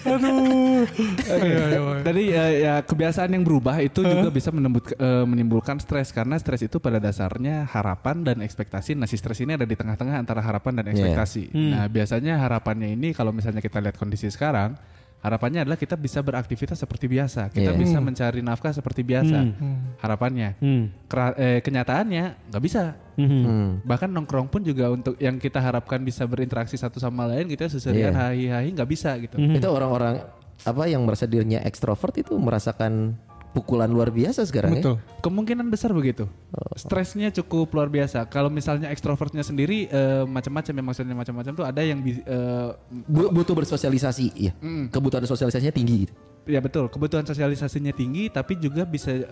Aduh. 0.07 0.87
Ayo, 1.27 1.43
ayo, 1.43 1.63
ayo. 1.67 1.83
Jadi 2.07 2.23
ya, 2.31 2.45
ya 2.53 2.75
kebiasaan 2.81 3.31
yang 3.35 3.43
berubah 3.43 3.83
itu 3.83 4.01
juga 4.03 4.31
bisa 4.31 4.51
menembut- 4.51 4.95
eh, 4.95 5.25
menimbulkan 5.27 5.77
stres 5.79 6.15
karena 6.15 6.39
stres 6.39 6.63
itu 6.63 6.79
pada 6.79 6.97
dasarnya 6.97 7.67
harapan 7.67 8.23
dan 8.23 8.39
ekspektasi. 8.41 8.95
Nah 8.95 9.07
si 9.07 9.19
stres 9.19 9.43
ini 9.43 9.59
ada 9.59 9.67
di 9.67 9.75
tengah-tengah 9.75 10.17
antara 10.17 10.41
harapan 10.41 10.83
dan 10.83 10.87
ekspektasi. 10.91 11.51
Nah 11.73 11.85
biasanya 11.87 12.39
harapannya 12.39 12.95
ini 12.95 13.11
kalau 13.11 13.35
misalnya 13.35 13.59
kita 13.59 13.83
lihat 13.83 13.99
kondisi 13.99 14.31
sekarang, 14.31 14.79
harapannya 15.27 15.67
adalah 15.67 15.75
kita 15.75 15.99
bisa 15.99 16.23
beraktivitas 16.23 16.79
seperti 16.79 17.11
biasa, 17.11 17.51
kita 17.51 17.75
Iya. 17.75 17.77
bisa 17.77 17.99
mencari 17.99 18.41
nafkah 18.41 18.71
seperti 18.71 19.03
biasa. 19.03 19.43
Harapannya, 19.99 20.55
Hmm. 20.63 20.95
Kera- 21.11 21.35
eh, 21.35 21.59
kenyataannya 21.59 22.25
nggak 22.47 22.63
bisa. 22.63 22.95
Hmm. 23.19 23.83
Bahkan 23.83 24.07
nongkrong 24.07 24.47
pun 24.47 24.63
juga 24.63 24.87
untuk 24.89 25.19
yang 25.19 25.37
kita 25.37 25.59
harapkan 25.59 25.99
bisa 26.01 26.23
berinteraksi 26.25 26.79
satu 26.79 27.03
sama 27.03 27.27
lain, 27.27 27.51
kita 27.51 27.67
seserian 27.67 28.15
Iya. 28.15 28.31
hahi-hahi 28.31 28.69
nggak 28.71 28.87
bisa 28.89 29.19
gitu. 29.19 29.35
Itu 29.35 29.67
orang-orang 29.67 30.23
apa 30.63 30.83
yang 30.89 31.05
merasa 31.05 31.27
dirinya 31.27 31.61
ekstrovert 31.61 32.17
itu 32.17 32.33
merasakan 32.39 33.19
pukulan 33.57 33.89
luar 33.89 34.13
biasa 34.13 34.45
sekarang 34.45 34.77
Betul. 34.77 35.01
Kemungkinan 35.19 35.65
besar 35.67 35.91
begitu. 35.91 36.29
Stresnya 36.75 37.33
cukup 37.33 37.73
luar 37.73 37.89
biasa. 37.89 38.29
Kalau 38.29 38.47
misalnya 38.47 38.93
ekstrovertnya 38.93 39.41
sendiri 39.41 39.89
eh, 39.89 40.23
macam-macam 40.23 40.71
ya 40.71 40.85
maksudnya 40.85 41.17
macam-macam 41.17 41.53
tuh 41.55 41.65
ada 41.65 41.81
yang 41.81 42.05
ya. 42.05 42.21
Bu- 43.09 43.33
butuh 43.33 43.57
bersosialisasi 43.57 44.27
ya. 44.37 44.53
Kebutuhan 44.89 45.25
sosialisasinya 45.25 45.73
tinggi 45.73 46.05
gitu. 46.05 46.15
ya 46.47 46.63
betul 46.63 46.87
kebutuhan 46.87 47.27
sosialisasinya 47.27 47.91
tinggi 47.91 48.31
tapi 48.31 48.55
juga 48.55 48.87
bisa 48.87 49.11
eh, 49.11 49.25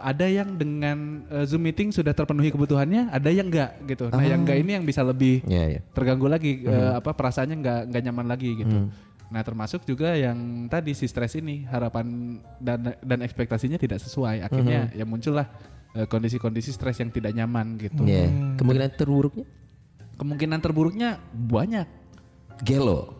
ada 0.00 0.24
yang 0.24 0.56
dengan 0.56 1.20
eh, 1.28 1.44
Zoom 1.44 1.68
meeting 1.68 1.92
sudah 1.92 2.16
terpenuhi 2.16 2.48
kebutuhannya, 2.48 3.12
ada 3.12 3.28
yang 3.28 3.52
enggak 3.52 3.76
gitu. 3.84 4.08
Nah, 4.08 4.24
yang 4.24 4.40
enggak 4.40 4.56
ini 4.56 4.80
yang 4.80 4.86
bisa 4.86 5.04
lebih 5.04 5.44
Iya, 5.44 5.64
iya. 5.68 5.80
terganggu 5.92 6.24
lagi 6.24 6.64
eh, 6.64 6.92
apa 6.96 7.12
perasaannya 7.12 7.56
nggak 7.60 7.80
nggak 7.92 8.02
nyaman 8.08 8.24
lagi 8.24 8.50
gitu. 8.56 8.88
Nah 9.32 9.40
termasuk 9.40 9.88
juga 9.88 10.12
yang 10.12 10.68
tadi 10.68 10.92
si 10.92 11.08
stres 11.08 11.32
ini 11.40 11.64
harapan 11.64 12.36
dan 12.60 12.92
dan 13.00 13.18
ekspektasinya 13.24 13.80
tidak 13.80 13.98
sesuai 14.04 14.44
akhirnya 14.44 14.92
ya 14.92 15.08
muncullah 15.08 15.48
eh, 15.96 16.04
kondisi-kondisi 16.04 16.70
stres 16.70 17.00
yang 17.00 17.08
tidak 17.08 17.32
nyaman 17.32 17.80
gitu. 17.80 18.04
Iya. 18.04 18.28
Kemungkinan 18.60 18.92
terburuknya 18.92 19.46
Kemungkinan 20.22 20.58
terburuknya 20.60 21.18
banyak. 21.32 21.88
gelo. 22.62 23.10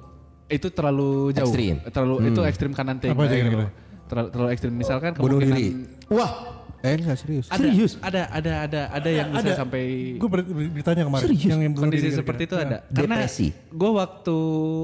Itu 0.47 0.71
terlalu 0.71 1.33
jauh. 1.35 1.49
Ekstrim. 1.51 1.83
Terlalu 1.89 2.31
itu 2.31 2.41
ekstrim 2.47 2.71
kanan. 2.77 3.01
Apa 3.01 3.27
aja 3.27 3.35
kira-kira? 3.35 3.67
Terlalu, 4.07 4.29
terlalu 4.31 4.49
ekstrim 4.55 4.73
misalkan 4.77 5.11
Bunuh 5.17 5.41
kemungkinan 5.41 5.57
diri. 5.57 5.69
Wah. 6.13 6.62
Eh 6.83 6.99
enggak 6.99 7.15
serius. 7.17 7.47
ada, 7.47 7.63
ada 8.03 8.23
ada 8.35 8.53
ada 8.61 8.81
ada 8.91 9.11
yang 9.11 9.31
bisa 9.31 9.55
sampai 9.55 10.19
Gue 10.19 10.29
beritanya 10.29 11.07
kemarin. 11.07 11.23
Serius? 11.25 11.47
Yang 11.47 11.61
yang 11.63 11.75
kondisi 11.75 12.03
diri 12.03 12.11
seperti 12.13 12.43
itu 12.45 12.55
kira-kira. 12.55 12.83
ada. 12.83 12.91
Karena 12.91 13.17
Depresi. 13.23 13.49
gue 13.71 13.91
waktu 13.93 14.39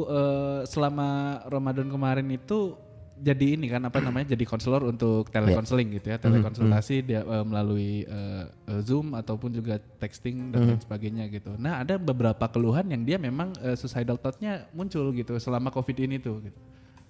eh, 0.06 0.60
selama 0.64 1.08
Ramadan 1.44 1.88
kemarin 1.88 2.28
itu 2.30 2.78
jadi 3.18 3.58
ini 3.58 3.66
kan 3.66 3.82
apa 3.82 3.98
namanya 3.98 4.30
jadi 4.30 4.46
konselor 4.46 4.86
untuk 4.86 5.26
telekonseling 5.28 5.90
gitu 5.92 6.06
ya 6.06 6.22
telekonsultasi 6.22 7.02
dia 7.02 7.20
eh, 7.20 7.42
melalui 7.42 8.06
eh, 8.06 8.44
Zoom 8.80 9.10
ataupun 9.12 9.50
juga 9.50 9.82
texting 9.98 10.54
dan 10.54 10.70
lain 10.70 10.78
sebagainya 10.78 11.26
gitu. 11.26 11.50
Nah 11.58 11.82
ada 11.82 11.98
beberapa 11.98 12.46
keluhan 12.46 12.86
yang 12.86 13.02
dia 13.02 13.18
memang 13.18 13.50
eh, 13.58 13.74
suicidal 13.74 14.14
thought-nya 14.16 14.70
muncul 14.70 15.10
gitu 15.10 15.34
selama 15.36 15.68
covid 15.68 15.98
ini 15.98 16.16
tuh. 16.16 16.38
Gitu. 16.40 16.58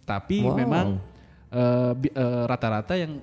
Tapi 0.02 0.40
Wow. 0.40 0.56
memang 0.56 0.86
eh, 1.48 1.92
bi- 1.92 2.08
eh, 2.10 2.42
rata-rata 2.46 2.96
yang 2.96 3.20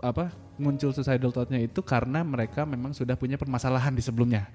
apa 0.00 0.32
muncul 0.56 0.90
suicidal 0.90 1.30
thought-nya 1.30 1.60
itu 1.62 1.80
karena 1.84 2.24
mereka 2.24 2.64
memang 2.64 2.96
sudah 2.96 3.14
punya 3.14 3.36
permasalahan 3.36 3.94
di 3.94 4.02
sebelumnya. 4.02 4.48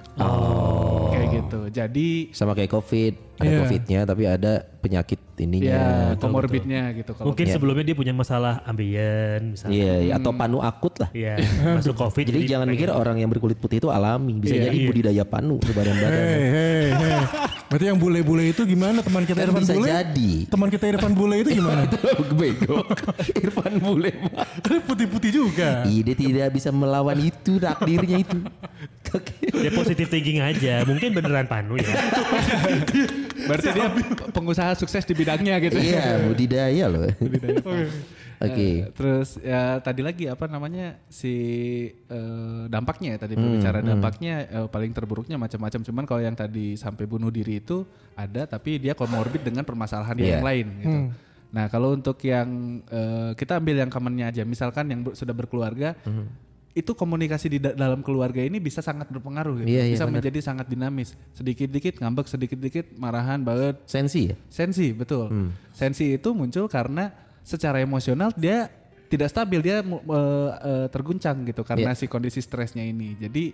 Kayak 1.14 1.30
gitu. 1.38 1.60
Jadi 1.70 2.08
Sama 2.34 2.52
kayak 2.54 2.72
COVID, 2.72 3.14
ada 3.42 3.50
Iya. 3.50 3.60
COVID-nya 3.66 4.00
tapi 4.06 4.24
ada 4.30 4.54
penyakit 4.84 5.20
ininya. 5.40 5.74
ya 5.74 5.86
komorbidnya 6.20 6.94
gitu 6.94 7.18
kalau 7.18 7.32
Mungkin 7.32 7.46
sebelumnya 7.50 7.84
dia 7.88 7.96
punya 7.98 8.14
masalah 8.14 8.62
ambien 8.68 9.56
misalnya. 9.56 9.74
Iya, 9.74 9.94
iya, 10.06 10.14
atau 10.20 10.32
panu 10.36 10.62
akut 10.62 10.94
lah. 11.02 11.10
Iya, 11.16 11.40
masuk 11.74 11.96
covid. 11.98 12.26
Jadi 12.30 12.46
jangan 12.46 12.68
mikir 12.70 12.94
orang 12.94 13.18
yang 13.18 13.32
berkulit 13.32 13.58
putih 13.58 13.82
itu 13.82 13.90
alami, 13.90 14.38
bisa 14.38 14.54
Iya, 14.54 14.70
jadi 14.70 14.78
iya. 14.78 14.88
budidaya 14.88 15.24
panu 15.26 15.58
sebadan-badan. 15.64 16.14
Hei, 16.14 16.44
hei, 16.52 16.86
hei. 16.94 17.22
Berarti 17.74 17.86
yang 17.90 17.98
bule-bule 17.98 18.44
itu 18.54 18.62
gimana 18.70 19.02
teman 19.02 19.26
kita 19.26 19.40
Kan 19.42 19.50
Irfan 19.50 19.64
bisa 19.66 19.74
Bule? 19.74 19.88
jadi. 19.90 20.32
Teman 20.46 20.68
kita 20.70 20.86
Irfan 20.94 21.14
Bule 21.18 21.36
itu 21.42 21.50
gimana? 21.58 21.82
Bego. 22.40 22.78
Irfan 23.42 23.74
Bule 23.82 24.12
putih-putih 24.86 25.32
juga. 25.34 25.82
Ide 25.90 26.14
tidak 26.14 26.54
bisa 26.54 26.70
melawan 26.70 27.18
itu 27.18 27.58
takdirnya 27.58 28.22
itu. 28.22 28.38
Oke. 29.14 29.34
Dia 29.46 29.72
positif 29.72 30.08
thinking 30.08 30.40
aja. 30.40 30.82
Mungkin 30.84 31.14
beneran 31.14 31.46
panu 31.46 31.78
ya. 31.78 31.86
berarti 33.48 33.70
dia 33.70 33.88
pengusaha 34.30 34.74
sukses 34.74 35.04
di 35.04 35.14
bidangnya 35.14 35.60
gitu. 35.60 35.78
Iya, 35.78 36.24
budidaya 36.24 36.86
loh. 36.88 37.06
Oke. 38.40 38.84
Eh, 38.84 38.92
terus 38.92 39.40
ya 39.40 39.80
tadi 39.80 40.02
lagi 40.02 40.26
apa 40.26 40.46
namanya 40.46 41.00
si 41.08 41.32
eh, 41.94 42.62
dampaknya 42.68 43.16
ya 43.16 43.20
tadi 43.20 43.34
berbicara 43.38 43.80
dampaknya 43.80 44.34
eh, 44.44 44.68
paling 44.68 44.92
terburuknya 44.92 45.38
macam-macam 45.38 45.80
cuman 45.80 46.04
kalau 46.04 46.22
yang 46.22 46.36
tadi 46.36 46.76
sampai 46.76 47.06
bunuh 47.06 47.30
diri 47.30 47.58
itu 47.58 47.88
ada 48.14 48.44
tapi 48.44 48.78
dia 48.78 48.94
komorbid 48.94 49.42
dengan 49.42 49.64
permasalahan 49.64 50.16
Iya. 50.16 50.28
yang 50.34 50.44
lain 50.44 50.68
gitu. 50.78 50.98
Nah 51.54 51.66
kalau 51.68 51.94
untuk 51.94 52.18
yang 52.20 52.48
eh, 52.84 53.32
kita 53.34 53.62
ambil 53.62 53.80
yang 53.80 53.88
commonnya 53.88 54.28
aja 54.28 54.44
misalkan 54.44 54.86
yang 54.88 55.02
ber- 55.02 55.16
sudah 55.16 55.32
berkeluarga 55.32 55.96
itu 56.74 56.92
komunikasi 56.92 57.48
di 57.48 57.60
da- 57.62 57.78
dalam 57.78 58.02
keluarga 58.02 58.42
ini 58.42 58.58
bisa 58.58 58.82
sangat 58.82 59.06
berpengaruh 59.08 59.62
gitu. 59.62 59.70
Iya, 59.70 59.84
iya, 59.86 59.94
bisa 59.94 60.06
benar. 60.06 60.20
menjadi 60.20 60.40
sangat 60.42 60.66
dinamis. 60.66 61.14
Sedikit-dikit 61.32 62.02
ngambek, 62.02 62.26
sedikit-dikit 62.26 62.98
marahan 62.98 63.46
banget, 63.46 63.78
Sensi 63.86 64.34
ya? 64.34 64.36
Sensi, 64.50 64.90
betul. 64.90 65.30
Sensi 65.70 66.18
itu 66.18 66.34
muncul 66.34 66.66
karena 66.66 67.14
secara 67.46 67.78
emosional 67.78 68.34
dia 68.34 68.74
tidak 69.06 69.30
stabil, 69.30 69.62
dia 69.62 69.86
eh, 69.86 69.86
eh, 69.86 70.88
terguncang 70.90 71.46
gitu 71.46 71.62
karena 71.62 71.94
si 71.94 72.10
kondisi 72.10 72.42
stresnya 72.42 72.82
ini. 72.82 73.14
Jadi 73.16 73.54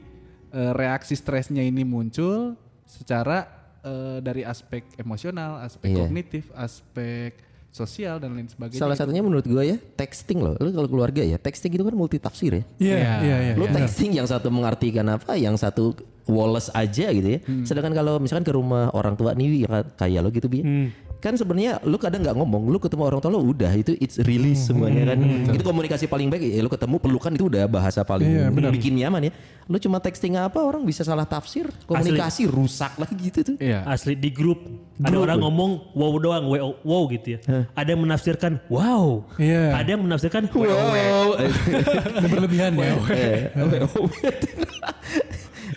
eh, 0.50 0.72
reaksi 0.72 1.12
stresnya 1.14 1.60
ini 1.60 1.84
muncul 1.84 2.56
secara 2.88 3.44
eh, 3.84 4.24
dari 4.24 4.48
aspek 4.48 4.96
emosional, 4.96 5.60
aspek 5.60 5.92
Iya. 5.92 5.98
kognitif, 6.00 6.48
aspek 6.56 7.36
sosial 7.70 8.18
dan 8.18 8.34
lain 8.34 8.50
sebagainya. 8.50 8.82
Salah 8.82 8.98
satunya 8.98 9.22
menurut 9.22 9.46
gue 9.46 9.64
ya 9.64 9.78
texting 9.96 10.42
loh. 10.42 10.58
Lu 10.58 10.74
kalau 10.74 10.90
keluarga 10.90 11.22
ya 11.22 11.38
texting 11.38 11.74
itu 11.74 11.84
kan 11.86 11.96
multi 11.96 12.18
tafsir 12.18 12.52
ya. 12.52 12.64
Iya, 12.82 12.98
Iya. 12.98 13.14
iya, 13.22 13.38
iya. 13.50 13.54
Lu 13.56 13.66
texting 13.70 14.18
yang 14.18 14.26
satu 14.26 14.50
mengartikan 14.50 15.06
apa, 15.08 15.38
yang 15.38 15.54
satu 15.56 15.94
Wallace 16.30 16.70
aja 16.78 17.10
gitu 17.10 17.26
ya. 17.26 17.42
Sedangkan 17.66 17.98
kalau 17.98 18.22
misalkan 18.22 18.46
ke 18.46 18.54
rumah 18.54 18.94
orang 18.94 19.18
tua 19.18 19.34
nih 19.34 19.66
yang 19.66 19.82
kayak 19.98 20.22
lo 20.22 20.30
gitu 20.30 20.46
bi, 20.46 20.62
kan 21.20 21.36
sebenarnya 21.36 21.84
lu 21.84 22.00
kadang 22.00 22.24
nggak 22.24 22.38
ngomong, 22.38 22.72
lu 22.72 22.80
ketemu 22.80 23.04
orang 23.04 23.20
tua 23.20 23.36
lu 23.36 23.52
udah 23.52 23.76
itu 23.76 23.92
it's 24.00 24.16
release 24.24 24.64
semuanya 24.70 25.12
kan. 25.12 25.20
Itu 25.52 25.66
komunikasi 25.66 26.08
paling 26.08 26.32
baik 26.32 26.48
ya 26.48 26.64
lu 26.64 26.72
ketemu 26.72 26.96
pelukan 27.02 27.34
itu 27.34 27.50
udah 27.52 27.68
bahasa 27.68 28.08
paling 28.08 28.56
bikin 28.72 28.96
nyaman 29.02 29.28
ya. 29.28 29.34
Lu 29.70 29.78
cuma 29.78 30.02
texting 30.02 30.34
apa 30.34 30.66
orang 30.66 30.82
bisa 30.82 31.06
salah 31.06 31.30
tafsir, 31.30 31.70
komunikasi 31.86 32.50
rusak 32.50 32.98
lagi 32.98 33.14
gitu 33.20 33.54
tuh. 33.54 33.56
Iya. 33.62 33.86
Asli 33.86 34.18
di 34.18 34.34
grup 34.34 34.66
ada 35.00 35.16
orang 35.16 35.40
ngomong 35.40 35.96
wow 35.96 36.14
doang, 36.18 36.44
wow, 36.50 36.74
wow 36.82 37.06
gitu 37.14 37.38
ya. 37.38 37.40
Ada 37.78 37.94
yang 37.94 38.02
menafsirkan 38.04 38.60
wow. 38.68 39.24
Iya. 39.38 39.78
Ada 39.78 39.90
yang 39.94 40.02
menafsirkan 40.08 40.50
wow. 40.52 40.66
Wow. 40.66 41.38
Berlebihan 42.26 42.74
ya. 42.80 42.96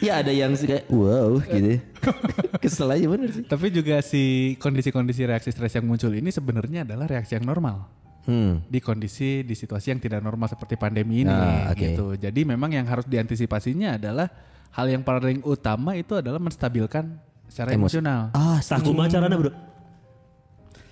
Ya 0.03 0.19
ada 0.19 0.35
yang 0.35 0.51
suka 0.53 0.83
wow 0.91 1.39
gitu. 1.41 1.79
Kesel 2.63 2.91
aja 2.91 3.07
bener 3.07 3.31
sih. 3.31 3.45
Tapi 3.47 3.71
juga 3.71 4.03
si 4.03 4.23
kondisi-kondisi 4.59 5.23
reaksi 5.23 5.49
stres 5.49 5.73
yang 5.73 5.87
muncul 5.87 6.11
ini 6.11 6.29
sebenarnya 6.29 6.83
adalah 6.83 7.07
reaksi 7.07 7.39
yang 7.39 7.47
normal. 7.47 7.87
Hmm. 8.23 8.63
Di 8.67 8.79
kondisi, 8.79 9.43
di 9.43 9.55
situasi 9.55 9.91
yang 9.91 9.99
tidak 9.99 10.19
normal 10.19 10.47
seperti 10.47 10.75
pandemi 10.75 11.23
ini 11.23 11.31
Ah, 11.31 11.71
oke. 11.71 11.79
gitu. 11.79 12.07
Jadi 12.15 12.43
memang 12.43 12.71
yang 12.71 12.87
harus 12.87 13.07
diantisipasinya 13.07 13.99
adalah 13.99 14.27
hal 14.71 14.87
yang 14.87 15.03
paling 15.03 15.43
utama 15.43 15.95
itu 15.95 16.15
adalah 16.15 16.39
menstabilkan 16.39 17.19
secara 17.47 17.71
Emosi. 17.71 17.99
emosional. 17.99 18.31
Ah, 18.33 18.59
Tak 18.59 18.83
kumaha 18.83 19.07
carana 19.07 19.35
bro. 19.35 19.51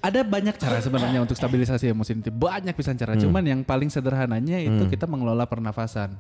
Ada 0.00 0.24
banyak 0.24 0.56
cara 0.56 0.80
sebenarnya 0.80 1.20
untuk 1.20 1.36
stabilisasi 1.36 1.92
emosi 1.92 2.10
ini. 2.16 2.30
Banyak 2.30 2.72
pisan 2.72 2.96
cara. 2.96 3.14
Cuman 3.14 3.44
yang 3.44 3.60
paling 3.60 3.92
sederhananya 3.92 4.56
itu 4.56 4.86
kita 4.86 5.04
mengelola 5.04 5.44
pernafasan. 5.44 6.16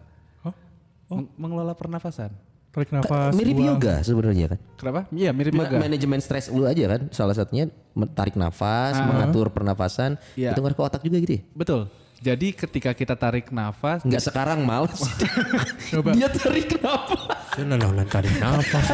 Meng- 1.10 1.32
mengelola 1.34 1.74
pernafasan. 1.74 2.30
Tarik 2.70 2.90
nafas. 2.92 3.34
mirip 3.34 3.52
buang. 3.52 3.68
yoga 3.74 3.94
sebenarnya 4.00 4.46
kan. 4.46 4.58
Kenapa? 4.76 5.00
Iya 5.10 5.30
mirip 5.30 5.52
Ma- 5.52 5.66
yoga. 5.66 5.78
manajemen 5.80 6.18
stres 6.18 6.46
lu 6.48 6.62
aja 6.64 6.86
kan 6.88 7.10
salah 7.10 7.34
satunya 7.34 7.66
tarik 8.14 8.34
nafas, 8.34 8.94
mengatur 8.96 9.50
pernafasan, 9.50 10.14
Iya. 10.32 10.54
itu 10.54 10.60
ngaruh 10.60 10.76
ke 10.76 10.84
otak 10.84 11.02
juga 11.02 11.18
gitu 11.18 11.32
ya. 11.34 11.42
Betul. 11.50 11.90
Jadi 12.20 12.52
ketika 12.52 12.92
kita 12.92 13.16
tarik 13.16 13.48
nafas, 13.48 14.04
Enggak 14.04 14.20
sekarang 14.20 14.60
males. 14.60 14.92
Dia 16.16 16.28
tarik 16.28 16.76
nafas. 16.76 17.32
Saya 17.56 17.64
naon 17.64 17.96
tarik 18.04 18.36
nafas. 18.36 18.86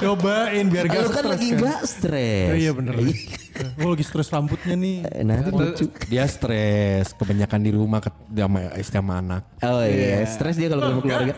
Cobain 0.00 0.64
biar 0.72 0.88
gak 0.88 1.00
Lu 1.04 1.10
kan 1.12 1.20
stres 1.20 1.28
lagi 1.28 1.48
kan. 1.48 1.56
enggak 1.60 1.80
stres. 1.84 2.48
Oh, 2.48 2.56
iya 2.56 2.72
bener. 2.72 2.94
Gue 3.76 3.88
lagi 3.92 4.04
stres 4.08 4.32
rambutnya 4.32 4.72
nih. 4.72 4.96
Eh, 5.12 5.20
Nah, 5.20 5.36
itu 5.44 5.50
lucu. 5.52 5.84
Dia 6.08 6.24
stres 6.24 7.12
kebanyakan 7.12 7.60
di 7.60 7.70
rumah 7.76 8.00
sama 8.00 8.60
istri 8.80 8.96
sama 8.96 9.20
anak. 9.20 9.42
Oh 9.60 9.84
iya, 9.84 10.24
stres 10.24 10.56
dia 10.56 10.72
kalau 10.72 10.88
ketemu 10.88 11.00
keluarga. 11.04 11.34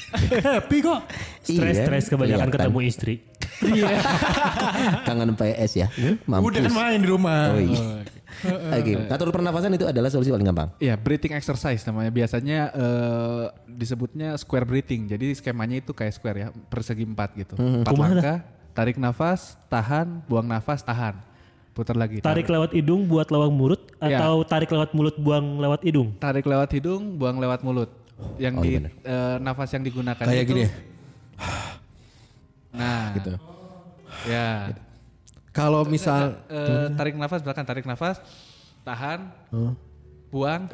Happy 0.62 0.78
kok. 0.78 1.00
Stres 1.42 1.74
Iya, 1.82 2.06
kebanyakan 2.06 2.48
ketemu 2.54 2.78
istri. 2.86 3.14
Kangen 5.10 5.34
PS 5.34 5.72
ya. 5.74 5.88
Mampus. 6.30 6.46
Udah 6.46 6.60
kan 6.70 6.72
main 6.72 6.98
di 7.02 7.08
rumah. 7.10 7.50
Oh 7.50 7.58
iya. 7.58 7.82
Oke, 8.44 8.92
ngatur 9.04 9.28
pernafasan 9.30 9.72
itu 9.72 9.84
adalah 9.84 10.08
solusi 10.08 10.28
paling 10.28 10.44
gampang. 10.44 10.68
ya 10.78 10.94
breathing 10.94 11.32
exercise 11.32 11.80
namanya. 11.82 12.10
Biasanya 12.10 12.58
eh, 12.70 13.44
disebutnya 13.66 14.34
square 14.34 14.64
breathing. 14.64 15.06
Jadi 15.06 15.32
skemanya 15.32 15.78
itu 15.78 15.90
kayak 15.90 16.12
square 16.12 16.38
ya, 16.38 16.48
persegi 16.68 17.02
empat 17.02 17.30
gitu. 17.34 17.54
Empat 17.54 17.88
dah? 17.88 18.00
langkah, 18.00 18.38
tarik 18.72 18.96
nafas, 18.96 19.56
tahan, 19.66 20.20
buang 20.24 20.44
nafas, 20.44 20.80
tahan. 20.80 21.16
Putar 21.70 21.94
lagi. 21.94 22.20
Tarik 22.20 22.46
lewat 22.46 22.70
hidung 22.70 23.02
buat 23.04 23.26
lewat 23.26 23.50
mulut 23.50 23.82
Ya. 23.98 24.20
atau 24.20 24.44
tarik 24.44 24.68
lewat 24.68 24.92
mulut 24.92 25.16
buang 25.16 25.58
lewat 25.58 25.82
hidung. 25.82 26.14
tarik 26.14 26.44
lewat 26.44 26.70
hidung, 26.70 27.16
buang 27.16 27.36
lewat 27.36 27.60
mulut. 27.60 27.90
Yang 28.36 28.54
Oh, 28.54 28.62
di 28.62 28.70
iya 28.70 28.80
eh, 29.02 29.36
nafas 29.38 29.70
yang 29.70 29.82
digunakan 29.82 30.22
Kayak 30.22 30.44
itu. 30.44 30.50
gini. 30.54 30.64
Nah, 32.70 33.14
Gitu. 33.14 33.32
ya. 34.26 34.70
Kalau 35.54 35.86
misal 35.86 36.42
Eh, 36.46 36.90
tarik 36.92 37.14
nafas 37.14 37.38
belakang, 37.38 37.62
tarik 37.62 37.84
nafas, 37.84 38.18
tahan, 38.82 39.30
buang, 40.26 40.66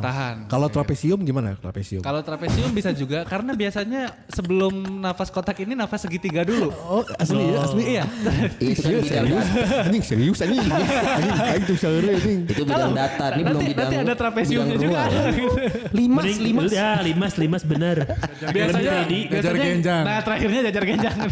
tahan. 0.00 0.50
kalau 0.50 0.66
trapesium 0.66 1.22
gimana 1.22 1.54
trapesium? 1.54 2.02
Kalau 2.02 2.18
trapesium 2.18 2.66
bisa 2.68 2.90
juga 2.90 3.22
karena 3.22 3.54
biasanya 3.54 4.10
sebelum 4.26 4.74
nafas 4.98 5.30
kotak 5.30 5.54
ini 5.60 5.72
nafas 5.72 6.02
segitiga 6.02 6.42
dulu. 6.42 6.74
Oh 6.82 7.06
asli 7.14 7.46
ya 7.46 7.58
asli 7.62 7.82
Iya. 7.88 8.04
Kan 8.10 8.50
bidang 8.98 9.26
data. 9.30 9.86
anjing 9.86 10.02
serius 10.02 10.42
anjing. 10.42 10.66
Anjing 11.14 11.36
kayak 11.38 11.58
itu 11.62 11.74
sore 11.78 12.10
anjing. 12.10 12.38
Itu 12.44 12.62
bidang 12.64 12.90
data, 12.92 13.24
ini 13.30 13.42
belum 13.44 13.62
bidang 13.64 13.86
nanti 13.86 13.96
ada 14.02 14.14
trapesiumnya 14.18 14.76
juga. 14.76 15.00
ruang. 15.06 15.12
Limas, 15.98 16.24
Mending- 16.26 16.42
limas. 16.42 16.70
Ya 16.74 16.90
limas 16.98 17.32
limas 17.38 17.62
bener. 17.62 17.96
biasanya, 18.50 19.06
biasanya- 19.06 19.62
genjang. 19.62 20.02
Nah 20.02 20.18
terakhirnya 20.20 20.60
jajar 20.66 20.82
genjang. 20.84 21.16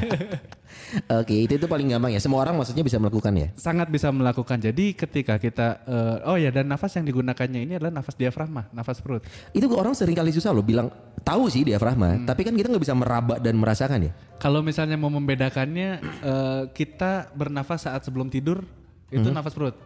Oke, 1.21 1.35
itu 1.35 1.59
itu 1.59 1.67
paling 1.67 1.91
gampang 1.91 2.15
ya. 2.15 2.21
Semua 2.23 2.43
orang 2.47 2.57
maksudnya 2.57 2.87
bisa 2.87 2.97
melakukan 2.97 3.33
ya. 3.35 3.49
Sangat 3.59 3.91
bisa 3.91 4.09
melakukan. 4.15 4.59
Jadi 4.63 4.95
ketika 4.95 5.37
kita, 5.37 5.83
eh, 5.87 6.29
oh 6.31 6.37
ya 6.39 6.51
dan 6.55 6.71
nafas 6.71 6.95
yang 6.97 7.07
digunakannya 7.07 7.61
ini 7.67 7.73
adalah 7.79 7.93
nafas 8.01 8.15
diafragma, 8.15 8.71
nafas 8.71 9.03
perut. 9.03 9.23
Itu 9.51 9.67
orang 9.75 9.93
sering 9.99 10.15
kali 10.15 10.31
susah 10.31 10.55
loh 10.55 10.63
bilang 10.63 10.89
tahu 11.27 11.51
sih 11.51 11.67
diafragma, 11.67 12.23
tapi 12.23 12.47
kan 12.47 12.55
kita 12.55 12.71
nggak 12.71 12.85
bisa 12.87 12.95
meraba 12.95 13.37
dan 13.43 13.55
merasakan 13.59 14.09
ya. 14.09 14.13
Kalau 14.39 14.61
misalnya 14.61 14.95
mau 14.95 15.11
membedakannya, 15.11 15.89
eh, 16.03 16.63
kita 16.71 17.35
bernafas 17.35 17.91
saat 17.91 18.07
sebelum 18.07 18.31
tidur 18.31 18.63
itu 19.11 19.29
nafas 19.31 19.55
perut. 19.55 19.77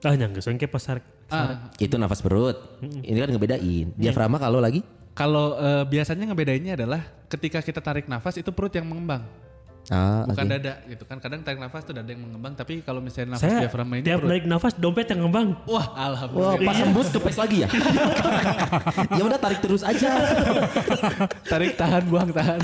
Ah 0.00 0.16
nyangga 0.16 0.40
soalnya 0.40 0.64
kayak 0.64 0.72
pasar. 0.72 0.96
Ah, 1.30 1.70
Itu 1.78 1.94
nafas 1.94 2.24
perut. 2.24 2.80
Ini 2.82 3.14
kan 3.14 3.30
ngebedain. 3.30 3.94
Diafragma 3.94 4.40
kalau 4.40 4.58
lagi 4.58 4.82
kalau 5.14 5.58
eh, 5.58 5.84
biasanya 5.84 6.24
ngebedainnya 6.30 6.80
adalah 6.80 7.04
ketika 7.28 7.60
kita 7.60 7.84
tarik 7.84 8.08
nafas 8.08 8.40
itu 8.40 8.48
perut 8.54 8.72
yang 8.72 8.88
mengembang. 8.88 9.26
Ah, 9.88 10.22
bukan 10.22 10.44
oke. 10.44 10.52
dada 10.52 10.72
gitu 10.84 11.02
kan 11.02 11.16
kadang 11.16 11.40
tarik 11.40 11.58
nafas 11.58 11.82
tuh 11.82 11.92
dada 11.92 12.06
yang 12.06 12.20
mengembang 12.20 12.52
tapi 12.52 12.78
kalau 12.80 13.00
misalnya 13.00 13.34
nafas 13.34 13.42
Saya 13.42 13.64
diafragma 13.64 13.94
ini 13.96 14.04
tiap 14.04 14.18
perut. 14.18 14.28
narik 14.28 14.44
nafas 14.44 14.72
dompet 14.74 15.06
yang 15.08 15.20
ngembang. 15.24 15.48
wah 15.62 15.72
Wah, 15.72 15.86
alhamdulillah 16.06 16.56
pas 16.62 16.76
hembus 16.78 17.06
kepes 17.08 17.36
lagi 17.36 17.56
ya. 17.60 17.68
ya 19.18 19.22
udah 19.22 19.38
tarik 19.38 19.60
terus 19.60 19.82
aja. 19.82 20.10
tarik 21.44 21.74
tahan 21.74 22.02
buang 22.06 22.30
tahan 22.30 22.60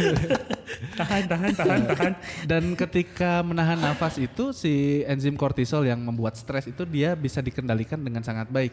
Tahan 0.92 1.22
tahan 1.24 1.52
tahan 1.54 1.80
tahan. 1.86 2.12
dan 2.44 2.62
ketika 2.74 3.40
menahan 3.40 3.78
nafas 3.78 4.16
itu 4.16 4.50
si 4.50 4.74
enzim 5.04 5.32
kortisol 5.32 5.82
yang 5.82 5.98
membuat 5.98 6.34
stres 6.34 6.66
itu 6.66 6.82
dia 6.84 7.14
bisa 7.14 7.38
dikendalikan 7.38 7.96
dengan 7.96 8.20
sangat 8.20 8.48
baik 8.48 8.72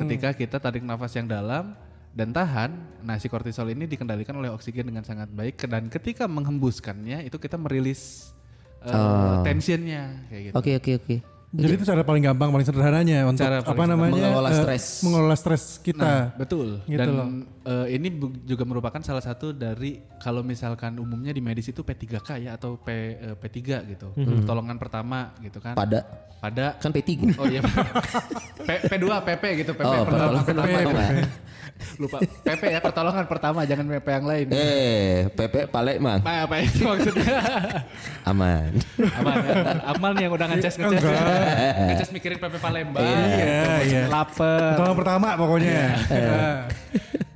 ketika 0.00 0.28
kita 0.32 0.56
tarik 0.58 0.80
nafas 0.80 1.12
yang 1.12 1.26
dalam 1.26 1.76
dan 2.10 2.34
tahan 2.34 2.70
nah 3.06 3.16
si 3.16 3.30
kortisol 3.30 3.70
ini 3.70 3.86
dikendalikan 3.86 4.34
oleh 4.34 4.50
oksigen 4.50 4.90
dengan 4.90 5.06
sangat 5.06 5.30
baik 5.30 5.62
dan 5.70 5.86
ketika 5.86 6.26
menghembuskannya 6.26 7.22
itu 7.22 7.38
kita 7.38 7.54
merilis 7.54 8.34
uh, 8.82 9.40
tensionnya 9.46 10.26
kayak 10.26 10.42
gitu 10.50 10.54
Oke 10.58 10.70
oke 10.76 10.90
oke. 10.98 11.16
Jadi 11.50 11.72
itu 11.74 11.82
cara 11.82 12.06
paling 12.06 12.22
gampang, 12.22 12.46
paling 12.48 12.62
sederhananya 12.62 13.26
untuk 13.26 13.42
Cara 13.42 13.58
apa 13.58 13.82
namanya 13.82 14.30
Mengelola 14.30 14.50
eh, 14.50 14.58
stres. 14.62 14.84
mengelola 15.02 15.34
stres 15.34 15.82
kita. 15.82 15.98
Nah, 15.98 16.22
betul. 16.38 16.78
Gitu 16.86 16.94
Dan 16.94 17.08
loh. 17.10 17.26
eh, 17.66 17.98
ini 17.98 18.06
juga 18.46 18.62
merupakan 18.62 19.02
salah 19.02 19.18
satu 19.18 19.50
dari 19.50 19.98
kalau 20.16 20.46
misalkan 20.46 20.94
umumnya 20.96 21.34
di 21.34 21.42
medis 21.42 21.66
itu 21.66 21.82
P3K 21.82 22.38
ya 22.38 22.54
atau 22.54 22.78
P 22.78 22.88
eh, 23.18 23.34
P3 23.34 23.58
gitu. 23.90 24.14
Pertolongan 24.14 24.78
pertama 24.78 25.34
gitu 25.42 25.58
kan. 25.58 25.74
Pada 25.74 26.06
Pada 26.38 26.78
kan 26.78 26.88
P3. 26.88 27.34
Oh 27.34 27.44
iya. 27.44 27.60
P, 28.62 28.70
P2 28.86 29.04
PP 29.10 29.44
gitu, 29.60 29.72
PP 29.74 29.82
Oh, 29.82 30.06
pertolongan 30.06 30.44
pertolongan 30.46 30.82
pertama. 30.86 31.04
Lupa. 31.96 32.20
PP 32.20 32.62
ya 32.68 32.80
pertolongan 32.80 33.24
pertama, 33.24 33.60
jangan 33.64 33.88
PP 33.88 34.08
yang 34.10 34.26
lain. 34.28 34.46
Eh, 34.52 35.32
Pepe 35.32 35.64
Palembang 35.64 36.20
Apa, 36.20 36.44
apa 36.44 36.56
itu 36.60 36.84
maksudnya? 36.84 37.24
aman. 38.22 38.68
Aman, 39.16 39.36
ya? 39.40 39.52
Aman 39.88 40.12
yang 40.14 40.28
udah 40.30 40.46
ngeces 40.46 40.76
ngeces. 40.76 41.00
Ngeces 41.90 42.10
mikirin 42.12 42.38
PP 42.38 42.54
Palembang. 42.60 43.02
Iya, 43.02 43.84
iya. 43.86 44.02
Lapar. 44.06 44.76
Pertolongan 44.76 44.96
pertama 44.98 45.28
pokoknya. 45.34 45.80
Nah, 46.10 46.58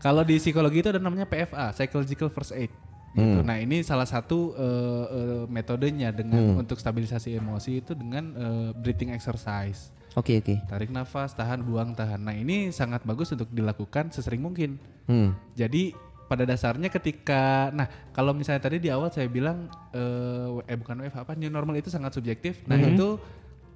Kalau 0.04 0.20
di 0.20 0.36
psikologi 0.36 0.84
itu 0.84 0.92
ada 0.92 1.00
namanya 1.00 1.24
PFA, 1.24 1.72
psychological 1.72 2.28
first 2.28 2.52
aid. 2.52 2.68
Gitu. 3.14 3.40
Nah 3.46 3.56
ini 3.62 3.80
salah 3.86 4.04
satu 4.04 4.58
eh, 4.58 5.06
eh, 5.06 5.44
metodenya 5.46 6.10
dengan 6.10 6.58
untuk 6.58 6.82
stabilisasi 6.82 7.38
emosi 7.38 7.80
itu 7.80 7.94
dengan 7.94 8.34
eh, 8.34 8.70
breathing 8.74 9.14
exercise. 9.14 9.94
Oke 10.18 10.42
oke. 10.42 10.60
Tarik 10.66 10.90
nafas, 10.90 11.34
tahan, 11.34 11.62
buang, 11.62 11.94
tahan. 11.94 12.20
Nah 12.22 12.34
ini 12.34 12.74
sangat 12.74 13.06
bagus 13.06 13.30
untuk 13.34 13.50
dilakukan 13.54 14.10
sesering 14.10 14.42
mungkin. 14.42 14.82
Hmm. 15.06 15.34
Jadi 15.54 15.94
pada 16.26 16.42
dasarnya 16.42 16.90
ketika, 16.90 17.70
nah 17.70 17.86
kalau 18.10 18.34
misalnya 18.34 18.66
tadi 18.66 18.82
di 18.82 18.90
awal 18.90 19.14
saya 19.14 19.30
bilang, 19.30 19.70
eh, 19.94 20.74
eh 20.74 20.76
bukan 20.78 21.06
WFH 21.06 21.18
apa, 21.22 21.32
new 21.38 21.50
normal 21.50 21.78
itu 21.78 21.94
sangat 21.94 22.18
subjektif. 22.18 22.66
Nah 22.66 22.74
itu 22.78 23.18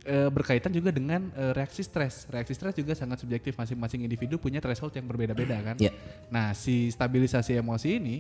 eh, 0.05 0.31
berkaitan 0.31 0.71
juga 0.71 0.95
dengan 0.95 1.33
eh, 1.35 1.53
reaksi 1.57 1.83
stres. 1.83 2.29
Reaksi 2.31 2.55
stres 2.55 2.75
juga 2.77 2.93
sangat 2.95 3.23
subjektif. 3.23 3.57
Masing-masing 3.57 4.05
individu 4.07 4.39
punya 4.39 4.63
threshold 4.63 4.95
yang 4.95 5.07
berbeda-beda 5.09 5.59
kan. 5.63 5.77
Ya. 5.81 5.91
Nah 6.31 6.55
si 6.55 6.93
stabilisasi 6.93 7.59
emosi 7.59 7.89
ini 7.99 8.17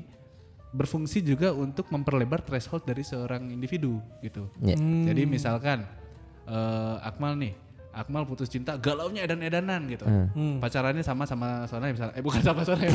berfungsi 0.69 1.25
juga 1.25 1.53
untuk 1.57 1.89
memperlebar 1.89 2.45
threshold 2.45 2.85
dari 2.85 3.01
seorang 3.05 3.49
individu 3.53 4.03
gitu. 4.21 4.49
Ya. 4.61 4.77
Jadi 4.79 5.23
misalkan 5.29 5.85
eh, 6.49 6.97
Akmal 7.07 7.37
nih, 7.39 7.55
Akmal 7.99 8.23
putus 8.23 8.47
cinta, 8.47 8.79
galaunya 8.79 9.27
edan-edanan 9.27 9.83
gitu. 9.85 10.07
Hmm. 10.07 10.63
Pacarannya 10.63 11.03
sama 11.03 11.27
sama 11.27 11.67
Sonai 11.67 11.91
misalnya. 11.91 12.15
Eh 12.15 12.23
bukan 12.23 12.39
sama 12.39 12.63
Sonai. 12.63 12.87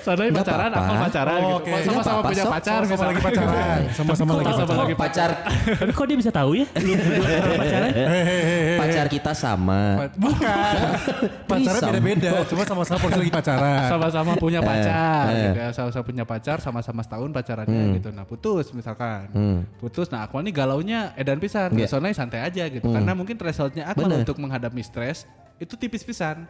Sonai 0.00 0.28
Nggak 0.28 0.42
pacaran, 0.42 0.70
apa-apa. 0.70 0.80
Akmal 0.82 0.98
pacaran 1.04 1.30
Oh, 1.30 1.40
gitu. 1.40 1.56
oke. 1.60 1.70
Sama-sama 1.84 2.20
punya 2.24 2.42
sok. 2.42 2.52
pacar 2.52 2.80
Sama-sama 2.80 3.04
lagi 3.06 3.20
pacaran. 3.20 3.80
Sama-sama 4.00 4.30
lagi 4.32 4.44
Sama-sama 4.44 4.64
pacaran. 4.64 4.80
lagi 4.80 4.96
pacar 4.96 5.30
Tapi 5.76 5.92
kok 5.92 6.06
dia 6.06 6.16
bisa 6.16 6.30
tahu 6.30 6.50
ya? 6.56 6.66
Pacaran? 7.60 7.90
pacar 8.80 9.06
kita 9.08 9.32
sama. 9.32 9.80
Bukan. 10.16 10.74
Pacarnya 11.44 11.68
Threesome. 11.70 11.92
beda-beda. 12.00 12.30
Cuma 12.46 12.62
sama-sama 12.64 12.98
posisi 12.98 13.20
lagi 13.20 13.32
pacaran. 13.32 13.88
sama-sama 13.90 14.32
punya 14.36 14.60
pacar 14.62 15.24
eh. 15.28 15.38
gitu 15.42 15.58
ya. 15.58 15.68
sama-sama 15.70 16.02
punya 16.02 16.24
pacar 16.24 16.56
sama-sama 16.58 17.00
setahun 17.02 17.30
pacarannya 17.30 17.82
gitu 17.94 18.08
nah 18.10 18.24
putus 18.24 18.70
misalkan 18.70 19.28
putus 19.76 20.08
nah 20.08 20.22
Akmal 20.22 20.40
nih 20.42 20.54
galaunya 20.54 21.12
edan 21.14 21.36
pisan 21.36 21.72
Iya. 21.72 21.86
Sonai 21.86 22.12
santai 22.12 22.40
aja 22.40 22.69
gitu 22.70 22.86
karena 22.88 23.12
mungkin 23.12 23.34
thresholdnya 23.36 23.90
Akmal 23.90 24.06
Bener. 24.06 24.22
untuk 24.22 24.38
menghadapi 24.38 24.80
stres 24.80 25.26
itu 25.58 25.74
tipis 25.76 26.06
pisan 26.06 26.46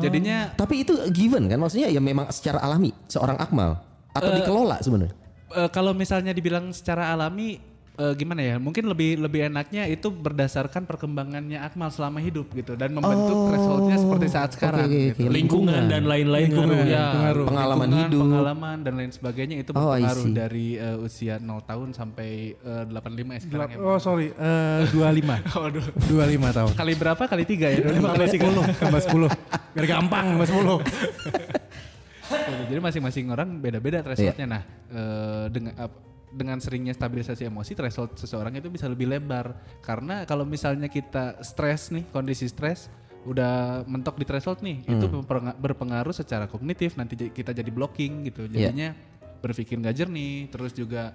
jadinya 0.00 0.48
Tapi 0.56 0.88
itu 0.88 0.96
given 1.12 1.52
kan? 1.52 1.60
Maksudnya 1.60 1.92
ya 1.92 2.00
memang 2.00 2.28
secara 2.32 2.64
alami 2.64 2.96
seorang 3.12 3.36
Akmal 3.36 3.76
atau 4.16 4.30
dikelola 4.32 4.80
sebenarnya. 4.80 5.16
eh, 5.52 5.68
kalau 5.68 5.92
misalnya 5.92 6.32
dibilang 6.32 6.72
secara 6.72 7.12
alami 7.12 7.60
eh, 7.94 8.12
gimana 8.14 8.40
ya 8.40 8.56
mungkin 8.56 8.84
lebih 8.84 9.20
lebih 9.20 9.46
enaknya 9.46 9.84
itu 9.84 10.08
berdasarkan 10.08 10.82
perkembangannya 10.82 11.58
Akmal 11.58 11.88
selama 11.88 12.18
hidup 12.18 12.48
gitu 12.50 12.72
dan 12.72 12.90
membentuk 12.90 13.36
thresholdnya 13.46 13.96
seperti 13.96 14.26
saat 14.26 14.50
sekarang 14.52 14.86
oke, 14.86 14.96
gitu. 15.12 15.20
oke. 15.22 15.30
Lingkungan 15.30 15.82
dan 15.86 16.02
lain-lain 16.04 16.48
ngaruh 16.48 16.78
ya. 16.78 16.86
Ya, 16.88 17.06
Pengalaman 17.32 17.86
lingkungan, 17.86 18.08
hidup. 18.08 18.20
pengalaman 18.22 18.76
dan 18.80 18.92
lain 18.94 19.10
sebagainya 19.10 19.56
itu 19.58 19.70
Oh, 19.72 19.92
berpengaruh 19.92 20.26
dari 20.30 20.66
eh, 20.74 20.96
usia 20.98 21.36
0 21.36 21.48
tahun 21.62 21.88
sampai 21.92 22.30
eh, 22.54 22.84
85 22.88 22.96
ya 23.28 23.40
sekarang 23.40 23.68
ya. 23.68 23.76
Oh 23.78 23.98
sorry, 23.98 24.32
eh, 24.32 24.80
25. 24.88 25.44
Waduh. 25.60 25.84
25 26.08 26.56
tahun. 26.56 26.70
Kali 26.72 26.92
berapa? 26.94 27.22
Kali 27.22 27.44
tiga 27.44 27.68
ya? 27.68 27.80
Tambah 27.82 28.24
10, 28.24 28.80
tambah 28.80 29.00
10. 29.00 29.28
Biar 29.72 29.86
gampang, 29.86 30.24
tambah 30.32 30.48
10. 30.48 30.80
Jadi 32.72 32.80
masing-masing 32.80 33.28
orang 33.28 33.60
beda-beda 33.60 34.00
thresholdnya. 34.00 34.46
Nah, 34.48 34.62
eh, 34.88 35.44
dengan 35.52 35.76
ap- 35.78 36.11
dengan 36.32 36.56
seringnya 36.58 36.96
stabilisasi 36.96 37.44
emosi, 37.44 37.76
threshold 37.76 38.16
seseorang 38.16 38.56
itu 38.56 38.72
bisa 38.72 38.88
lebih 38.88 39.04
lebar. 39.06 39.52
Karena 39.78 40.24
kalau 40.24 40.42
misalnya 40.42 40.88
kita 40.88 41.44
stres 41.44 41.92
nih, 41.92 42.08
kondisi 42.08 42.48
stres, 42.48 42.88
udah 43.22 43.84
mentok 43.84 44.16
di 44.16 44.24
threshold 44.24 44.64
nih, 44.64 44.82
itu 44.82 45.06
berpenga- 45.12 45.54
berpengaruh 45.54 46.10
secara 46.10 46.48
kognitif. 46.48 46.96
Nanti 46.96 47.14
kita 47.28 47.52
jadi 47.52 47.68
blocking 47.68 48.26
gitu. 48.26 48.48
Jadinya 48.48 48.96
berpikir 49.38 49.76
nggak 49.76 49.94
jernih, 49.94 50.48
terus 50.48 50.72
juga 50.72 51.12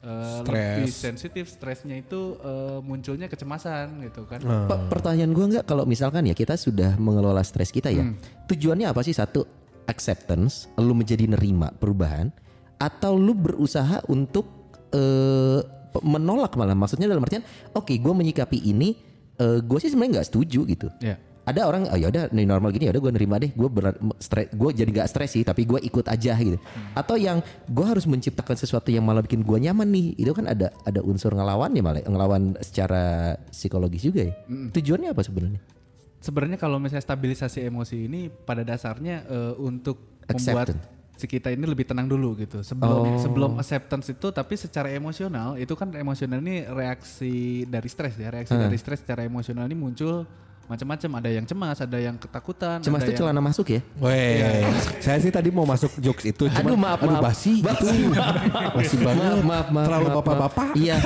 eh, 0.00 0.40
lebih 0.40 0.88
sensitif. 0.88 1.44
Stresnya 1.50 1.98
itu 1.98 2.38
eh, 2.38 2.78
munculnya 2.80 3.26
kecemasan 3.26 4.06
gitu 4.06 4.24
kan. 4.24 4.38
Pe- 4.40 4.86
pertanyaan 4.88 5.34
gue 5.34 5.46
nggak 5.56 5.66
kalau 5.66 5.82
misalkan 5.84 6.24
ya 6.24 6.32
kita 6.32 6.54
sudah 6.54 6.94
mengelola 6.96 7.42
stres 7.42 7.68
kita 7.68 7.90
ya, 7.90 8.06
tujuannya 8.46 8.86
apa 8.86 9.02
sih 9.02 9.12
satu 9.12 9.44
acceptance, 9.84 10.70
lu 10.78 10.94
menjadi 10.94 11.26
nerima 11.26 11.74
perubahan, 11.74 12.30
atau 12.78 13.18
lu 13.18 13.34
berusaha 13.34 14.06
untuk 14.06 14.59
eh, 14.90 15.58
pe- 15.90 16.04
menolak 16.06 16.54
malah, 16.54 16.74
maksudnya 16.74 17.10
dalam 17.10 17.22
artian, 17.22 17.42
oke 17.74 17.90
gue 17.90 18.14
menyikapi 18.14 18.58
ini, 18.62 18.94
gue 19.40 19.78
sih 19.80 19.88
sebenarnya 19.88 20.20
nggak 20.20 20.28
setuju 20.28 20.60
gitu. 20.68 20.88
Ya. 21.00 21.16
Ada 21.40 21.64
orang, 21.66 21.88
oh 21.88 21.96
ya 21.96 22.12
udah 22.12 22.28
nih 22.30 22.44
normal 22.44 22.70
gini, 22.70 22.86
ya 22.86 22.92
udah 22.94 23.02
gue 23.08 23.12
nerima 23.16 23.40
deh, 23.40 23.50
gue 23.50 23.68
gue 24.52 24.70
jadi 24.76 24.90
nggak 24.92 25.08
stres 25.08 25.34
sih, 25.34 25.42
tapi 25.42 25.64
gue 25.64 25.80
ikut 25.82 26.06
aja 26.06 26.36
gitu. 26.36 26.60
Atau 26.94 27.16
yang 27.16 27.40
gue 27.66 27.86
harus 27.88 28.04
menciptakan 28.04 28.54
sesuatu 28.54 28.92
yang 28.92 29.02
malah 29.02 29.24
bikin 29.24 29.42
gue 29.42 29.58
nyaman 29.58 29.88
nih, 29.88 30.14
itu 30.20 30.30
kan 30.36 30.46
ada 30.46 30.70
ada 30.84 31.00
unsur 31.00 31.32
ngelawan 31.32 31.72
ya 31.74 31.82
malah, 31.82 32.04
ngelawan 32.04 32.54
secara 32.60 33.34
psikologis 33.50 34.04
juga 34.04 34.28
ya. 34.28 34.34
Tujuannya 34.46 35.10
apa 35.10 35.24
sebenarnya? 35.24 35.60
Sebenarnya 36.20 36.60
kalau 36.60 36.76
misalnya 36.76 37.02
stabilisasi 37.08 37.64
emosi 37.66 37.96
ini 38.04 38.28
pada 38.28 38.60
dasarnya 38.60 39.24
eh, 39.24 39.54
untuk 39.56 40.20
membuat 40.28 40.76
Acceptance. 40.76 40.99
Si 41.20 41.28
kita 41.28 41.52
ini 41.52 41.68
lebih 41.68 41.84
tenang 41.84 42.08
dulu 42.08 42.32
gitu. 42.40 42.64
Sebelum 42.64 43.20
sebelum 43.20 43.50
acceptance 43.60 44.08
itu 44.08 44.32
tapi 44.32 44.56
secara 44.56 44.88
emosional 44.88 45.60
itu 45.60 45.76
kan 45.76 45.92
emosional 45.92 46.40
ini 46.40 46.64
reaksi 46.64 47.68
dari 47.68 47.88
stres 47.92 48.16
ya. 48.16 48.32
Reaksi 48.32 48.56
dari 48.56 48.80
stres 48.80 49.04
secara 49.04 49.20
emosional 49.28 49.68
ini 49.68 49.76
muncul 49.76 50.24
macam-macam. 50.70 51.10
Ada 51.18 51.30
yang 51.34 51.44
cemas, 51.50 51.78
ada 51.82 51.98
yang 51.98 52.14
ketakutan, 52.14 52.78
Cemas 52.78 53.02
ada 53.02 53.10
itu 53.10 53.18
yang 53.18 53.34
celana 53.34 53.42
masuk 53.42 53.66
ya? 53.74 53.80
Weh, 53.98 54.62
saya 55.02 55.18
sih 55.18 55.34
tadi 55.34 55.50
mau 55.50 55.66
masuk 55.66 55.98
jokes 55.98 56.30
itu, 56.30 56.46
Aduh 56.46 56.78
cuman 56.78 56.78
maaf 56.78 57.00
aduh, 57.02 57.18
maaf. 57.18 57.22
basi 57.26 57.58
gitu. 57.58 57.86
Basi 58.78 58.96
banget. 59.02 59.30
Maaf 59.42 59.42
maaf 59.42 59.66
maaf. 59.74 59.86
Terlalu 59.90 60.06
maaf, 60.06 60.16
bapak-bapak. 60.22 60.68
maaf. 60.70 60.78
Iya. 60.78 60.96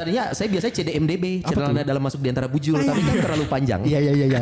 Tadinya 0.00 0.24
saya 0.32 0.48
biasanya 0.48 0.74
CDMDB, 0.80 1.24
celana 1.44 1.80
dalam 1.84 2.00
masuk 2.00 2.24
di 2.24 2.28
antara 2.32 2.48
bujur, 2.48 2.80
tapi 2.80 3.00
kan 3.04 3.14
terlalu 3.20 3.44
panjang. 3.52 3.80
Iya 3.84 3.98
iya 4.00 4.12
iya 4.16 4.26
iya. 4.32 4.40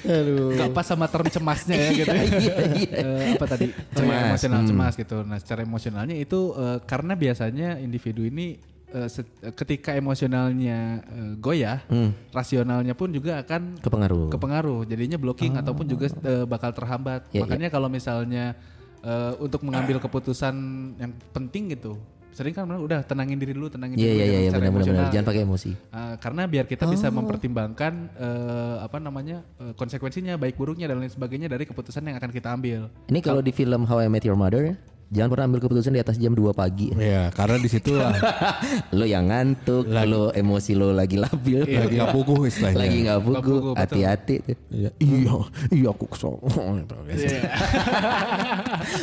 Aduh. 0.00 0.54
nggak 0.54 0.70
pas 0.70 0.82
sama 0.82 1.06
term 1.06 1.26
cemasnya 1.26 1.76
ya 1.76 1.90
gitu. 1.92 2.08
ya. 2.08 2.24
Iya, 2.40 2.54
iya. 2.72 2.90
Eh, 2.94 3.26
apa 3.34 3.44
tadi 3.44 3.66
Cemas. 3.68 3.92
cemas 3.92 4.20
emosional 4.24 4.60
cemas 4.64 4.94
gitu. 4.94 5.16
Nah, 5.22 5.38
secara 5.38 5.60
emosionalnya 5.60 6.14
itu 6.14 6.54
eh, 6.54 6.78
karena 6.84 7.12
biasanya 7.12 7.68
individu 7.76 8.22
ini 8.22 8.56
eh, 8.88 9.06
se- 9.06 9.26
ketika 9.52 9.92
emosionalnya 9.92 10.78
eh, 11.02 11.32
goyah, 11.36 11.84
rasionalnya 12.30 12.92
pun 12.92 13.10
juga 13.10 13.40
akan 13.40 13.78
Kepengaruh. 13.78 14.28
kepengaruh. 14.30 14.80
Jadinya 14.84 15.16
blocking 15.16 15.54
ataupun 15.54 15.86
juga 15.86 16.06
bakal 16.44 16.70
terhambat. 16.70 17.26
Ya, 17.30 17.42
Makanya 17.42 17.68
kalau 17.68 17.86
misalnya 17.86 18.54
eh, 19.00 19.32
untuk 19.38 19.62
mengambil 19.62 19.98
keputusan 19.98 20.54
yang 20.96 21.12
penting 21.30 21.70
gitu, 21.70 21.98
sering 22.30 22.54
kan 22.54 22.64
udah 22.66 23.02
tenangin 23.04 23.36
diri 23.36 23.52
dulu, 23.52 23.68
tenangin 23.68 23.96
Iya 23.98 24.02
diri 24.02 24.10
iya 24.10 24.24
dulu 24.24 24.30
jangan 24.30 24.40
secara 24.40 24.60
benar 24.60 24.70
benar 24.70 24.80
emosional." 24.80 25.12
jangan 25.12 25.26
pakai 25.26 25.42
emosi. 25.42 25.70
Uh, 25.90 26.14
karena 26.18 26.42
biar 26.46 26.64
kita 26.70 26.84
bisa 26.86 27.06
mempertimbangkan 27.10 27.92
uh, 28.16 28.76
apa 28.86 28.98
namanya 29.02 29.38
uh, 29.58 29.72
konsekuensinya 29.74 30.34
baik 30.38 30.54
buruknya 30.56 30.86
dan 30.86 31.02
lain 31.02 31.12
sebagainya 31.12 31.48
dari 31.50 31.64
keputusan 31.66 32.02
yang 32.06 32.16
akan 32.16 32.30
kita 32.30 32.48
ambil. 32.54 32.90
Ini 33.10 33.20
kalau 33.20 33.42
di 33.42 33.52
film 33.52 33.84
How 33.84 34.04
I 34.04 34.08
Met 34.08 34.24
Your 34.24 34.38
Mother, 34.38 34.78
jangan 35.10 35.28
pernah 35.28 35.44
ambil 35.50 35.60
keputusan 35.60 35.90
di 35.90 36.00
atas 36.00 36.16
jam 36.16 36.30
2 36.30 36.54
pagi. 36.54 36.94
Iya, 36.94 37.34
karena 37.34 37.58
di 37.58 37.66
situ 37.66 37.90
lah 37.92 38.14
lo 38.96 39.02
yang 39.02 39.26
ngantuk, 39.26 39.84
lo 39.84 40.30
emosi 40.30 40.72
lo 40.72 40.94
lagi 40.94 41.18
labil, 41.18 41.66
lagi 41.66 41.98
nggak 41.98 42.14
puguh 42.14 42.46
istilahnya. 42.46 42.78
lagi 42.78 42.96
nggak 43.02 43.18
betul. 43.20 43.74
hati-hati 43.74 44.34
tuh. 44.40 44.56
Iya, 44.70 44.90
iya, 45.02 45.34
iya 45.74 45.88
aku 45.90 46.06
kesel. 46.06 46.38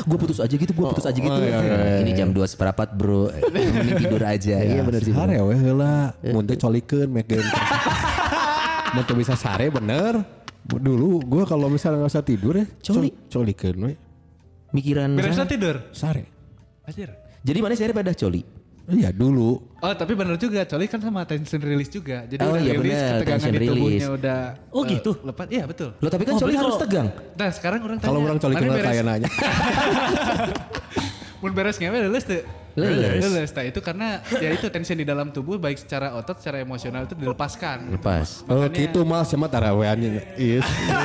gue 0.07 0.17
putus 0.17 0.39
aja 0.39 0.55
gitu, 0.55 0.71
gue 0.71 0.85
putus 0.87 1.05
aja 1.05 1.19
gitu. 1.19 1.39
Ini 2.01 2.11
jam 2.15 2.31
2 2.31 2.39
seperempat 2.47 2.95
bro, 2.95 3.27
Mending 3.51 3.99
tidur 3.99 4.23
aja. 4.23 4.55
Iya 4.63 4.81
benar 4.81 5.01
sih. 5.03 5.11
Sare 5.11 5.35
we 5.43 5.55
heula, 5.55 6.15
mun 6.23 6.43
teh 6.47 6.55
colikeun 6.55 7.11
meken. 7.11 7.43
Mun 8.87 9.03
teu 9.03 9.19
bisa 9.19 9.35
sare 9.35 9.67
bener. 9.67 10.23
Dulu 10.63 11.19
gua 11.27 11.43
kalau 11.43 11.67
misalnya 11.67 12.01
nggak 12.01 12.11
usah 12.15 12.23
tidur 12.23 12.55
ya, 12.55 12.65
Coli. 12.79 13.11
col- 13.11 13.43
colikeun 13.43 13.77
we. 13.83 13.93
Mikiran. 14.77 15.09
Beresnya 15.11 15.45
tidur. 15.45 15.75
Sare. 15.91 16.23
Anjir. 16.85 17.09
Jadi 17.41 17.57
mana 17.57 17.73
saya 17.73 17.91
pada 17.91 18.13
coli? 18.13 18.41
Iya 18.87 19.11
dulu. 19.11 19.59
Oh 19.77 19.91
tapi 19.91 20.15
benar 20.15 20.37
juga, 20.37 20.63
Coli 20.63 20.87
kan 20.87 20.97
sama 20.97 21.21
tension 21.21 21.59
release 21.59 21.89
juga. 21.89 22.23
Jadi 22.23 22.39
Oh, 22.39 22.49
udah 22.49 22.57
iya 22.57 22.71
rilis, 22.71 22.87
benar, 22.87 23.13
ketegangan 23.19 23.41
tension 23.41 23.53
di 23.53 23.59
tubuhnya 23.59 23.83
release. 23.83 24.09
udah 24.15 24.39
Oh, 24.69 24.79
uh, 24.79 24.83
gitu? 24.87 25.11
lepas. 25.21 25.45
Iya 25.49 25.63
betul. 25.65 25.89
Lo 25.97 26.07
tapi 26.07 26.23
kan 26.23 26.31
Oh, 26.31 26.39
coli 26.39 26.53
harus 26.55 26.71
kalau- 26.71 26.81
tegang. 26.81 27.07
Nah 27.35 27.49
sekarang 27.51 27.79
orang 27.83 27.97
tanya. 27.99 28.07
Kalau 28.07 28.19
orang 28.23 28.37
coli 28.39 28.53
kenal 28.55 28.71
beres- 28.71 28.87
kayak 28.87 29.03
nanya. 29.03 29.27
Mun 31.41 31.51
beres 31.51 31.77
ngewe 31.77 31.97
lulus 32.01 32.23
tuh. 32.23 32.41
Lulus. 32.77 33.25
Lulus. 33.25 33.49
Nah 33.51 33.65
itu 33.65 33.79
karena 33.81 34.07
ya 34.37 34.49
itu 34.53 34.69
tension 34.69 34.93
di 34.93 35.01
dalam 35.01 35.33
tubuh 35.33 35.57
baik 35.57 35.81
secara 35.81 36.13
otot, 36.13 36.37
secara 36.37 36.61
emosional 36.61 37.09
itu 37.09 37.17
dilepaskan. 37.17 37.89
Lepas. 37.89 38.45
Oh 38.45 38.61
Makanya- 38.61 38.77
gitu 38.77 38.99
mal 39.01 39.25
sama 39.25 39.49
taraweannya. 39.49 40.37
Iya. 40.37 40.61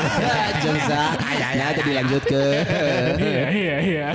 Jengsa. 0.62 1.16
Nah 1.56 1.66
itu 1.72 1.80
dilanjut 1.82 2.22
ke. 2.28 2.44
Iya 3.16 3.46
iya 3.48 3.76
iya. 3.80 4.06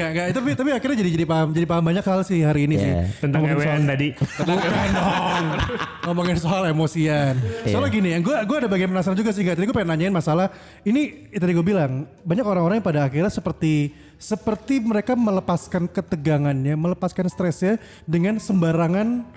Iya 0.00 0.06
enggak 0.08 0.24
enggak 0.24 0.36
tapi 0.40 0.48
tapi 0.56 0.70
akhirnya 0.72 0.96
jadi 0.96 1.10
jadi 1.12 1.26
paham 1.28 1.48
jadi 1.52 1.66
paham 1.68 1.84
banyak 1.84 2.00
hal 2.02 2.20
sih 2.24 2.40
hari 2.40 2.60
ini 2.64 2.74
Iya. 2.74 2.80
sih. 2.80 2.92
Tentang 3.20 3.40
Ngomongin 3.44 3.60
EWN 3.60 3.68
soal- 3.76 3.90
tadi. 3.92 4.08
Bukan 4.16 4.56
dong. 4.96 5.44
Ngomongin 6.08 6.36
soal 6.40 6.62
emosian. 6.66 7.34
Soalnya 7.62 7.90
gini, 7.92 8.08
yang 8.10 8.22
gue 8.24 8.32
gue 8.32 8.56
ada 8.56 8.66
bagian 8.66 8.88
penasaran 8.88 9.12
juga 9.12 9.30
sih. 9.30 9.44
Gak? 9.44 9.60
Tadi 9.60 9.66
gue 9.68 9.76
pengen 9.76 9.92
nanyain 9.92 10.08
masalah 10.10 10.48
ini 10.82 11.28
tadi 11.30 11.52
gue 11.52 11.60
bilang 11.62 12.08
banyak 12.22 12.40
orang-orang 12.42 12.80
yang 12.80 12.86
pada 12.86 13.04
akhirnya 13.04 13.28
seperti 13.28 13.92
seperti 14.16 14.80
mereka 14.80 15.12
melepaskan 15.12 15.84
ketegangannya, 15.86 16.72
melepaskan 16.74 17.28
stresnya 17.28 17.76
dengan 18.04 18.36
sembarangan 18.36 19.28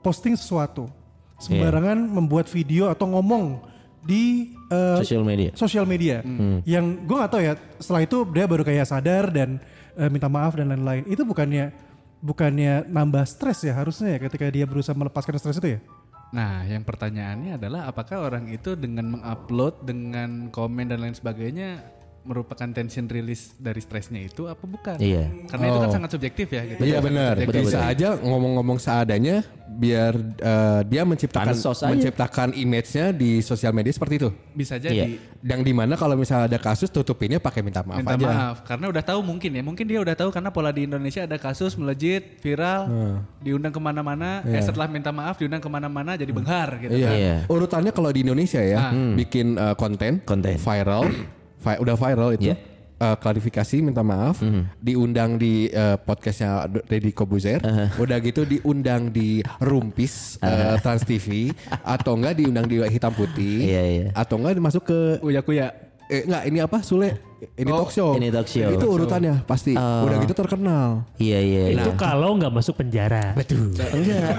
posting 0.00 0.34
sesuatu, 0.34 0.90
sembarangan 1.38 1.94
membuat 2.02 2.46
video 2.46 2.86
atau 2.86 3.06
ngomong 3.08 3.62
di 3.98 4.54
eh, 4.70 4.96
Social 4.96 5.26
media. 5.26 5.50
sosial 5.52 5.84
media 5.84 6.22
yang 6.64 7.02
gue 7.02 7.16
gak 7.18 7.28
tahu 7.28 7.42
ya 7.42 7.54
setelah 7.76 8.00
itu 8.00 8.18
dia 8.30 8.46
baru 8.46 8.62
kayak 8.62 8.86
sadar 8.86 9.28
dan 9.28 9.58
eh, 9.98 10.10
minta 10.10 10.30
maaf 10.30 10.54
dan 10.54 10.70
lain-lain. 10.70 11.04
Itu 11.10 11.26
bukannya 11.26 11.74
bukannya 12.22 12.86
nambah 12.90 13.26
stres 13.26 13.62
ya 13.62 13.74
harusnya 13.78 14.14
ya 14.14 14.18
ketika 14.26 14.46
dia 14.50 14.66
berusaha 14.66 14.94
melepaskan 14.94 15.38
stres 15.38 15.58
itu 15.58 15.78
ya? 15.78 15.80
Nah, 16.28 16.60
yang 16.68 16.84
pertanyaannya 16.84 17.56
adalah 17.56 17.88
apakah 17.88 18.20
orang 18.28 18.52
itu 18.52 18.76
dengan 18.76 19.16
mengupload, 19.16 19.88
dengan 19.88 20.52
komen 20.52 20.92
dan 20.92 21.00
lain 21.00 21.16
sebagainya 21.16 21.97
merupakan 22.28 22.68
tension 22.68 23.08
release 23.08 23.56
dari 23.56 23.80
stresnya 23.80 24.20
itu 24.20 24.44
apa 24.44 24.60
bukan? 24.62 25.00
Iya. 25.00 25.32
Karena 25.48 25.64
itu 25.66 25.78
kan 25.80 25.90
sangat 25.90 26.10
subjektif 26.12 26.46
ya 26.46 26.62
gitu. 26.66 26.80
Iya 26.84 26.98
benar. 27.00 27.40
Bisa 27.40 27.80
aja 27.82 28.08
ngomong-ngomong 28.14 28.76
seadanya 28.76 29.40
biar 29.70 30.12
eh, 30.34 30.80
dia 30.84 31.02
menciptakan 31.02 31.54
menciptakan 31.88 32.48
image-nya 32.52 33.10
di 33.10 33.40
sosial 33.40 33.72
media 33.72 33.90
seperti 33.90 34.14
itu. 34.18 34.28
Bisa 34.52 34.76
Iya. 34.76 35.08
jadi 35.08 35.16
Yang 35.38 35.60
di 35.62 35.72
mana 35.72 35.94
kalau 35.94 36.12
misalnya 36.14 36.46
ada 36.46 36.58
kasus 36.58 36.90
tutupinnya 36.90 37.38
pakai 37.38 37.62
minta 37.62 37.80
maaf 37.80 38.02
minta 38.02 38.12
aja. 38.12 38.26
maaf 38.26 38.56
karena 38.62 38.90
udah 38.90 39.00
tahu 39.00 39.20
mungkin 39.22 39.54
ya 39.54 39.62
mungkin 39.62 39.86
dia 39.86 39.98
udah 39.98 40.12
tahu 40.12 40.28
karena 40.28 40.50
pola 40.50 40.68
di 40.68 40.82
Indonesia 40.82 41.22
ada 41.22 41.38
kasus 41.38 41.78
melejit 41.78 42.42
viral 42.42 42.90
diundang 43.38 43.70
ke 43.70 43.78
mana-mana 43.78 44.42
eh 44.42 44.58
setelah 44.58 44.84
minta 44.86 45.08
maaf 45.08 45.38
diundang 45.38 45.62
ke 45.62 45.70
mana-mana 45.70 46.12
jadi 46.12 46.28
benghar 46.28 46.76
gitu 46.76 46.90
Iya. 46.92 47.06
kan. 47.06 47.14
Iya. 47.16 47.36
Urutannya 47.46 47.92
kalau 47.92 48.10
di 48.10 48.20
Indonesia 48.20 48.58
ya, 48.58 48.90
bikin 49.14 49.54
eh, 49.54 49.74
konten, 49.74 50.18
Konten. 50.20 50.58
viral, 50.58 51.06
vi- 51.58 51.78
udah 51.78 51.94
viral 51.94 52.30
itu. 52.32 52.44
Iya. 52.44 52.56
eh, 52.98 53.14
klarifikasi 53.14 53.76
minta 53.78 54.02
maaf 54.02 54.42
diundang 54.76 55.36
di 55.36 55.66
eh, 55.66 55.94
podcastnya 55.96 56.62
Deddy 56.66 57.10
Kobuzer 57.10 57.62
udah 57.94 58.18
gitu 58.18 58.42
diundang 58.42 59.08
di 59.08 59.38
Rumpis 59.58 60.34
eh, 60.40 60.74
Trans 60.78 61.02
TV 61.02 61.54
atau 61.80 62.14
enggak 62.14 62.34
diundang 62.36 62.66
di 62.66 62.82
Hitam 62.82 63.12
Putih 63.12 63.64
Iya, 63.64 63.82
iya. 63.84 64.06
atau 64.12 64.34
enggak 64.36 64.58
masuk 64.58 64.82
ke 64.84 64.98
Uya 65.20 65.40
kuya. 65.40 65.70
eh 66.08 66.24
enggak 66.24 66.42
ini 66.44 66.58
apa 66.58 66.80
Sule 66.80 67.20
ini 67.54 67.68
Oh, 67.68 67.84
talk 67.84 67.92
show 67.92 68.10
ini 68.12 68.28
talk 68.28 68.48
show. 68.48 68.66
itu 68.66 68.82
urutannya 68.82 69.44
pasti 69.44 69.76
udah 69.76 70.18
gitu 70.18 70.34
terkenal 70.34 71.06
Iya 71.16 71.38
iya. 71.38 71.62
iya. 71.68 71.78
Itu 71.78 71.94
kalau 71.94 72.34
nggak 72.34 72.50
masuk 72.50 72.74
penjara. 72.76 73.30
betul 73.32 73.70
Enggak. 73.78 74.34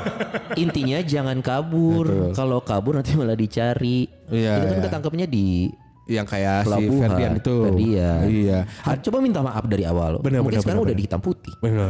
Intinya 0.56 1.00
jangan 1.00 1.40
kabur. 1.40 2.34
Kalau 2.34 2.60
kabur 2.60 2.98
nanti 2.98 3.14
malah 3.14 3.38
dicari. 3.38 4.04
Iya, 4.28 4.52
itu 4.58 4.66
kan 4.68 4.76
iya. 4.76 4.84
ketangkepnya 4.84 5.28
di 5.28 5.72
yang 6.10 6.26
kayak 6.26 6.58
si 6.60 6.68
pelabuhan. 6.68 7.06
Ferdian 7.06 7.32
itu 7.38 7.56
Ferdian. 7.64 8.20
iya 8.26 8.60
Ah, 8.82 8.98
Coba 8.98 9.18
minta 9.20 9.40
maaf 9.40 9.62
dari 9.64 9.86
awal. 9.86 10.18
Benar, 10.18 10.42
Mungkin 10.42 10.58
benar, 10.58 10.64
sekarang 10.66 10.82
benar, 10.82 10.90
udah 10.90 10.98
di 10.98 11.04
hitam 11.06 11.22
putih. 11.22 11.54
Benar. 11.60 11.90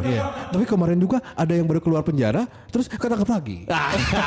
Tapi 0.51 0.63
kemarin 0.63 0.97
juga 0.97 1.17
ada 1.33 1.49
yang 1.49 1.63
baru 1.63 1.79
keluar 1.79 2.03
penjara, 2.03 2.43
terus 2.67 2.85
ketangkep 2.85 3.25
lagi. 3.25 3.57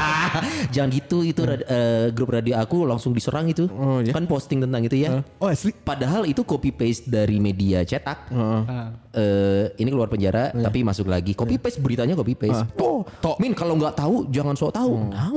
Jangan 0.74 0.88
gitu 0.90 1.22
itu 1.22 1.40
rad- 1.42 1.64
eh, 1.64 2.06
grup 2.10 2.32
radio 2.32 2.56
aku 2.56 2.82
langsung 2.82 3.12
diserang 3.12 3.46
itu. 3.46 3.68
Oh, 3.68 4.00
iya? 4.00 4.10
Kan 4.10 4.24
posting 4.24 4.58
tentang 4.58 4.80
itu 4.80 4.96
ya. 4.98 5.20
Oh 5.36 5.46
asli? 5.46 5.72
Padahal 5.74 6.24
itu 6.24 6.40
copy 6.42 6.72
paste 6.72 7.06
dari 7.06 7.36
media 7.36 7.82
cetak. 7.82 8.32
Ah. 8.32 8.96
Eh, 9.12 9.68
ini 9.76 9.88
keluar 9.88 10.08
penjara 10.08 10.48
Iya. 10.50 10.64
tapi 10.64 10.80
masuk 10.80 11.04
lagi. 11.06 11.32
Copy 11.32 11.56
paste 11.56 11.78
beritanya 11.78 12.14
copy 12.14 12.32
paste. 12.32 12.64
Oh, 12.78 13.04
Tok. 13.20 13.36
Min 13.36 13.52
kalau 13.52 13.74
nggak 13.74 13.92
tahu 13.94 14.24
jangan 14.28 14.54
sok 14.54 14.72
tahu. 14.72 14.94
Hmm. 14.96 15.10
Tahu. 15.12 15.36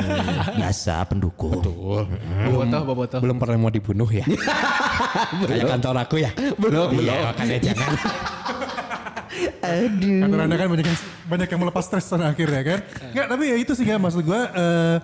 Biasa 0.58 1.04
pendukung. 1.04 1.62
Bobotoh, 2.42 2.82
bobotoh. 2.84 3.20
Belum 3.20 3.36
pernah 3.36 3.56
mau 3.56 3.70
dibunuh 3.84 4.08
ya? 4.08 4.24
Kayak 5.52 5.76
kantor 5.76 5.94
aku 6.00 6.16
ya? 6.24 6.32
Belum, 6.56 6.96
belum. 6.96 7.20
Makanya 7.28 7.58
jangan. 7.60 7.92
Aduh. 9.60 10.20
Kantor 10.24 10.40
anda 10.40 10.56
kan 10.56 10.68
banyak 10.72 10.86
yang, 10.88 10.98
banyak 11.28 11.48
yang 11.52 11.60
melepas 11.60 11.84
stres 11.84 12.08
pada 12.08 12.32
akhirnya 12.32 12.62
kan. 12.64 12.78
Enggak 13.12 13.26
tapi 13.28 13.44
ya 13.52 13.56
itu 13.60 13.76
sih 13.76 13.84
kan 13.84 14.00
maksud 14.00 14.24
gue. 14.24 14.40
eh, 14.56 14.96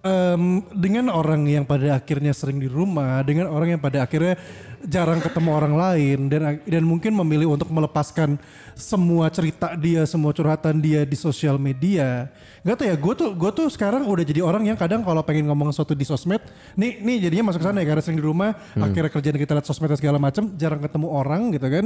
em, 0.00 0.42
dengan 0.70 1.10
orang 1.10 1.42
yang 1.44 1.64
pada 1.64 1.96
akhirnya 1.96 2.30
sering 2.30 2.58
di 2.58 2.66
rumah, 2.66 3.22
dengan 3.22 3.50
orang 3.50 3.76
yang 3.76 3.82
pada 3.82 4.02
akhirnya 4.02 4.38
jarang 4.78 5.18
ketemu 5.18 5.50
orang 5.50 5.74
lain 5.74 6.18
dan 6.30 6.62
dan 6.62 6.82
mungkin 6.86 7.10
memilih 7.10 7.50
untuk 7.50 7.66
melepaskan 7.66 8.38
semua 8.78 9.26
cerita 9.26 9.74
dia, 9.74 10.06
semua 10.06 10.30
curhatan 10.30 10.78
dia 10.78 11.02
di 11.02 11.18
sosial 11.18 11.58
media. 11.58 12.30
Gak 12.62 12.78
tau 12.78 12.86
ya, 12.86 12.94
gue 12.94 13.14
tuh 13.14 13.30
gue 13.34 13.50
tuh 13.50 13.66
sekarang 13.66 14.06
udah 14.06 14.22
jadi 14.22 14.38
orang 14.38 14.70
yang 14.70 14.78
kadang 14.78 15.02
kalau 15.02 15.18
pengen 15.26 15.50
ngomong 15.50 15.74
sesuatu 15.74 15.98
di 15.98 16.06
sosmed, 16.06 16.38
nih 16.78 17.02
nih 17.02 17.26
jadinya 17.26 17.50
masuk 17.50 17.58
ke 17.58 17.66
sana 17.66 17.82
ya 17.82 17.86
karena 17.90 18.02
sering 18.02 18.18
di 18.22 18.26
rumah, 18.26 18.54
akhirnya 18.78 19.10
kerjaan 19.10 19.34
kita 19.34 19.52
lihat 19.58 19.66
sosmed 19.66 19.90
dan 19.90 19.98
segala 19.98 20.18
macam, 20.22 20.46
jarang 20.54 20.78
ketemu 20.78 21.06
orang 21.10 21.42
gitu 21.50 21.66
kan. 21.66 21.84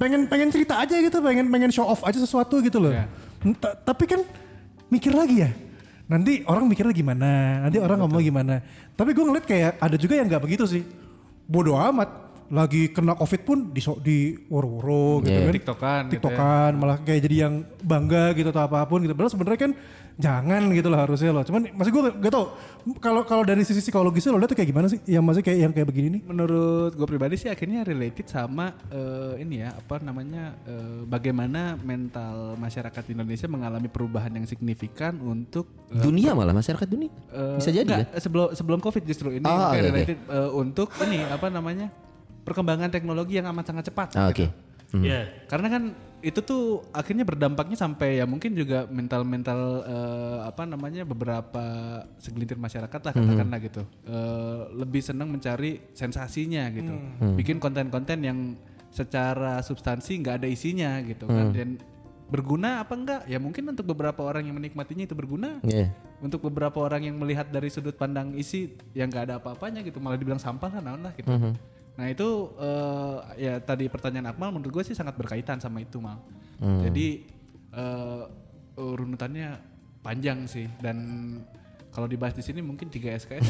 Pengen 0.00 0.20
pengen 0.24 0.48
cerita 0.48 0.80
aja 0.80 0.96
gitu, 0.96 1.20
pengen 1.20 1.44
pengen 1.52 1.68
show 1.68 1.84
off 1.84 2.00
aja 2.08 2.16
sesuatu 2.16 2.56
gitu 2.64 2.80
loh. 2.80 2.92
Ta- 3.60 3.76
Tapi 3.76 4.04
kan 4.08 4.20
mikir 4.88 5.12
lagi 5.12 5.44
ya. 5.44 5.50
Nanti 6.10 6.42
orang 6.50 6.66
mikirnya 6.66 6.90
gimana, 6.90 7.62
nanti 7.62 7.78
orang 7.78 8.02
ngomong 8.02 8.18
gimana. 8.18 8.58
Tapi 8.98 9.14
gue 9.14 9.24
ngeliat 9.30 9.46
kayak 9.46 9.78
ada 9.78 9.94
juga 9.94 10.18
yang 10.18 10.26
nggak 10.26 10.42
begitu 10.42 10.66
sih. 10.66 10.82
Bodoh 11.46 11.78
amat. 11.78 12.29
Lagi 12.50 12.90
kena 12.90 13.14
covid 13.14 13.40
pun 13.42 13.58
di 13.70 13.78
di 14.00 14.18
woro-woro 14.46 15.22
gitu 15.22 15.32
Iya. 15.32 15.46
kan. 15.46 15.54
Tiktokan 15.54 16.00
gitu 16.02 16.10
ya. 16.10 16.10
Tiktokan 16.12 16.70
malah 16.74 16.96
kayak 16.98 17.20
jadi 17.22 17.36
yang 17.40 17.54
bangga 17.80 18.34
gitu 18.34 18.50
atau 18.50 18.62
apa 18.64 18.82
pun 18.84 19.00
gitu. 19.00 19.14
Padahal 19.14 19.30
sebenarnya 19.30 19.60
kan 19.60 19.72
jangan 20.16 20.62
gitu 20.68 20.88
lah 20.88 21.00
harusnya 21.00 21.30
loh. 21.30 21.40
Cuman 21.40 21.70
masih 21.72 21.90
gue 21.90 22.02
gak 22.12 22.28
tau 22.28 22.58
kalau 22.98 23.22
kalau 23.22 23.42
dari 23.42 23.62
sisi 23.62 23.78
psikologisnya 23.80 24.30
lo 24.30 24.36
lihat 24.36 24.50
tuh 24.50 24.58
kayak 24.58 24.66
gimana 24.68 24.86
sih? 24.86 24.98
Yang 25.06 25.24
masih 25.24 25.42
kayak 25.42 25.58
yang 25.60 25.72
kayak 25.72 25.86
begini 25.86 26.06
nih? 26.10 26.22
Menurut 26.22 26.92
gue 26.92 27.06
pribadi 27.06 27.34
sih 27.36 27.46
akhirnya 27.46 27.80
related 27.80 28.26
sama 28.26 28.74
eh, 28.88 29.38
ini 29.38 29.62
ya 29.62 29.70
apa 29.70 29.96
namanya 29.98 30.58
eh, 30.64 31.06
bagaimana 31.06 31.78
mental 31.78 32.58
masyarakat 32.58 33.04
Indonesia 33.08 33.46
mengalami 33.46 33.86
perubahan 33.86 34.32
yang 34.32 34.44
signifikan 34.44 35.16
untuk 35.20 35.70
eh, 35.88 36.02
Dunia 36.02 36.34
malah 36.34 36.52
masyarakat 36.52 36.84
dunia. 36.84 37.14
eh, 37.30 37.56
Bisa 37.56 37.70
jadi 37.70 37.86
enggak, 37.86 38.10
kan? 38.10 38.18
sebelum 38.18 38.46
sebelum 38.52 38.78
covid 38.78 39.02
justru 39.04 39.30
ini 39.30 39.46
Oh, 39.46 39.54
kayak 39.70 39.70
oke, 39.70 39.78
oke. 39.78 39.86
related 39.88 40.18
eh, 40.28 40.50
untuk 40.52 40.88
ini 41.00 41.22
apa 41.24 41.46
namanya 41.46 41.86
perkembangan 42.44 42.90
teknologi 42.90 43.36
yang 43.36 43.46
amat 43.52 43.70
sangat 43.72 43.84
cepat. 43.92 44.08
Ah, 44.16 44.30
gitu. 44.32 44.48
Oke. 44.48 45.06
Iya. 45.06 45.46
Karena 45.46 45.68
kan 45.70 45.82
itu 46.20 46.44
tuh 46.44 46.84
akhirnya 46.92 47.24
berdampaknya 47.24 47.80
sampai 47.80 48.20
ya 48.20 48.28
mungkin 48.28 48.52
juga 48.52 48.84
mental-mental 48.90 49.60
eh, 49.88 50.38
apa 50.44 50.68
namanya 50.68 51.08
beberapa 51.08 51.64
segelintir 52.20 52.60
masyarakat 52.60 53.00
lah 53.00 53.12
katakanlah 53.14 53.58
gitu. 53.64 53.82
Eh, 54.04 54.60
lebih 54.76 55.00
senang 55.00 55.32
mencari 55.32 55.80
sensasinya 55.96 56.68
gitu, 56.74 56.92
bikin 57.38 57.56
konten-konten 57.56 58.20
yang 58.20 58.38
secara 58.90 59.62
substansi 59.62 60.18
nggak 60.20 60.42
ada 60.42 60.48
isinya 60.50 60.98
gitu 61.06 61.24
kan. 61.30 61.54
Dan 61.54 61.78
berguna 62.28 62.82
apa 62.82 62.94
enggak? 62.98 63.22
Ya 63.30 63.38
mungkin 63.38 63.70
untuk 63.70 63.86
beberapa 63.94 64.20
orang 64.26 64.44
yang 64.50 64.58
menikmatinya 64.58 65.06
itu 65.06 65.14
berguna. 65.16 65.62
Iya. 65.64 65.88
untuk 66.20 66.44
beberapa 66.52 66.84
orang 66.84 67.08
yang 67.08 67.16
melihat 67.16 67.48
dari 67.48 67.72
sudut 67.72 67.96
pandang 67.96 68.36
isi 68.36 68.76
yang 68.92 69.08
nggak 69.08 69.24
ada 69.24 69.34
apa-apanya 69.40 69.80
gitu 69.80 70.04
malah 70.04 70.20
dibilang 70.20 70.36
sampah 70.36 70.68
lah 70.68 70.82
naon 70.84 71.00
lah 71.00 71.16
gitu 71.16 71.32
nah 71.98 72.06
itu 72.08 72.28
eh, 72.58 73.16
ya 73.50 73.54
tadi 73.60 73.90
pertanyaan 73.90 74.32
Akmal 74.32 74.50
menurut 74.54 74.80
gue 74.80 74.84
sih 74.90 74.96
sangat 74.96 75.16
berkaitan 75.18 75.58
sama 75.58 75.82
itu 75.82 75.98
mal. 76.02 76.20
Jadi 76.60 77.24
eh, 77.72 78.22
runutannya 78.76 79.60
panjang 80.00 80.48
sih 80.48 80.66
dan 80.80 80.96
kalau 81.90 82.06
dibahas 82.06 82.32
di 82.38 82.42
sini 82.46 82.62
mungkin 82.62 82.86
3 82.86 83.18
SKS 83.26 83.44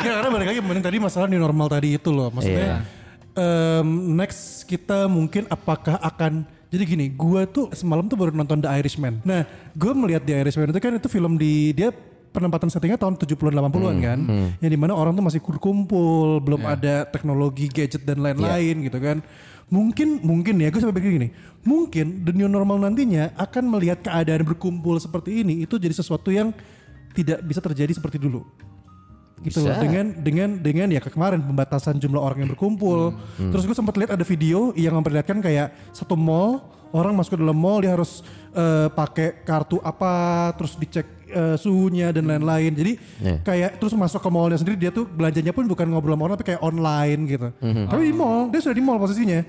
Ya 0.00 0.10
karena 0.16 0.30
balik 0.32 0.48
lagi 0.48 0.60
mending 0.64 0.84
tadi 0.84 0.96
masalah 0.98 1.28
new 1.28 1.38
normal 1.38 1.68
tadi 1.68 2.00
itu 2.00 2.08
loh. 2.08 2.32
Maksudnya 2.32 2.82
em, 3.36 3.88
next 4.16 4.64
kita 4.64 5.06
mungkin 5.06 5.44
apakah 5.52 6.00
akan 6.00 6.48
jadi 6.72 6.88
gini, 6.88 7.12
gua 7.12 7.44
tuh 7.44 7.68
semalam 7.76 8.08
tuh 8.08 8.16
baru 8.16 8.32
nonton 8.32 8.64
The 8.64 8.72
Irishman. 8.80 9.20
Nah, 9.28 9.44
gue 9.76 9.92
melihat 9.92 10.24
The 10.24 10.40
Irishman 10.40 10.72
itu 10.72 10.80
kan 10.80 10.96
itu 10.96 11.04
film 11.12 11.36
di 11.36 11.76
dia 11.76 11.92
penempatan 12.32 12.72
settingnya 12.72 12.98
tahun 12.98 13.20
70-an 13.20 13.52
80-an 13.70 13.96
kan. 14.00 14.18
Yang 14.58 14.72
di 14.72 14.78
mana 14.80 14.92
orang 14.96 15.12
tuh 15.12 15.24
masih 15.24 15.40
kumpul, 15.44 16.40
belum 16.40 16.64
ada 16.64 17.04
teknologi 17.06 17.68
gadget 17.68 18.02
dan 18.02 18.24
lain-lain 18.24 18.88
gitu 18.88 18.98
kan. 18.98 19.20
Mungkin 19.72 20.20
mungkin 20.20 20.60
ya 20.60 20.68
gue 20.68 20.80
sampai 20.84 21.00
pikir 21.00 21.16
gini, 21.16 21.28
mungkin 21.64 22.28
the 22.28 22.32
new 22.36 22.44
normal 22.44 22.76
nantinya 22.76 23.32
akan 23.40 23.72
melihat 23.72 24.04
keadaan 24.04 24.44
berkumpul 24.44 25.00
seperti 25.00 25.40
ini 25.40 25.64
itu 25.64 25.80
jadi 25.80 25.96
sesuatu 25.96 26.28
yang 26.28 26.52
tidak 27.16 27.40
bisa 27.40 27.60
terjadi 27.64 27.92
seperti 27.96 28.20
dulu. 28.20 28.44
Gitu 29.40 29.64
loh. 29.64 29.72
Dengan 29.80 30.12
dengan 30.20 30.48
dengan 30.60 30.88
ya 30.92 31.00
kemarin 31.00 31.40
pembatasan 31.40 31.96
jumlah 31.96 32.20
orang 32.20 32.44
yang 32.44 32.50
berkumpul. 32.52 33.16
Terus 33.36 33.64
gue 33.64 33.76
sempat 33.76 33.96
lihat 33.96 34.12
ada 34.12 34.24
video 34.28 34.76
yang 34.76 34.92
memperlihatkan 35.00 35.40
kayak 35.40 35.72
satu 35.96 36.20
mall 36.20 36.60
orang 36.92 37.16
masuk 37.16 37.34
ke 37.34 37.40
dalam 37.40 37.56
mall 37.56 37.80
dia 37.80 37.96
harus 37.96 38.20
eh, 38.52 38.88
pakai 38.92 39.42
kartu 39.42 39.80
apa 39.80 40.52
terus 40.54 40.76
dicek 40.76 41.21
eh, 41.32 41.56
suhunya 41.56 42.12
dan 42.12 42.28
lain-lain. 42.28 42.72
Jadi 42.72 42.92
Yeah. 43.22 43.38
kayak 43.42 43.80
terus 43.80 43.94
masuk 43.94 44.20
ke 44.20 44.28
mallnya 44.28 44.58
sendiri 44.58 44.76
dia 44.76 44.90
tuh 44.90 45.06
belanjanya 45.06 45.50
pun 45.50 45.64
bukan 45.64 45.86
ngobrol 45.88 46.14
sama 46.14 46.22
orang 46.28 46.36
tapi 46.36 46.46
kayak 46.52 46.62
online 46.62 47.20
gitu. 47.26 47.48
Tapi 47.88 48.02
di 48.04 48.14
mall 48.14 48.52
dia 48.52 48.60
sudah 48.60 48.76
di 48.76 48.84
mall 48.84 48.98
posisinya 49.00 49.40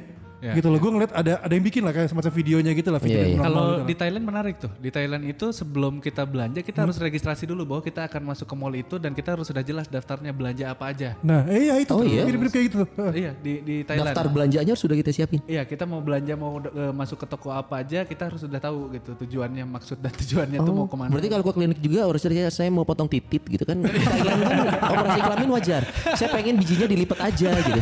Ya, 0.43 0.59
gitu 0.59 0.67
loh 0.67 0.75
gue 0.75 0.91
ngeliat 0.91 1.15
ada 1.15 1.39
ada 1.39 1.53
yang 1.55 1.63
bikin 1.63 1.87
lah 1.87 1.95
kayak 1.95 2.11
semacam 2.11 2.31
videonya 2.35 2.71
gitu 2.75 2.91
lah 2.91 2.99
video 2.99 3.15
yang 3.23 3.31
iya. 3.31 3.39
normal 3.39 3.47
Kalau 3.47 3.63
gitu 3.63 3.87
di 3.87 3.95
Thailand 3.95 4.23
menarik 4.27 4.55
tuh. 4.59 4.71
Di 4.75 4.89
Thailand 4.91 5.23
itu 5.23 5.45
sebelum 5.55 6.03
kita 6.03 6.27
belanja 6.27 6.59
kita 6.59 6.83
harus 6.83 6.99
registrasi 6.99 7.47
dulu 7.47 7.63
bahwa 7.63 7.81
kita 7.87 8.03
akan 8.11 8.35
masuk 8.35 8.51
ke 8.51 8.55
mall 8.59 8.75
itu 8.75 8.99
dan 8.99 9.15
kita 9.15 9.39
harus 9.39 9.47
sudah 9.47 9.63
jelas 9.63 9.87
daftarnya 9.87 10.35
belanja 10.35 10.67
apa 10.67 10.91
aja. 10.91 11.15
nah 11.23 11.47
iya 11.47 11.79
itu 11.79 11.95
Oh 11.95 12.03
tuh 12.03 12.11
iya? 12.11 12.27
mirip-mirip 12.27 12.51
kayak 12.51 12.65
gitu 12.67 12.77
iya 13.23 13.31
di 13.39 13.63
di 13.63 13.75
Thailand. 13.87 14.11
Daftar 14.11 14.27
belanjanya 14.27 14.73
sudah 14.75 14.95
kita 14.99 15.15
siapin. 15.15 15.39
Iya 15.47 15.63
kita 15.63 15.87
mau 15.87 16.03
belanja 16.03 16.35
mau 16.35 16.59
eh, 16.59 16.91
masuk 16.91 17.23
ke 17.23 17.25
toko 17.31 17.47
apa 17.47 17.79
aja 17.79 18.03
kita 18.03 18.27
harus 18.27 18.43
sudah 18.43 18.59
tahu 18.59 18.91
gitu 18.99 19.15
tujuannya 19.23 19.63
maksud 19.63 20.03
dan 20.03 20.11
tujuannya 20.27 20.59
tuh 20.59 20.73
mau 20.75 20.91
ke 20.91 20.97
mana. 20.99 21.07
Oh, 21.07 21.15
Berarti 21.15 21.29
kalau 21.31 21.43
gua 21.47 21.55
klinik 21.55 21.79
juga 21.79 22.03
harus 22.03 22.19
saya, 22.19 22.51
saya 22.51 22.67
mau 22.67 22.83
potong 22.83 23.07
titit 23.07 23.47
gitu 23.47 23.63
kan. 23.63 23.79
Thailand 24.11 24.39
kan 24.43 24.57
operasi 24.91 25.19
kelamin 25.23 25.49
wajar. 25.55 25.81
Saya 26.19 26.29
pengen 26.35 26.59
bijinya 26.59 26.87
dilipat 26.89 27.19
aja 27.31 27.49
gitu. 27.63 27.79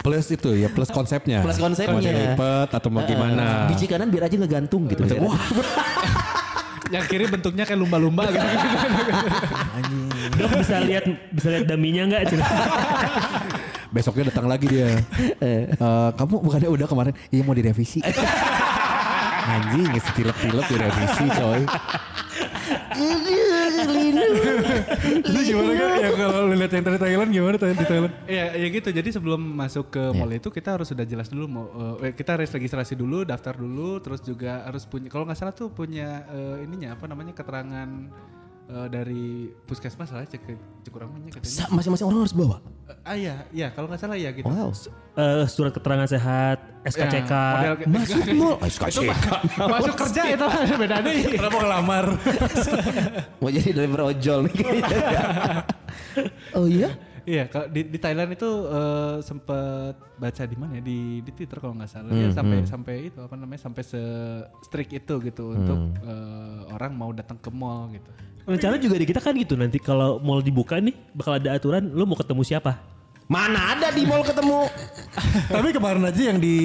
Plus 0.00 0.24
itu 0.40 0.50
ya, 0.56 0.68
plus 0.72 0.88
konsepnya. 0.88 1.44
Plus 1.44 1.60
konsepnya. 1.60 1.92
Konsep 1.92 2.12
lipat 2.16 2.68
atau 2.72 2.88
mau 2.88 3.04
gimana. 3.04 3.68
Biji 3.68 3.84
kanan 3.84 4.08
biar 4.08 4.26
aja 4.26 4.36
ngegantung 4.40 4.88
gitu. 4.88 5.04
Wah. 5.20 5.36
yang 6.90 7.06
kiri 7.06 7.30
bentuknya 7.30 7.62
kayak 7.62 7.78
lumba-lumba 7.78 8.26
gitu. 8.34 8.46
Dok 10.42 10.50
bisa 10.58 10.76
lihat 10.82 11.04
bisa 11.30 11.48
lihat 11.54 11.64
daminya 11.70 12.02
nggak? 12.10 12.22
Besoknya 13.94 14.30
datang 14.30 14.46
lagi 14.50 14.66
dia. 14.66 14.98
Eh, 15.38 15.70
kamu 16.18 16.42
bukannya 16.42 16.68
udah 16.70 16.86
kemarin? 16.90 17.14
Iya 17.30 17.42
mau 17.46 17.54
direvisi. 17.54 18.02
Anjing, 19.50 19.98
setilep-tilep 19.98 20.66
direvisi 20.70 21.26
coy. 21.34 21.62
Itu 25.20 25.40
gimana 25.46 25.70
kan? 25.76 25.88
Yang 26.00 26.14
kalau 26.16 26.38
lu 26.46 26.54
lihat 26.56 26.72
yang 26.72 26.84
tadi 26.84 26.98
Thailand 26.98 27.30
gimana 27.30 27.54
di 27.56 27.86
Thailand? 27.86 28.12
Iya, 28.26 28.46
ya 28.56 28.66
gitu. 28.68 28.88
Jadi 28.90 29.08
sebelum 29.12 29.40
masuk 29.40 29.86
ke 29.92 30.02
mall 30.14 30.32
itu 30.32 30.48
kita 30.52 30.76
harus 30.76 30.88
sudah 30.90 31.04
jelas 31.06 31.28
dulu 31.28 31.44
mau 31.46 31.66
eh, 32.02 32.12
kita 32.12 32.36
harus 32.38 32.50
registrasi 32.50 32.94
dulu, 32.98 33.22
daftar 33.24 33.56
dulu, 33.56 34.00
terus 34.02 34.20
juga 34.24 34.64
harus 34.66 34.84
punya 34.84 35.08
kalau 35.08 35.24
nggak 35.28 35.38
salah 35.38 35.54
tuh 35.54 35.70
punya 35.70 36.24
eh, 36.30 36.64
ininya 36.64 36.96
apa 36.96 37.04
namanya 37.08 37.32
keterangan 37.36 37.88
eh, 38.70 38.88
dari 38.88 39.50
puskesmas 39.66 40.14
lah 40.14 40.22
cek 40.22 40.46
cekurangannya 40.86 41.30
katanya. 41.34 41.66
Masing-masing 41.74 42.06
orang 42.06 42.20
harus 42.22 42.36
bawa. 42.36 42.56
Eh, 42.86 42.96
ah 43.02 43.16
iya, 43.18 43.34
iya 43.50 43.68
kalau 43.74 43.90
nggak 43.90 44.00
salah 44.00 44.14
ya 44.14 44.30
gitu. 44.30 44.46
Wow. 44.46 44.70
Eh, 45.18 45.44
surat 45.50 45.74
keterangan 45.74 46.06
sehat, 46.06 46.58
SKCK. 46.86 47.32
Ya, 47.34 47.72
model 47.82 47.90
Masuk 47.90 48.22
mall. 48.40 48.56
SKCK. 48.62 49.26
masuk 49.58 49.94
kerja 50.06 50.22
itu 50.30 50.46
beda 50.86 50.96
deh. 51.02 51.18
Kenapa 51.34 51.56
ngelamar? 51.58 52.04
Mau 53.42 53.50
jadi 53.50 53.70
driver 53.74 54.14
ojol 54.14 54.38
nih 54.46 54.54
kayaknya. 54.54 55.22
oh 56.54 56.66
iya? 56.70 56.90
Iya, 57.28 57.44
kalau 57.52 57.66
di, 57.68 57.86
di 57.86 57.98
Thailand 58.00 58.32
itu 58.32 58.48
eh, 58.66 59.16
sempet 59.20 59.94
baca 60.18 60.42
di 60.44 60.56
mana 60.56 60.80
ya 60.80 60.82
di 60.84 61.20
di 61.22 61.30
Twitter 61.32 61.60
kalau 61.60 61.76
nggak 61.76 61.90
salah 61.90 62.12
ya 62.12 62.28
sampai 62.32 62.58
sampai 62.64 62.94
itu 63.12 63.20
apa 63.22 63.34
namanya 63.36 63.60
sampai 63.60 63.82
se 63.84 64.02
strict 64.64 64.92
itu 64.92 65.14
gitu 65.28 65.52
untuk 65.52 65.78
eh, 66.00 66.60
orang 66.72 66.92
mau 66.96 67.10
datang 67.12 67.36
ke 67.38 67.50
mall 67.52 67.92
gitu. 67.92 68.10
Rencana 68.48 68.76
juga 68.80 68.96
di 68.96 69.06
kita 69.06 69.20
kan 69.20 69.36
gitu 69.36 69.54
nanti 69.54 69.76
kalau 69.78 70.18
mall 70.18 70.40
dibuka 70.40 70.80
nih 70.80 70.96
bakal 71.12 71.36
ada 71.36 71.54
aturan 71.54 71.92
lu 71.92 72.04
mau 72.08 72.16
ketemu 72.16 72.42
siapa? 72.42 72.80
Mana 73.30 73.78
ada 73.78 73.94
di 73.94 74.02
mall 74.02 74.26
ketemu? 74.26 74.66
Tapi 75.54 75.68
kemarin 75.70 76.02
aja 76.02 76.22
yang 76.34 76.42
di 76.42 76.56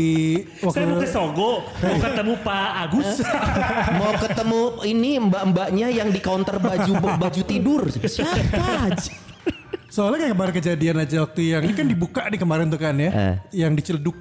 waktu 0.66 0.74
Saya 0.74 0.86
mau 0.90 0.98
ke 0.98 1.06
Sogo, 1.06 1.52
mau 1.62 1.98
ketemu 2.02 2.34
Pak 2.42 2.70
Agus. 2.90 3.10
Mau 4.02 4.12
ketemu 4.18 4.62
ini 4.82 5.12
mbak-mbaknya 5.22 5.88
yang 5.94 6.10
di 6.10 6.18
counter 6.18 6.58
baju 6.58 6.92
baju 7.22 7.42
tidur. 7.46 7.86
Siapa 7.94 8.90
aja? 8.90 9.14
Soalnya 9.94 10.26
kayak 10.26 10.34
kemarin 10.34 10.54
kejadian 10.58 10.96
aja 11.06 11.18
waktu 11.22 11.42
yang 11.54 11.62
ini 11.64 11.74
kan 11.78 11.86
dibuka 11.86 12.22
nih 12.28 12.40
kemarin 12.42 12.66
tuh 12.68 12.82
kan 12.82 12.98
ya. 12.98 13.12
Eh. 13.14 13.36
Yang 13.62 13.72
di 13.78 13.82
Ciledug. 13.86 14.18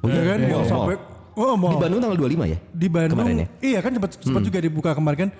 Oh 0.00 0.08
iya, 0.08 0.14
Ya 0.14 0.22
kan? 0.30 0.38
iya, 0.40 0.54
Mau 0.54 0.62
iya. 0.62 0.70
sampai 0.70 0.96
Oh, 1.40 1.54
mau. 1.56 1.72
Di 1.72 1.78
Bandung 1.78 2.00
tanggal 2.02 2.18
25 2.18 2.52
ya? 2.52 2.58
Di 2.74 2.86
Bandung. 2.90 3.16
Kemarin 3.18 3.36
ya? 3.38 3.46
Iya 3.62 3.78
kan 3.80 3.90
sempat 3.96 4.10
sempat 4.18 4.42
juga 4.44 4.58
dibuka 4.60 4.90
kemarin 4.92 5.18
kan. 5.26 5.30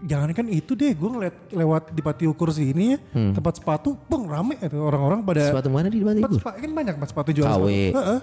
Jangan 0.00 0.32
kan 0.32 0.46
itu 0.48 0.72
deh 0.72 0.96
gue 0.96 1.08
ngeliat 1.12 1.36
lewat 1.52 1.92
di 1.92 2.00
patio 2.00 2.32
kursi 2.32 2.72
ini 2.72 2.96
ya. 2.96 2.98
Tempat 3.36 3.60
sepatu, 3.60 3.96
bang 4.08 4.24
rame 4.24 4.54
itu 4.56 4.78
orang-orang 4.80 5.20
pada. 5.20 5.52
Sepatu 5.52 5.68
mana 5.68 5.92
di? 5.92 6.00
Tempat 6.00 6.32
sepatu 6.40 6.58
kan 6.60 6.70
banyak 6.72 6.94
tempat 6.96 7.10
sepatu 7.12 7.30
jual 7.36 7.46
KW. 7.48 7.66
sepatu. 7.92 8.16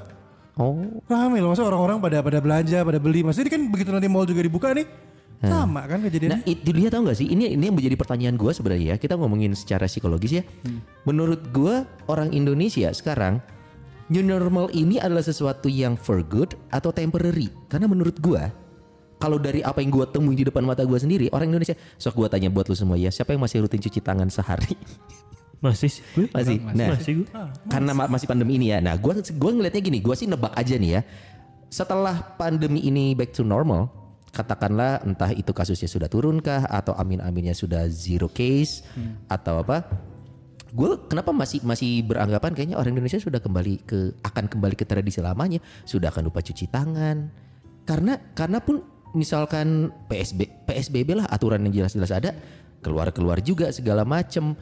Oh. 0.58 0.74
Rame 1.06 1.38
loh, 1.38 1.54
maksudnya 1.54 1.70
orang-orang 1.70 1.98
pada 2.02 2.18
pada 2.26 2.42
belanja, 2.42 2.82
pada 2.82 2.98
beli. 2.98 3.22
Maksudnya 3.22 3.46
ini 3.46 3.54
kan 3.54 3.62
begitu 3.70 3.90
nanti 3.94 4.10
mall 4.10 4.26
juga 4.26 4.42
dibuka 4.42 4.74
nih, 4.74 4.90
sama 5.38 5.86
kan 5.86 6.02
Nah, 6.02 6.10
kejadiannya. 6.10 6.42
itu 6.50 6.70
dia 6.74 6.90
tahu 6.90 7.14
gak 7.14 7.18
sih? 7.22 7.30
Ini 7.30 7.54
ini 7.54 7.70
yang 7.70 7.78
menjadi 7.78 7.94
pertanyaan 7.94 8.36
gue 8.42 8.52
sebenarnya 8.58 8.86
ya. 8.94 8.96
Kita 8.98 9.14
ngomongin 9.22 9.54
secara 9.54 9.86
psikologis 9.86 10.42
ya. 10.42 10.44
Menurut 11.06 11.54
gue 11.54 11.86
orang 12.10 12.34
Indonesia 12.34 12.90
sekarang 12.90 13.38
new 14.10 14.26
normal 14.26 14.74
ini 14.74 14.98
adalah 14.98 15.22
sesuatu 15.22 15.70
yang 15.70 15.94
for 15.94 16.26
good 16.26 16.58
atau 16.74 16.90
temporary. 16.90 17.54
Karena 17.70 17.86
menurut 17.86 18.18
gue 18.18 18.42
kalau 19.18 19.38
dari 19.38 19.61
apa 19.61 19.82
yang 19.82 19.89
gue 19.89 20.05
temui 20.07 20.38
di 20.38 20.45
depan 20.45 20.61
mata 20.61 20.86
gue 20.86 20.95
sendiri, 20.95 21.26
orang 21.34 21.49
Indonesia. 21.49 21.74
Sok 21.97 22.13
gue 22.15 22.28
tanya 22.30 22.49
buat 22.49 22.65
lu 22.65 22.78
semua 22.78 22.95
ya, 22.95 23.09
siapa 23.09 23.34
yang 23.34 23.41
masih 23.41 23.65
rutin 23.65 23.82
cuci 23.82 23.99
tangan 23.99 24.30
sehari? 24.30 24.74
Masih 25.57 25.89
sih 25.89 26.05
gue. 26.13 26.30
masih. 26.38 26.61
Nah, 26.70 26.93
Masih 26.93 27.13
gue. 27.18 27.28
karena 27.65 27.89
ma- 27.97 28.05
masih 28.05 28.30
pandemi 28.30 28.61
ini 28.61 28.70
ya. 28.70 28.78
Nah, 28.78 28.93
gua 28.93 29.18
gua 29.41 29.49
ngelihatnya 29.57 29.82
gini, 29.82 29.97
gua 30.05 30.13
sih 30.13 30.30
nebak 30.30 30.53
aja 30.53 30.78
nih 30.78 30.91
ya. 30.93 31.01
Setelah 31.68 32.38
pandemi 32.38 32.86
ini 32.86 33.18
back 33.18 33.34
to 33.34 33.41
normal, 33.41 33.89
katakanlah 34.30 35.01
entah 35.01 35.34
itu 35.34 35.49
kasusnya 35.49 35.89
sudah 35.89 36.05
turunkah 36.05 36.61
atau 36.70 36.93
amin-aminnya 36.93 37.57
sudah 37.57 37.89
zero 37.89 38.30
case 38.30 38.86
atau 39.26 39.65
apa? 39.65 39.82
Gue 40.70 40.93
kenapa 41.09 41.34
masih 41.34 41.65
masih 41.65 42.05
beranggapan 42.05 42.53
kayaknya 42.53 42.78
orang 42.78 42.93
Indonesia 42.93 43.18
sudah 43.18 43.41
kembali 43.41 43.82
ke 43.82 44.13
akan 44.22 44.45
kembali 44.45 44.78
ke 44.78 44.86
tradisi 44.86 45.26
lamanya, 45.26 45.57
sudah 45.89 46.13
akan 46.13 46.30
lupa 46.30 46.45
cuci 46.45 46.70
tangan. 46.70 47.34
Karena 47.82 48.13
karena 48.38 48.61
pun 48.61 48.86
misalkan 49.18 49.89
PSB 50.05 50.70
PSBB 50.70 51.18
lah 51.18 51.26
aturan 51.26 51.65
yang 51.65 51.84
jelas-jelas 51.84 52.13
ada, 52.13 52.32
keluar-keluar 52.86 53.41
juga 53.41 53.74
segala 53.74 54.05
macem. 54.05 54.53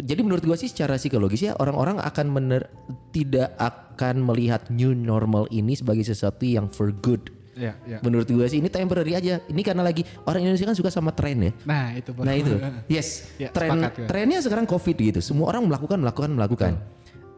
Jadi 0.00 0.20
menurut 0.24 0.42
gua 0.42 0.56
sih 0.56 0.66
secara 0.66 0.96
psikologis 0.96 1.46
ya 1.46 1.52
orang-orang 1.60 2.00
akan 2.00 2.26
mener, 2.32 2.66
tidak 3.14 3.52
akan 3.60 4.24
melihat 4.24 4.66
new 4.72 4.96
normal 4.96 5.44
ini 5.52 5.76
sebagai 5.76 6.02
sesuatu 6.02 6.42
yang 6.42 6.66
for 6.72 6.90
good. 6.90 7.30
Iya, 7.52 7.76
iya. 7.84 7.98
Menurut 8.00 8.24
gua 8.32 8.48
sih 8.48 8.64
ini 8.64 8.72
temporary 8.72 9.12
aja. 9.12 9.44
Ini 9.44 9.60
karena 9.60 9.84
lagi 9.84 10.00
orang 10.24 10.40
Indonesia 10.48 10.64
kan 10.72 10.76
suka 10.76 10.88
sama 10.88 11.12
tren 11.12 11.36
ya. 11.44 11.52
Nah, 11.68 11.92
itu. 11.92 12.10
Nah 12.16 12.32
itu, 12.32 12.56
yes, 12.96 13.36
Ya, 13.36 13.52
tren 13.52 13.76
sepakat 13.76 13.92
gue. 13.92 14.06
trennya 14.08 14.40
sekarang 14.40 14.64
covid 14.64 14.96
gitu. 14.96 15.20
Semua 15.20 15.52
orang 15.52 15.68
melakukan, 15.68 16.00
melakukan, 16.00 16.30
melakukan. 16.32 16.72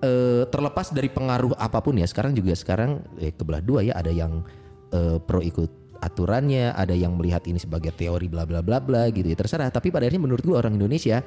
Eh, 0.02 0.46
terlepas 0.46 0.94
dari 0.94 1.10
pengaruh 1.10 1.58
apa 1.58 1.82
pun 1.82 1.98
ya. 1.98 2.06
Sekarang 2.06 2.30
juga 2.30 2.54
sekarang 2.54 3.02
eh, 3.18 3.34
kebelah 3.34 3.58
dua 3.58 3.82
ya. 3.82 3.98
Ada 3.98 4.14
yang 4.14 4.46
eh, 4.94 5.18
pro 5.18 5.42
ikut 5.42 5.81
aturannya, 6.02 6.74
ada 6.74 6.92
yang 6.92 7.14
melihat 7.14 7.46
ini 7.46 7.62
sebagai 7.62 7.94
teori 7.94 8.26
bla 8.26 8.42
bla 8.42 8.58
bla 8.60 8.82
bla 8.82 9.06
gitu 9.14 9.30
ya. 9.30 9.38
Terserah. 9.38 9.70
Tapi 9.70 9.94
pada 9.94 10.04
akhirnya 10.04 10.26
menurut 10.26 10.42
gua 10.42 10.58
orang 10.58 10.74
Indonesia 10.74 11.22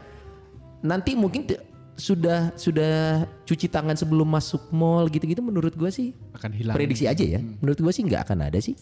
nanti 0.84 1.16
mungkin 1.16 1.48
sudah 1.96 2.52
sudah 2.60 3.24
cuci 3.48 3.72
tangan 3.72 3.96
sebelum 3.96 4.28
masuk 4.28 4.70
mall 4.76 5.08
gitu-gitu. 5.08 5.40
Menurut 5.40 5.74
gua 5.80 5.88
sih 5.88 6.12
akan 6.36 6.52
hilang. 6.52 6.76
prediksi 6.76 7.08
aja 7.08 7.24
ya. 7.24 7.40
Menurut 7.40 7.80
gue 7.80 7.92
sih 7.96 8.04
nggak 8.04 8.28
akan 8.28 8.52
ada 8.52 8.60
sih. 8.60 8.76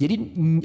Jadi 0.00 0.16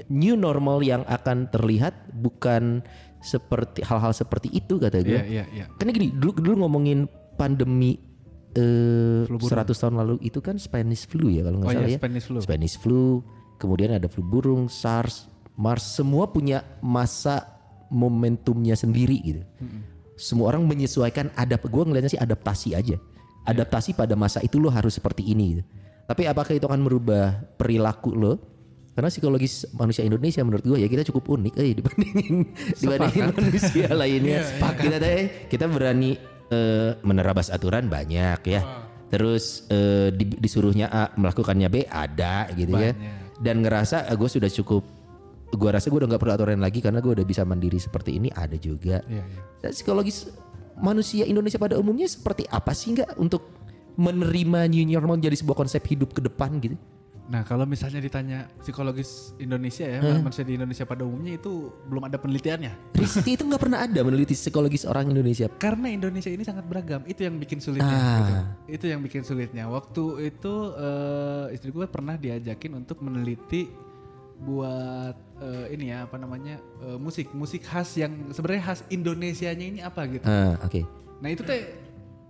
new 0.08 0.36
normal 0.40 0.80
yang 0.84 1.04
akan 1.08 1.52
terlihat 1.52 2.12
bukan 2.16 2.80
seperti 3.20 3.84
hal-hal 3.84 4.16
seperti 4.16 4.48
itu 4.54 4.80
kata 4.80 5.02
gue. 5.02 5.18
Iya, 5.18 5.24
iya, 5.26 5.44
iya. 5.52 5.66
Karena 5.76 5.92
gini, 5.92 6.08
dulu 6.14 6.40
dulu 6.40 6.56
ngomongin 6.64 7.10
pandemi 7.36 8.00
eh 8.56 9.28
100 9.28 9.68
tahun 9.76 10.00
lalu 10.00 10.16
itu 10.24 10.40
kan 10.40 10.56
Spanish 10.56 11.04
flu 11.12 11.28
ya 11.28 11.44
kalau 11.44 11.60
nggak 11.60 11.68
Oh 11.68 11.76
salah 11.76 11.90
iya, 11.92 11.96
ya. 11.96 12.00
Spanish 12.00 12.26
flu. 12.32 12.40
Spanish 12.40 12.76
flu, 12.80 13.04
kemudian 13.56 13.94
ada 13.94 14.08
flu 14.08 14.22
burung, 14.22 14.68
SARS, 14.68 15.28
MERS, 15.56 15.96
semua 15.96 16.28
punya 16.28 16.64
masa 16.80 17.48
momentumnya 17.88 18.74
sendiri 18.74 19.18
gitu. 19.22 19.42
Semua 20.16 20.52
orang 20.52 20.64
menyesuaikan 20.64 21.32
adap 21.34 21.64
gue 21.64 21.84
ngeliatnya 21.84 22.12
sih 22.12 22.22
adaptasi 22.22 22.72
aja. 22.72 22.96
Adaptasi 23.46 23.94
pada 23.94 24.16
masa 24.16 24.42
itu 24.42 24.58
lo 24.58 24.68
harus 24.68 24.96
seperti 24.96 25.22
ini 25.24 25.60
gitu. 25.60 25.64
Tapi 26.06 26.26
apakah 26.26 26.54
itu 26.54 26.66
akan 26.66 26.82
merubah 26.82 27.36
perilaku 27.56 28.14
lo? 28.14 28.34
Karena 28.96 29.12
psikologis 29.12 29.68
manusia 29.76 30.02
Indonesia 30.02 30.40
menurut 30.40 30.64
gue 30.64 30.80
ya 30.80 30.88
kita 30.88 31.04
cukup 31.04 31.36
unik 31.36 31.54
eh 31.58 31.74
dibandingin 31.78 32.36
dibandingin 32.80 33.26
manusia 33.34 33.88
lainnya. 34.02 34.40
kita 34.80 34.98
teh 34.98 35.20
kita 35.46 35.66
berani 35.68 36.16
eh, 36.48 36.96
menerabas 37.02 37.52
aturan 37.52 37.86
banyak 37.86 38.40
ya. 38.46 38.62
Terus 39.06 39.68
eh, 39.68 40.10
di- 40.10 40.40
disuruhnya 40.40 40.88
A 40.88 41.04
melakukannya 41.14 41.68
B 41.68 41.84
ada 41.84 42.48
gitu 42.52 42.72
ya. 42.74 42.96
Dan 43.40 43.64
ngerasa 43.64 44.08
gue 44.16 44.30
sudah 44.30 44.52
cukup 44.52 44.84
gue 45.56 45.70
rasa 45.72 45.88
gue 45.88 46.00
udah 46.04 46.10
nggak 46.12 46.22
perlu 46.22 46.36
aturan 46.36 46.60
lagi 46.60 46.84
karena 46.84 47.00
gue 47.00 47.16
udah 47.16 47.26
bisa 47.28 47.48
mandiri 47.48 47.80
seperti 47.80 48.20
ini 48.20 48.28
ada 48.34 48.60
juga. 48.60 49.00
Iya, 49.08 49.24
iya. 49.24 49.42
Dan 49.64 49.72
psikologis 49.72 50.28
manusia 50.76 51.24
Indonesia 51.24 51.56
pada 51.56 51.80
umumnya 51.80 52.10
seperti 52.10 52.44
apa 52.52 52.76
sih 52.76 52.98
nggak 52.98 53.16
untuk 53.16 53.48
menerima 53.96 54.68
new 54.68 54.84
normal 54.84 55.16
jadi 55.24 55.40
sebuah 55.40 55.56
konsep 55.56 55.80
hidup 55.88 56.12
ke 56.12 56.20
depan 56.20 56.60
gitu? 56.60 56.76
Nah, 57.26 57.42
kalau 57.42 57.66
misalnya 57.66 57.98
ditanya 57.98 58.46
psikologis 58.62 59.34
Indonesia 59.42 59.82
ya, 59.82 59.98
manusia 60.22 60.46
di 60.46 60.62
Indonesia 60.62 60.86
pada 60.86 61.02
umumnya 61.02 61.42
itu 61.42 61.74
belum 61.90 62.06
ada 62.06 62.22
penelitiannya. 62.22 62.94
Risti 62.94 63.34
itu 63.34 63.44
nggak 63.50 63.62
pernah 63.66 63.82
ada 63.82 64.00
meneliti 64.06 64.38
psikologis 64.38 64.86
orang 64.86 65.10
Indonesia. 65.10 65.50
Karena 65.58 65.90
Indonesia 65.90 66.30
ini 66.30 66.46
sangat 66.46 66.70
beragam, 66.70 67.02
itu 67.10 67.26
yang 67.26 67.42
bikin 67.42 67.58
sulitnya. 67.58 67.98
Ah. 67.98 68.18
gitu. 68.22 68.34
Itu 68.78 68.86
yang 68.94 69.02
bikin 69.02 69.26
sulitnya. 69.26 69.66
Waktu 69.66 70.30
itu 70.30 70.54
eh, 70.78 71.56
istri 71.58 71.74
gue 71.74 71.86
pernah 71.90 72.14
diajakin 72.14 72.78
untuk 72.78 73.02
meneliti 73.02 73.74
buat 74.36 75.16
eh, 75.42 75.74
ini 75.74 75.96
ya 75.96 76.06
apa 76.06 76.22
namanya 76.22 76.62
eh, 76.86 77.00
musik 77.00 77.32
musik 77.34 77.66
khas 77.66 77.96
yang 77.98 78.30
sebenarnya 78.36 78.64
khas 78.70 78.86
Indonesianya 78.94 79.66
ini 79.66 79.80
apa 79.82 80.06
gitu. 80.06 80.30
Ah, 80.30 80.62
oke. 80.62 80.86
Nah 81.26 81.30
itu 81.34 81.42
teh 81.42 81.85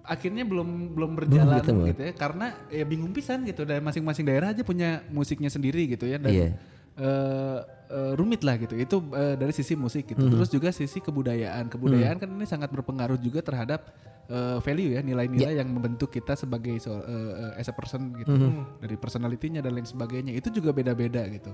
akhirnya 0.06 0.45
belum 0.45 0.93
belum 0.93 1.12
berjalan 1.18 1.60
ketemu. 1.62 1.82
gitu 1.91 2.01
ya. 2.01 2.14
Karena 2.14 2.45
ya 2.70 2.86
bingung 2.86 3.12
pisan 3.12 3.43
gitu. 3.43 3.66
Dan 3.66 3.82
masing-masing 3.82 4.24
daerah 4.24 4.53
aja 4.53 4.62
punya 4.62 5.03
musiknya 5.10 5.49
sendiri 5.49 5.89
gitu 5.89 6.06
ya. 6.06 6.18
Dan 6.18 6.32
Iya. 6.32 6.47
eh, 6.95 7.60
eh, 7.91 8.12
rumit 8.16 8.41
lah 8.41 8.56
gitu. 8.56 8.74
Itu 8.74 9.03
eh, 9.12 9.36
dari 9.36 9.51
sisi 9.51 9.76
musik 9.76 10.08
gitu. 10.08 10.26
Terus 10.26 10.47
juga 10.47 10.70
sisi 10.70 10.97
kebudayaan. 10.97 11.68
Kebudayaan 11.68 12.18
kan 12.18 12.30
ini 12.30 12.45
sangat 12.45 12.72
berpengaruh 12.72 13.18
juga 13.18 13.41
terhadap 13.41 13.91
eh, 14.26 14.58
value 14.58 14.95
ya. 14.95 15.01
Nilai-nilai 15.01 15.60
yang 15.60 15.68
membentuk 15.68 16.10
kita 16.10 16.34
sebagai 16.34 16.78
so, 16.80 16.95
eh, 16.97 17.60
as 17.60 17.68
a 17.68 17.74
person 17.74 18.16
gitu. 18.16 18.32
Dari 18.80 18.95
personalitinya 18.95 19.60
dan 19.60 19.76
lain 19.76 19.86
sebagainya. 19.86 20.32
Itu 20.32 20.49
juga 20.49 20.72
beda-beda 20.72 21.28
gitu. 21.28 21.51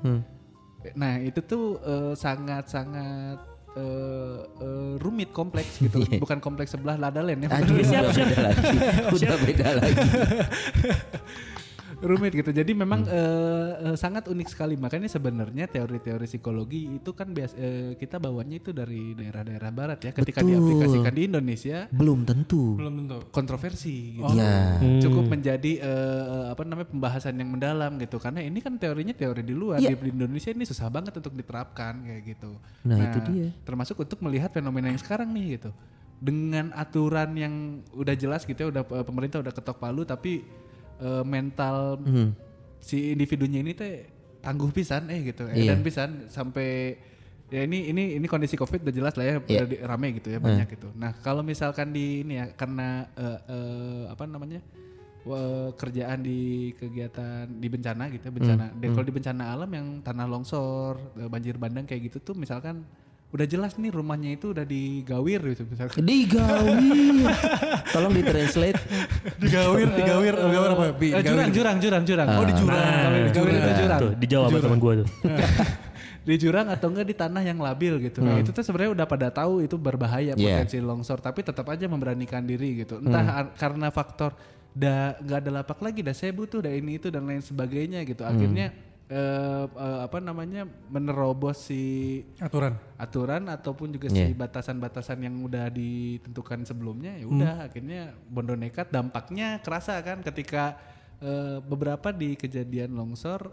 Nah 0.94 1.22
itu 1.22 1.42
tuh 1.42 1.78
sangat-sangat 2.18 3.38
eh, 3.78 4.40
eh, 4.44 4.94
rumit 5.00 5.30
kompleks 5.32 5.80
gitu, 5.84 6.04
bukan 6.20 6.40
kompleks 6.44 6.76
sebelah 6.76 7.00
Ladalen 7.00 7.46
ya. 7.46 7.50
Aduh, 7.62 7.80
siap, 7.84 8.04
udah 8.10 8.16
siap. 8.16 8.28
beda 8.28 8.42
lagi. 8.50 8.78
Udah 9.16 9.38
beda 9.40 9.68
lagi. 9.80 10.02
rumit 12.02 12.34
gitu. 12.34 12.50
Jadi 12.50 12.72
memang 12.74 13.06
eh, 13.06 13.94
eh, 13.94 13.96
sangat 13.96 14.28
unik 14.28 14.48
sekali. 14.50 14.76
Makanya 14.76 15.08
sebenarnya 15.08 15.70
teori-teori 15.70 16.26
psikologi 16.26 16.90
itu 16.98 17.12
kan 17.14 17.30
bias, 17.30 17.54
eh, 17.56 17.94
kita 17.96 18.18
bawanya 18.18 18.58
itu 18.58 18.74
dari 18.74 19.14
daerah-daerah 19.14 19.70
barat 19.72 20.00
ya. 20.02 20.12
Ketika 20.12 20.42
Betul. 20.42 20.58
diaplikasikan 20.58 21.14
di 21.14 21.24
Indonesia 21.30 21.78
Belum 21.94 22.26
tentu. 22.26 22.76
Belum 22.76 23.06
tentu. 23.06 23.18
kontroversi 23.30 24.18
gitu. 24.18 24.34
Iya. 24.34 24.82
Cukup 25.00 25.30
menjadi 25.30 25.72
eh, 25.80 26.44
apa 26.52 26.62
namanya 26.66 26.90
pembahasan 26.90 27.38
yang 27.38 27.50
mendalam 27.54 27.96
gitu. 28.02 28.18
Karena 28.18 28.42
ini 28.42 28.60
kan 28.60 28.76
teorinya 28.82 29.14
teori 29.14 29.46
di 29.46 29.54
luar. 29.54 29.78
Iya. 29.78 29.94
Di, 29.94 30.02
di 30.02 30.10
Indonesia 30.12 30.52
ini 30.52 30.66
susah 30.66 30.90
banget 30.90 31.14
untuk 31.16 31.38
diterapkan 31.38 32.02
kayak 32.02 32.22
gitu. 32.26 32.52
Nah, 32.90 32.98
itu 32.98 33.20
dia. 33.30 33.50
Termasuk 33.62 34.02
untuk 34.02 34.20
melihat 34.26 34.50
fenomena 34.50 34.90
yang 34.90 35.00
sekarang 35.00 35.30
nih 35.32 35.62
gitu. 35.62 35.72
Dengan 36.22 36.70
aturan 36.78 37.34
yang 37.34 37.82
udah 37.98 38.14
jelas 38.14 38.46
gitu 38.46 38.58
ya, 38.58 38.68
udah 38.70 38.84
pemerintah 39.02 39.42
udah 39.42 39.50
ketok 39.50 39.82
palu 39.82 40.06
tapi 40.06 40.46
eh, 41.02 41.24
mental 41.26 41.98
Hmm. 42.00 42.30
si 42.80 43.12
individunya 43.12 43.60
ini 43.60 43.74
teh 43.74 44.06
tangguh 44.40 44.70
pisan 44.70 45.10
eh 45.10 45.22
gitu. 45.28 45.46
Iya. 45.46 45.74
Dan 45.74 45.82
pisan 45.82 46.10
sampai 46.28 46.98
ya 47.52 47.62
ini 47.62 47.90
ini 47.90 48.16
ini 48.16 48.26
kondisi 48.26 48.56
covid 48.56 48.82
udah 48.82 48.96
jelas 48.96 49.14
lah 49.14 49.26
ya 49.26 49.34
Iya. 49.38 49.42
udah 49.44 49.68
di- 49.68 49.82
rame 49.84 50.08
gitu 50.16 50.30
ya 50.30 50.40
banyak 50.40 50.68
gitu. 50.72 50.88
Nah 50.96 51.14
kalau 51.20 51.42
misalkan 51.42 51.92
di 51.92 52.22
ini 52.22 52.38
ya 52.38 52.46
karena 52.52 53.06
eh, 53.14 53.40
eh, 53.46 54.04
apa 54.08 54.24
namanya 54.24 54.62
kerjaan 55.78 56.26
di 56.26 56.74
kegiatan 56.74 57.46
di 57.46 57.68
bencana 57.70 58.10
gitu 58.10 58.26
ya 58.26 58.34
bencana. 58.34 58.66
Hmm. 58.74 58.80
Dan 58.82 58.90
kalau 58.92 59.06
di 59.06 59.14
bencana 59.14 59.44
alam 59.54 59.70
yang 59.70 59.88
tanah 60.02 60.26
longsor, 60.26 60.98
eh, 61.16 61.30
banjir 61.30 61.62
bandang 61.62 61.86
kayak 61.86 62.10
gitu 62.10 62.18
tuh 62.24 62.34
misalkan 62.34 62.82
udah 63.32 63.46
jelas 63.46 63.72
nih 63.74 63.90
rumahnya 63.90 64.36
itu 64.36 64.52
udah 64.52 64.62
digawir 64.62 65.40
gitu 65.48 65.64
misalkan. 65.66 66.04
Digawir. 66.04 67.32
Tolong 67.94 68.12
ditranslate. 68.12 68.80
Digawir, 69.38 69.88
digawir, 69.90 70.34
digawir 70.36 70.70
apa? 70.70 70.86
Bi, 70.92 71.08
Eh, 71.10 71.24
jurang, 71.24 71.48
digawir. 71.48 71.52
jurang, 71.54 71.78
jurang, 71.80 72.04
jurang. 72.04 72.28
Oh, 72.30 72.44
di 72.44 72.54
jurang. 72.54 73.12
Digawir 73.26 73.52
itu 73.54 73.72
jurang. 73.78 74.00
Tuh, 74.00 74.12
di 74.14 74.26
Jawa 74.28 74.46
sama 74.46 74.60
teman 74.60 74.80
gue 74.80 74.94
tuh. 75.00 75.08
di 76.22 76.36
jurang 76.38 76.68
atau 76.70 76.88
enggak 76.88 77.08
di 77.08 77.16
tanah 77.16 77.42
yang 77.42 77.58
labil 77.58 77.94
gitu. 78.00 78.20
Nah, 78.20 78.38
itu 78.38 78.52
tuh 78.52 78.62
sebenarnya 78.62 78.94
udah 78.94 79.06
pada 79.06 79.28
tahu 79.28 79.64
itu 79.64 79.74
berbahaya 79.74 80.36
Yeah. 80.36 80.62
potensi 80.62 80.78
longsor, 80.78 81.18
tapi 81.18 81.42
tetap 81.42 81.66
aja 81.66 81.88
memberanikan 81.88 82.44
diri 82.44 82.78
gitu. 82.78 83.00
Entah 83.00 83.26
ar- 83.42 83.54
karena 83.56 83.90
faktor 83.90 84.36
dah 84.72 85.18
nggak 85.18 85.40
ada 85.40 85.52
lapak 85.54 85.80
lagi, 85.80 86.00
dah 86.00 86.14
saya 86.14 86.30
butuh, 86.30 86.60
dah 86.60 86.70
ini 86.70 86.96
itu 86.96 87.08
dan 87.08 87.24
lain 87.24 87.40
sebagainya 87.40 88.04
gitu. 88.04 88.22
Akhirnya 88.22 88.70
eh, 89.12 89.66
eh, 89.68 90.00
apa 90.08 90.18
namanya 90.24 90.64
menerobos 90.88 91.68
si 91.68 91.84
Aturan. 92.40 92.80
aturan 92.96 93.44
ataupun 93.52 93.92
juga 93.92 94.08
Yeah. 94.08 94.32
si 94.32 94.34
batasan-batasan 94.34 95.20
yang 95.20 95.36
udah 95.44 95.68
ditentukan 95.68 96.64
sebelumnya 96.64 97.20
ya 97.20 97.28
udah 97.28 97.54
akhirnya 97.68 98.16
bondo 98.32 98.56
nekat 98.56 98.88
dampaknya 98.88 99.60
kerasa 99.60 100.00
kan 100.00 100.24
ketika 100.24 100.80
eh, 101.20 101.60
beberapa 101.60 102.16
di 102.16 102.40
kejadian 102.40 102.96
longsor 102.96 103.52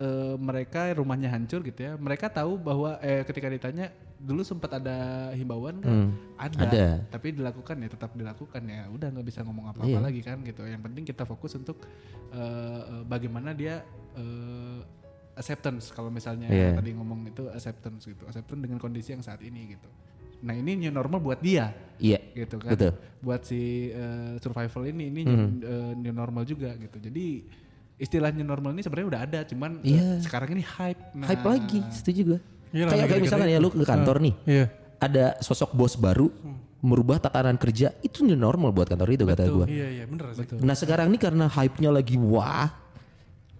eh, 0.00 0.34
mereka 0.40 0.88
rumahnya 0.96 1.28
hancur 1.36 1.60
gitu 1.60 1.84
ya 1.84 1.92
mereka 2.00 2.32
tahu 2.32 2.56
bahwa 2.56 2.96
eh, 3.04 3.22
ketika 3.28 3.52
ditanya 3.52 3.92
dulu 4.18 4.42
sempat 4.42 4.82
ada 4.82 5.30
himbauan 5.30 5.78
kan? 5.78 6.10
Ada, 6.34 6.58
ada. 6.66 6.86
tapi 7.06 7.30
dilakukan 7.32 7.78
ya 7.78 7.88
tetap 7.88 8.10
dilakukan 8.12 8.62
ya. 8.66 8.90
Udah 8.90 9.08
nggak 9.08 9.26
bisa 9.26 9.46
ngomong 9.46 9.70
apa-apa 9.70 9.98
lagi 10.02 10.20
kan 10.20 10.42
gitu. 10.42 10.62
Yang 10.62 10.82
penting 10.90 11.04
kita 11.06 11.22
fokus 11.22 11.54
untuk 11.54 11.78
eh, 12.30 13.02
bagaimana 13.06 13.54
dia 13.54 13.86
eh, 14.14 14.78
acceptance. 15.34 15.94
Kalau 15.94 16.10
misalnya 16.10 16.50
Iya. 16.50 16.74
tadi 16.74 16.90
ngomong 16.92 17.30
itu 17.30 17.46
acceptance 17.48 18.04
gitu. 18.04 18.26
Acceptance 18.26 18.58
dengan 18.58 18.78
kondisi 18.78 19.14
yang 19.14 19.22
saat 19.22 19.38
ini 19.40 19.78
gitu. 19.78 19.86
Nah 20.38 20.54
ini 20.54 20.74
new 20.76 20.90
normal 20.90 21.18
buat 21.18 21.38
dia. 21.38 21.70
Iya. 21.98 22.18
gitu 22.34 22.58
kan. 22.58 22.74
Betul. 22.74 22.94
buat 23.18 23.42
si 23.42 23.90
eh, 23.90 24.38
survival 24.38 24.86
ini 24.86 25.10
ini 25.10 25.20
new, 25.22 25.38
eh, 25.62 25.92
new 25.94 26.14
normal 26.14 26.42
juga 26.42 26.74
gitu. 26.74 26.98
Jadi 26.98 27.42
istilah 27.98 28.30
new 28.30 28.46
normal 28.46 28.74
ini 28.74 28.82
sebenarnya 28.82 29.08
udah 29.10 29.22
ada 29.26 29.40
cuman 29.42 29.82
eh, 29.82 29.94
Iya. 29.94 30.22
sekarang 30.22 30.54
ini 30.54 30.62
hype. 30.62 31.02
Nah, 31.18 31.26
Hype 31.26 31.42
lagi, 31.42 31.78
setuju 31.90 32.20
gue. 32.34 32.40
Iya 32.70 32.84
lah, 32.84 32.92
kayak 32.94 33.06
kayak 33.08 33.22
misalkan 33.22 33.48
ya 33.48 33.58
lu 33.58 33.68
ke 33.70 33.84
kantor 33.84 34.16
nih, 34.20 34.34
Iya. 34.44 34.64
ada 34.98 35.24
sosok 35.40 35.72
bos 35.72 35.94
baru 35.94 36.28
merubah 36.78 37.18
tatanan 37.18 37.58
kerja 37.58 37.90
itu 38.00 38.22
new 38.22 38.38
normal 38.38 38.70
buat 38.70 38.86
kantor 38.86 39.08
itu 39.10 39.24
kata 39.26 39.50
gue. 39.50 39.66
Iya, 39.66 39.86
iya, 39.98 40.04
bener 40.06 40.30
sih. 40.30 40.46
Nah 40.62 40.74
sekarang 40.78 41.10
ini 41.10 41.18
karena 41.18 41.50
hype-nya 41.50 41.90
lagi 41.90 42.14
wah. 42.14 42.70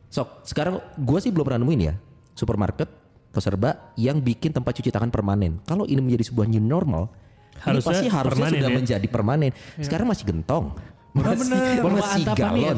Sok, 0.08 0.46
sekarang 0.46 0.80
gue 0.96 1.18
sih 1.20 1.28
belum 1.28 1.44
pernah 1.44 1.60
nemuin 1.60 1.80
ya 1.84 1.94
supermarket 2.32 2.88
atau 3.28 3.42
serba 3.44 3.92
yang 3.98 4.22
bikin 4.22 4.54
tempat 4.54 4.72
cuci 4.78 4.88
tangan 4.88 5.10
permanen. 5.12 5.60
Kalau 5.66 5.84
ini 5.84 6.00
menjadi 6.00 6.30
sebuah 6.32 6.46
new 6.48 6.62
normal, 6.62 7.12
Harusnya 7.58 7.74
ini 7.74 7.82
pasti 7.82 8.06
harusnya 8.08 8.48
sudah 8.54 8.70
ya. 8.70 8.76
menjadi 8.78 9.06
permanen. 9.10 9.50
Sekarang 9.82 10.06
masih 10.08 10.24
gentong. 10.30 10.78
Masih, 11.12 11.82
Burma 11.82 11.98
masih 11.98 12.22
ya 12.22 12.34
galon. 12.38 12.76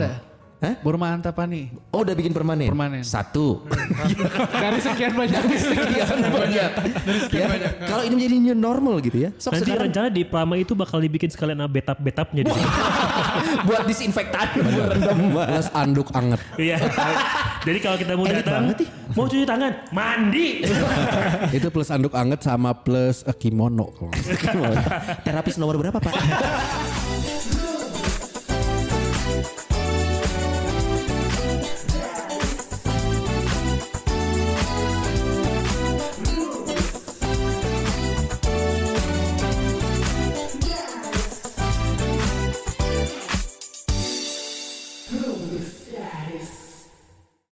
Hah? 0.61 0.77
Burma 0.85 1.17
Antapani 1.17 1.73
Oh 1.89 2.05
udah 2.05 2.13
bikin 2.13 2.37
permanen? 2.37 2.69
Permanen. 2.69 3.01
Satu. 3.01 3.65
dari 4.63 4.77
sekian 4.77 5.17
banyak 5.17 5.41
Sekian 5.57 6.29
banyak. 6.29 7.73
Ya, 7.81 7.89
Kalau 7.89 8.05
ini 8.05 8.15
menjadi 8.21 8.37
new 8.45 8.57
normal 8.57 9.01
gitu 9.01 9.25
ya. 9.25 9.31
Sok 9.41 9.57
Nanti 9.57 9.65
sekarang 9.73 9.85
rencana 9.89 10.09
di 10.13 10.23
Prama 10.29 10.55
itu 10.61 10.77
bakal 10.77 11.01
dibikin 11.01 11.33
sekalian 11.33 11.65
betap-betapnya 11.65 12.45
di 12.45 12.51
sini. 12.53 12.69
buat 13.67 13.83
disinfektan 13.89 14.47
berendam. 14.61 15.17
Plus 15.33 15.69
anduk 15.73 16.09
anget. 16.13 16.41
Iya. 16.61 16.77
Jadi 17.61 17.79
kalau 17.81 17.97
kita 17.97 18.13
mau 18.17 18.25
Elit 18.25 18.45
datang, 18.45 18.73
banget 18.73 18.77
nih. 18.85 18.89
mau 19.17 19.25
cuci 19.29 19.45
tangan, 19.45 19.73
mandi. 19.93 20.49
Itu 21.57 21.69
plus 21.69 21.89
anduk 21.93 22.13
anget 22.17 22.41
sama 22.41 22.73
plus 22.73 23.25
eh, 23.25 23.37
kimono. 23.37 23.93
Terapis 25.25 25.57
nomor 25.61 25.77
berapa 25.77 26.01
pak? 26.01 26.15